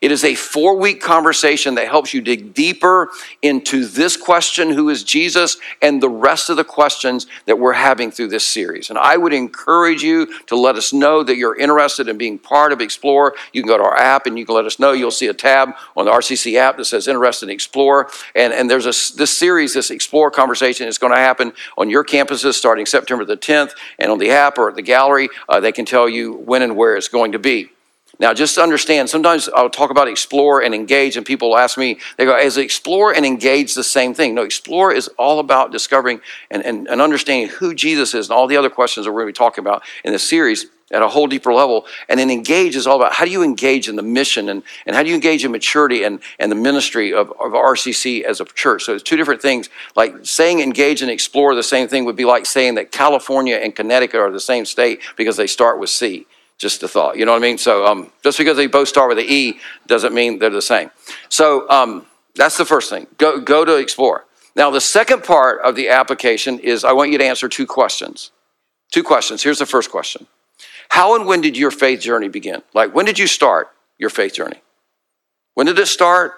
It 0.00 0.12
is 0.12 0.22
a 0.22 0.34
four 0.34 0.76
week 0.76 1.00
conversation 1.00 1.74
that 1.74 1.88
helps 1.88 2.14
you 2.14 2.20
dig 2.20 2.54
deeper 2.54 3.10
into 3.42 3.84
this 3.84 4.16
question 4.16 4.70
who 4.70 4.88
is 4.90 5.02
Jesus 5.02 5.56
and 5.82 6.00
the 6.00 6.08
rest 6.08 6.50
of 6.50 6.56
the 6.56 6.64
questions 6.64 7.26
that 7.46 7.58
we're 7.58 7.72
having 7.72 8.10
through 8.10 8.28
this 8.28 8.46
series. 8.46 8.90
And 8.90 8.98
I 8.98 9.16
would 9.16 9.32
encourage 9.32 10.02
you 10.02 10.26
to 10.46 10.56
let 10.56 10.76
us 10.76 10.92
know 10.92 11.24
that 11.24 11.36
you're 11.36 11.56
interested 11.56 12.08
in 12.08 12.16
being 12.16 12.38
part 12.38 12.72
of 12.72 12.80
Explore. 12.80 13.34
You 13.52 13.62
can 13.62 13.68
go 13.68 13.76
to 13.76 13.82
our 13.82 13.96
app 13.98 14.26
and 14.26 14.38
you 14.38 14.46
can 14.46 14.54
let 14.54 14.66
us 14.66 14.78
know. 14.78 14.92
You'll 14.92 15.10
see 15.10 15.26
a 15.26 15.34
tab 15.34 15.70
on 15.96 16.04
the 16.04 16.12
RCC 16.12 16.54
app 16.54 16.76
that 16.76 16.84
says 16.84 17.08
Interested 17.08 17.46
in 17.46 17.50
Explore. 17.50 18.08
And, 18.36 18.52
and 18.52 18.70
there's 18.70 18.86
a, 18.86 19.16
this 19.16 19.36
series, 19.36 19.74
this 19.74 19.90
Explore 19.90 20.30
conversation 20.30 20.86
is 20.86 20.98
going 20.98 21.12
to 21.12 21.18
happen 21.18 21.52
on 21.76 21.90
your 21.90 22.04
campuses 22.04 22.54
starting 22.54 22.86
September 22.86 23.24
the 23.24 23.36
10th. 23.36 23.72
And 23.98 24.12
on 24.12 24.18
the 24.18 24.30
app 24.30 24.58
or 24.58 24.68
at 24.68 24.76
the 24.76 24.82
gallery, 24.82 25.28
uh, 25.48 25.58
they 25.58 25.72
can 25.72 25.84
tell 25.84 26.08
you 26.08 26.34
when 26.34 26.62
and 26.62 26.76
where 26.76 26.96
it's 26.96 27.08
going 27.08 27.32
to 27.32 27.38
be. 27.38 27.70
Now, 28.20 28.34
just 28.34 28.58
understand, 28.58 29.08
sometimes 29.08 29.48
I'll 29.48 29.70
talk 29.70 29.90
about 29.90 30.08
explore 30.08 30.60
and 30.60 30.74
engage, 30.74 31.16
and 31.16 31.24
people 31.24 31.56
ask 31.56 31.78
me, 31.78 31.98
they 32.16 32.24
go, 32.24 32.36
is 32.36 32.56
explore 32.56 33.14
and 33.14 33.24
engage 33.24 33.74
the 33.74 33.84
same 33.84 34.12
thing? 34.12 34.34
No, 34.34 34.42
explore 34.42 34.92
is 34.92 35.08
all 35.18 35.38
about 35.38 35.70
discovering 35.70 36.20
and, 36.50 36.64
and, 36.64 36.88
and 36.88 37.00
understanding 37.00 37.48
who 37.48 37.74
Jesus 37.74 38.14
is 38.14 38.28
and 38.28 38.36
all 38.36 38.48
the 38.48 38.56
other 38.56 38.70
questions 38.70 39.06
that 39.06 39.12
we're 39.12 39.20
going 39.20 39.32
to 39.32 39.38
be 39.40 39.44
talking 39.44 39.62
about 39.62 39.82
in 40.04 40.12
this 40.12 40.28
series 40.28 40.66
at 40.90 41.02
a 41.02 41.08
whole 41.08 41.26
deeper 41.26 41.52
level. 41.52 41.86
And 42.08 42.18
then 42.18 42.30
engage 42.30 42.74
is 42.74 42.86
all 42.86 42.96
about 42.96 43.12
how 43.12 43.24
do 43.24 43.30
you 43.30 43.42
engage 43.42 43.88
in 43.88 43.96
the 43.96 44.02
mission 44.02 44.48
and, 44.48 44.62
and 44.86 44.96
how 44.96 45.02
do 45.02 45.10
you 45.10 45.14
engage 45.14 45.44
in 45.44 45.52
maturity 45.52 46.02
and, 46.02 46.20
and 46.38 46.50
the 46.50 46.56
ministry 46.56 47.12
of, 47.12 47.30
of 47.32 47.52
RCC 47.52 48.22
as 48.22 48.40
a 48.40 48.44
church. 48.46 48.84
So 48.84 48.94
it's 48.94 49.02
two 49.02 49.16
different 49.16 49.42
things. 49.42 49.68
Like 49.94 50.14
saying 50.22 50.60
engage 50.60 51.02
and 51.02 51.10
explore 51.10 51.54
the 51.54 51.62
same 51.62 51.88
thing 51.88 52.04
would 52.04 52.16
be 52.16 52.24
like 52.24 52.46
saying 52.46 52.76
that 52.76 52.90
California 52.90 53.56
and 53.56 53.74
Connecticut 53.74 54.20
are 54.20 54.32
the 54.32 54.40
same 54.40 54.64
state 54.64 55.00
because 55.16 55.36
they 55.36 55.46
start 55.46 55.78
with 55.78 55.90
C. 55.90 56.26
Just 56.58 56.82
a 56.82 56.88
thought. 56.88 57.16
You 57.16 57.24
know 57.24 57.32
what 57.32 57.38
I 57.38 57.42
mean? 57.42 57.56
So 57.58 57.86
um, 57.86 58.12
just 58.22 58.36
because 58.36 58.56
they 58.56 58.66
both 58.66 58.88
start 58.88 59.08
with 59.08 59.18
an 59.18 59.26
E 59.28 59.60
doesn't 59.86 60.12
mean 60.12 60.38
they're 60.38 60.50
the 60.50 60.60
same. 60.60 60.90
So 61.28 61.68
um, 61.70 62.06
that's 62.34 62.56
the 62.56 62.64
first 62.64 62.90
thing. 62.90 63.06
Go, 63.16 63.40
go 63.40 63.64
to 63.64 63.76
explore. 63.76 64.24
Now, 64.56 64.70
the 64.70 64.80
second 64.80 65.22
part 65.22 65.60
of 65.60 65.76
the 65.76 65.88
application 65.88 66.58
is 66.58 66.82
I 66.82 66.92
want 66.92 67.12
you 67.12 67.18
to 67.18 67.24
answer 67.24 67.48
two 67.48 67.66
questions. 67.66 68.32
Two 68.90 69.04
questions. 69.04 69.42
Here's 69.42 69.60
the 69.60 69.66
first 69.66 69.90
question 69.90 70.26
How 70.88 71.14
and 71.14 71.26
when 71.26 71.40
did 71.40 71.56
your 71.56 71.70
faith 71.70 72.00
journey 72.00 72.28
begin? 72.28 72.62
Like, 72.74 72.92
when 72.92 73.06
did 73.06 73.18
you 73.20 73.28
start 73.28 73.68
your 73.98 74.10
faith 74.10 74.34
journey? 74.34 74.60
When 75.54 75.66
did 75.66 75.78
it 75.78 75.86
start? 75.86 76.32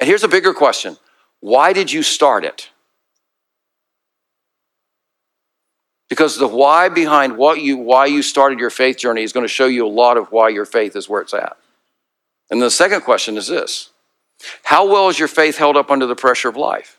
And 0.00 0.08
here's 0.08 0.24
a 0.24 0.28
bigger 0.28 0.52
question 0.52 0.96
Why 1.38 1.72
did 1.72 1.92
you 1.92 2.02
start 2.02 2.44
it? 2.44 2.70
Because 6.10 6.36
the 6.36 6.48
why 6.48 6.90
behind 6.90 7.38
what 7.38 7.60
you 7.60 7.78
why 7.78 8.06
you 8.06 8.20
started 8.20 8.58
your 8.58 8.68
faith 8.68 8.98
journey 8.98 9.22
is 9.22 9.32
going 9.32 9.44
to 9.44 9.48
show 9.48 9.66
you 9.66 9.86
a 9.86 9.88
lot 9.88 10.18
of 10.18 10.30
why 10.30 10.50
your 10.50 10.66
faith 10.66 10.94
is 10.96 11.08
where 11.08 11.22
it's 11.22 11.32
at. 11.32 11.56
And 12.50 12.60
the 12.60 12.70
second 12.70 13.02
question 13.02 13.38
is 13.38 13.46
this. 13.46 13.90
How 14.64 14.86
well 14.86 15.08
is 15.08 15.18
your 15.18 15.28
faith 15.28 15.56
held 15.56 15.76
up 15.76 15.90
under 15.90 16.06
the 16.06 16.16
pressure 16.16 16.48
of 16.48 16.56
life? 16.56 16.98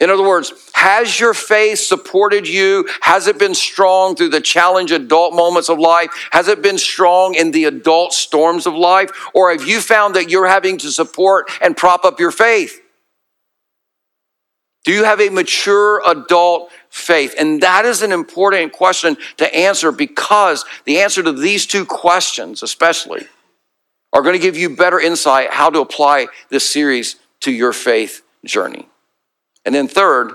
In 0.00 0.10
other 0.10 0.26
words, 0.26 0.52
has 0.74 1.18
your 1.18 1.32
faith 1.32 1.78
supported 1.78 2.48
you? 2.48 2.88
Has 3.00 3.28
it 3.28 3.38
been 3.38 3.54
strong 3.54 4.16
through 4.16 4.30
the 4.30 4.40
challenge 4.40 4.90
adult 4.90 5.34
moments 5.34 5.68
of 5.68 5.78
life? 5.78 6.10
Has 6.32 6.48
it 6.48 6.62
been 6.62 6.78
strong 6.78 7.34
in 7.34 7.52
the 7.52 7.64
adult 7.64 8.12
storms 8.12 8.66
of 8.66 8.74
life? 8.74 9.10
Or 9.34 9.52
have 9.52 9.66
you 9.66 9.80
found 9.80 10.16
that 10.16 10.30
you're 10.30 10.48
having 10.48 10.78
to 10.78 10.90
support 10.90 11.50
and 11.60 11.76
prop 11.76 12.04
up 12.04 12.18
your 12.18 12.32
faith? 12.32 12.80
Do 14.84 14.92
you 14.92 15.04
have 15.04 15.20
a 15.20 15.28
mature 15.28 16.02
adult 16.06 16.70
faith? 16.88 17.34
And 17.38 17.62
that 17.62 17.84
is 17.84 18.02
an 18.02 18.12
important 18.12 18.72
question 18.72 19.16
to 19.36 19.54
answer 19.54 19.92
because 19.92 20.64
the 20.84 20.98
answer 20.98 21.22
to 21.22 21.32
these 21.32 21.66
two 21.66 21.84
questions, 21.84 22.62
especially, 22.62 23.26
are 24.12 24.22
going 24.22 24.34
to 24.34 24.38
give 24.38 24.56
you 24.56 24.74
better 24.74 24.98
insight 24.98 25.50
how 25.50 25.70
to 25.70 25.80
apply 25.80 26.28
this 26.48 26.68
series 26.68 27.16
to 27.40 27.52
your 27.52 27.72
faith 27.72 28.22
journey. 28.44 28.88
And 29.64 29.74
then, 29.74 29.88
third, 29.88 30.32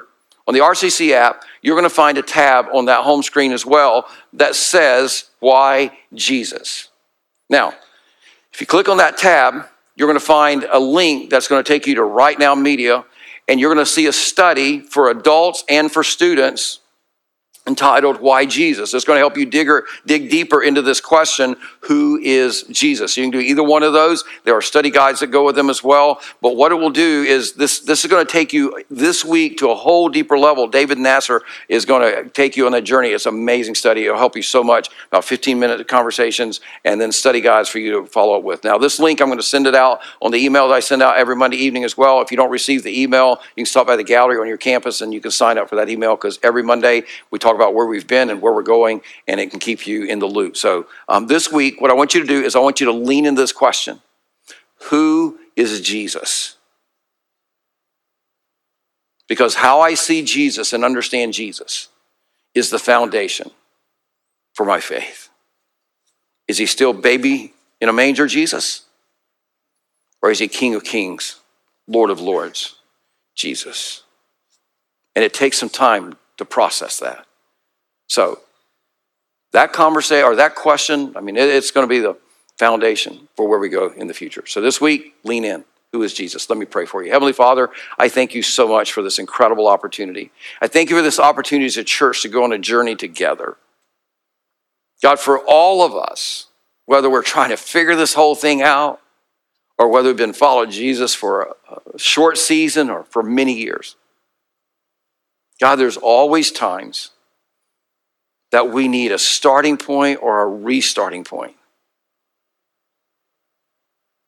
on 0.47 0.53
the 0.53 0.59
RCC 0.59 1.11
app, 1.11 1.43
you're 1.61 1.75
going 1.75 1.89
to 1.89 1.95
find 1.95 2.17
a 2.17 2.21
tab 2.21 2.67
on 2.73 2.85
that 2.85 3.03
home 3.03 3.23
screen 3.23 3.51
as 3.51 3.65
well 3.65 4.05
that 4.33 4.55
says, 4.55 5.29
Why 5.39 5.97
Jesus? 6.13 6.89
Now, 7.49 7.73
if 8.53 8.61
you 8.61 8.67
click 8.67 8.89
on 8.89 8.97
that 8.97 9.17
tab, 9.17 9.65
you're 9.95 10.07
going 10.07 10.19
to 10.19 10.25
find 10.25 10.67
a 10.71 10.79
link 10.79 11.29
that's 11.29 11.47
going 11.47 11.63
to 11.63 11.67
take 11.67 11.87
you 11.87 11.95
to 11.95 12.01
RightNow 12.01 12.59
Media 12.59 13.05
and 13.47 13.59
you're 13.59 13.73
going 13.73 13.85
to 13.85 13.91
see 13.91 14.07
a 14.07 14.13
study 14.13 14.79
for 14.79 15.09
adults 15.09 15.63
and 15.69 15.91
for 15.91 16.03
students 16.03 16.79
entitled 17.65 18.19
Why 18.19 18.45
Jesus? 18.45 18.93
It's 18.93 19.05
going 19.05 19.17
to 19.17 19.21
help 19.21 19.37
you 19.37 19.45
dig, 19.45 19.69
dig 20.05 20.29
deeper 20.29 20.61
into 20.61 20.81
this 20.81 21.01
question 21.01 21.55
who 21.87 22.17
is 22.17 22.63
Jesus? 22.63 23.17
You 23.17 23.23
can 23.23 23.31
do 23.31 23.39
either 23.39 23.63
one 23.63 23.83
of 23.83 23.93
those. 23.93 24.23
There 24.43 24.55
are 24.55 24.61
study 24.61 24.89
guides 24.89 25.19
that 25.19 25.27
go 25.27 25.45
with 25.45 25.55
them 25.55 25.69
as 25.69 25.83
well. 25.83 26.21
But 26.41 26.55
what 26.55 26.71
it 26.71 26.75
will 26.75 26.89
do 26.89 27.23
is 27.23 27.53
this, 27.53 27.79
this 27.79 28.05
is 28.05 28.09
going 28.09 28.25
to 28.25 28.31
take 28.31 28.53
you 28.53 28.83
this 28.89 29.25
week 29.25 29.57
to 29.57 29.69
a 29.69 29.75
whole 29.75 30.09
deeper 30.09 30.37
level. 30.37 30.67
David 30.67 30.97
Nasser 30.97 31.41
is 31.67 31.85
going 31.85 32.01
to 32.01 32.29
take 32.29 32.55
you 32.55 32.65
on 32.65 32.71
that 32.71 32.83
journey. 32.83 33.09
It's 33.09 33.25
an 33.25 33.33
amazing 33.33 33.75
study. 33.75 34.05
It'll 34.05 34.17
help 34.17 34.35
you 34.35 34.41
so 34.41 34.63
much. 34.63 34.89
About 35.09 35.25
15 35.25 35.59
minute 35.59 35.87
conversations 35.87 36.61
and 36.85 36.99
then 37.01 37.11
study 37.11 37.41
guides 37.41 37.69
for 37.69 37.79
you 37.79 38.01
to 38.01 38.05
follow 38.07 38.37
up 38.37 38.43
with. 38.43 38.63
Now, 38.63 38.77
this 38.77 38.99
link, 38.99 39.21
I'm 39.21 39.27
going 39.27 39.39
to 39.39 39.43
send 39.43 39.67
it 39.67 39.75
out 39.75 40.01
on 40.21 40.31
the 40.31 40.43
email 40.43 40.67
that 40.69 40.73
I 40.73 40.79
send 40.79 41.01
out 41.01 41.17
every 41.17 41.35
Monday 41.35 41.57
evening 41.57 41.83
as 41.83 41.97
well. 41.97 42.21
If 42.21 42.31
you 42.31 42.37
don't 42.37 42.51
receive 42.51 42.83
the 42.83 43.01
email, 43.01 43.41
you 43.55 43.63
can 43.63 43.65
stop 43.65 43.87
by 43.87 43.95
the 43.95 44.03
gallery 44.03 44.39
on 44.39 44.47
your 44.47 44.57
campus 44.57 45.01
and 45.01 45.13
you 45.13 45.19
can 45.19 45.31
sign 45.31 45.57
up 45.57 45.69
for 45.69 45.75
that 45.75 45.89
email 45.89 46.15
because 46.15 46.39
every 46.43 46.63
Monday 46.63 47.03
we 47.29 47.39
talk 47.39 47.55
about 47.55 47.73
where 47.73 47.85
we've 47.85 48.07
been 48.07 48.29
and 48.29 48.41
where 48.41 48.53
we're 48.53 48.63
going, 48.63 49.01
and 49.27 49.39
it 49.39 49.51
can 49.51 49.59
keep 49.59 49.85
you 49.85 50.05
in 50.05 50.19
the 50.19 50.25
loop. 50.25 50.55
So, 50.55 50.87
um, 51.09 51.27
this 51.27 51.51
week, 51.51 51.72
what 51.79 51.91
I 51.91 51.93
want 51.93 52.13
you 52.13 52.21
to 52.21 52.27
do 52.27 52.43
is 52.43 52.55
I 52.55 52.59
want 52.59 52.79
you 52.79 52.85
to 52.87 52.91
lean 52.91 53.25
into 53.25 53.41
this 53.41 53.51
question 53.51 54.01
Who 54.89 55.39
is 55.55 55.81
Jesus? 55.81 56.57
Because 59.27 59.55
how 59.55 59.81
I 59.81 59.93
see 59.93 60.23
Jesus 60.23 60.73
and 60.73 60.83
understand 60.83 61.33
Jesus 61.33 61.87
is 62.53 62.69
the 62.69 62.79
foundation 62.79 63.51
for 64.53 64.65
my 64.65 64.79
faith. 64.79 65.29
Is 66.47 66.57
he 66.57 66.65
still 66.65 66.93
baby 66.93 67.53
in 67.79 67.89
a 67.89 67.93
manger, 67.93 68.27
Jesus? 68.27 68.83
Or 70.21 70.29
is 70.29 70.39
he 70.39 70.47
King 70.47 70.75
of 70.75 70.83
Kings, 70.83 71.39
Lord 71.87 72.09
of 72.09 72.21
Lords, 72.21 72.75
Jesus? 73.35 74.03
And 75.15 75.23
it 75.23 75.33
takes 75.33 75.57
some 75.57 75.69
time 75.69 76.17
to 76.37 76.45
process 76.45 76.99
that. 76.99 77.25
So, 78.07 78.39
that 79.53 79.71
conversation 79.71 80.25
or 80.25 80.35
that 80.35 80.55
question, 80.55 81.13
I 81.15 81.21
mean, 81.21 81.37
it's 81.37 81.71
going 81.71 81.87
to 81.87 81.89
be 81.89 81.99
the 81.99 82.17
foundation 82.59 83.27
for 83.35 83.47
where 83.47 83.59
we 83.59 83.69
go 83.69 83.91
in 83.91 84.07
the 84.07 84.13
future. 84.13 84.45
So, 84.45 84.61
this 84.61 84.81
week, 84.81 85.15
lean 85.23 85.45
in. 85.45 85.63
Who 85.93 86.01
is 86.01 86.13
Jesus? 86.13 86.49
Let 86.49 86.57
me 86.57 86.65
pray 86.65 86.85
for 86.85 87.03
you. 87.03 87.11
Heavenly 87.11 87.33
Father, 87.33 87.69
I 87.99 88.09
thank 88.09 88.33
you 88.33 88.41
so 88.41 88.67
much 88.67 88.91
for 88.91 89.03
this 89.03 89.19
incredible 89.19 89.67
opportunity. 89.67 90.31
I 90.59 90.67
thank 90.67 90.89
you 90.89 90.95
for 90.95 91.03
this 91.03 91.19
opportunity 91.19 91.67
as 91.67 91.77
a 91.77 91.83
church 91.83 92.23
to 92.23 92.29
go 92.29 92.43
on 92.43 92.51
a 92.51 92.57
journey 92.57 92.95
together. 92.95 93.57
God, 95.03 95.19
for 95.19 95.37
all 95.37 95.83
of 95.83 95.95
us, 95.95 96.47
whether 96.87 97.11
we're 97.11 97.21
trying 97.21 97.51
to 97.51 97.57
figure 97.57 97.95
this 97.95 98.15
whole 98.15 98.33
thing 98.33 98.63
out 98.63 99.01
or 99.77 99.87
whether 99.87 100.09
we've 100.09 100.17
been 100.17 100.33
following 100.33 100.71
Jesus 100.71 101.13
for 101.13 101.55
a 101.93 101.99
short 101.99 102.39
season 102.39 102.89
or 102.89 103.03
for 103.03 103.21
many 103.21 103.53
years, 103.53 103.95
God, 105.61 105.75
there's 105.75 105.97
always 105.97 106.51
times 106.51 107.11
that 108.53 108.69
we 108.69 108.87
need 108.87 109.11
a 109.11 109.17
starting 109.17 109.77
point 109.77 110.19
or 110.21 110.43
a 110.43 110.47
restarting 110.47 111.23
point 111.23 111.55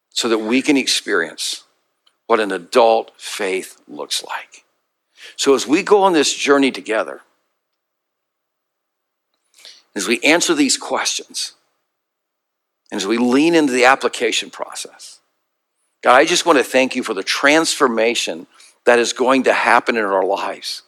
so 0.09 0.27
that 0.27 0.39
we 0.39 0.63
can 0.63 0.77
experience 0.77 1.63
what 2.25 2.39
an 2.39 2.51
adult 2.51 3.11
faith 3.17 3.79
looks 3.87 4.23
like. 4.23 4.65
So, 5.35 5.53
as 5.53 5.67
we 5.67 5.83
go 5.83 6.01
on 6.01 6.13
this 6.13 6.33
journey 6.33 6.71
together, 6.71 7.21
as 9.93 10.07
we 10.07 10.19
answer 10.21 10.55
these 10.55 10.75
questions, 10.75 11.53
and 12.91 12.99
as 12.99 13.05
we 13.05 13.19
lean 13.19 13.53
into 13.53 13.73
the 13.73 13.85
application 13.85 14.49
process, 14.49 15.19
God, 16.01 16.15
I 16.15 16.25
just 16.25 16.47
want 16.47 16.57
to 16.57 16.63
thank 16.63 16.95
you 16.95 17.03
for 17.03 17.13
the 17.13 17.21
transformation 17.21 18.47
that 18.85 18.97
is 18.97 19.13
going 19.13 19.43
to 19.43 19.53
happen 19.53 19.95
in 19.95 20.03
our 20.03 20.25
lives 20.25 20.81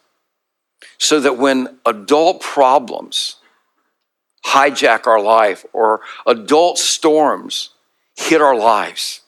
so 0.98 1.20
that 1.20 1.38
when 1.38 1.78
adult 1.86 2.40
problems 2.40 3.36
hijack 4.46 5.06
our 5.06 5.20
life 5.20 5.64
or 5.72 6.00
adult 6.26 6.78
storms 6.78 7.70
hit 8.16 8.40
our 8.40 8.56
lives, 8.56 9.20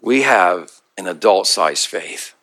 we 0.00 0.22
have 0.22 0.80
an 0.96 1.06
adult 1.06 1.46
sized 1.46 1.86
faith. 1.86 2.34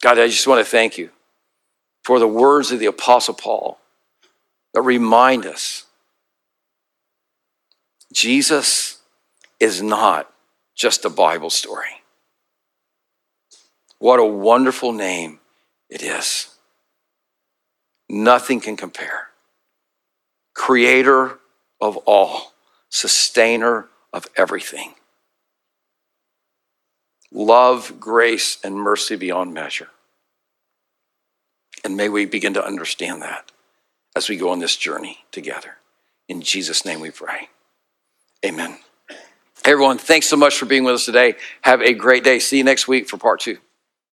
God, 0.00 0.18
I 0.18 0.26
just 0.26 0.46
want 0.46 0.64
to 0.64 0.70
thank 0.70 0.96
you 0.96 1.10
for 2.04 2.18
the 2.18 2.28
words 2.28 2.70
of 2.70 2.78
the 2.78 2.86
Apostle 2.86 3.34
Paul 3.34 3.78
that 4.72 4.82
remind 4.82 5.44
us 5.44 5.84
Jesus 8.12 9.00
is 9.60 9.82
not 9.82 10.32
just 10.74 11.04
a 11.04 11.10
Bible 11.10 11.50
story. 11.50 11.97
What 13.98 14.20
a 14.20 14.24
wonderful 14.24 14.92
name 14.92 15.40
it 15.88 16.02
is. 16.02 16.54
Nothing 18.08 18.60
can 18.60 18.76
compare. 18.76 19.28
Creator 20.54 21.38
of 21.80 21.96
all, 21.98 22.52
sustainer 22.88 23.88
of 24.12 24.26
everything. 24.36 24.94
Love, 27.30 28.00
grace, 28.00 28.58
and 28.64 28.74
mercy 28.74 29.16
beyond 29.16 29.52
measure. 29.52 29.88
And 31.84 31.96
may 31.96 32.08
we 32.08 32.24
begin 32.24 32.54
to 32.54 32.64
understand 32.64 33.22
that 33.22 33.52
as 34.16 34.28
we 34.28 34.36
go 34.36 34.50
on 34.50 34.58
this 34.58 34.76
journey 34.76 35.18
together. 35.30 35.76
In 36.28 36.42
Jesus' 36.42 36.84
name 36.84 37.00
we 37.00 37.10
pray. 37.10 37.48
Amen. 38.44 38.78
Everyone, 39.64 39.98
thanks 39.98 40.26
so 40.26 40.36
much 40.36 40.56
for 40.56 40.66
being 40.66 40.84
with 40.84 40.94
us 40.94 41.04
today. 41.04 41.34
Have 41.62 41.82
a 41.82 41.92
great 41.92 42.24
day. 42.24 42.38
See 42.38 42.58
you 42.58 42.64
next 42.64 42.88
week 42.88 43.08
for 43.08 43.18
part 43.18 43.40
two. 43.40 43.58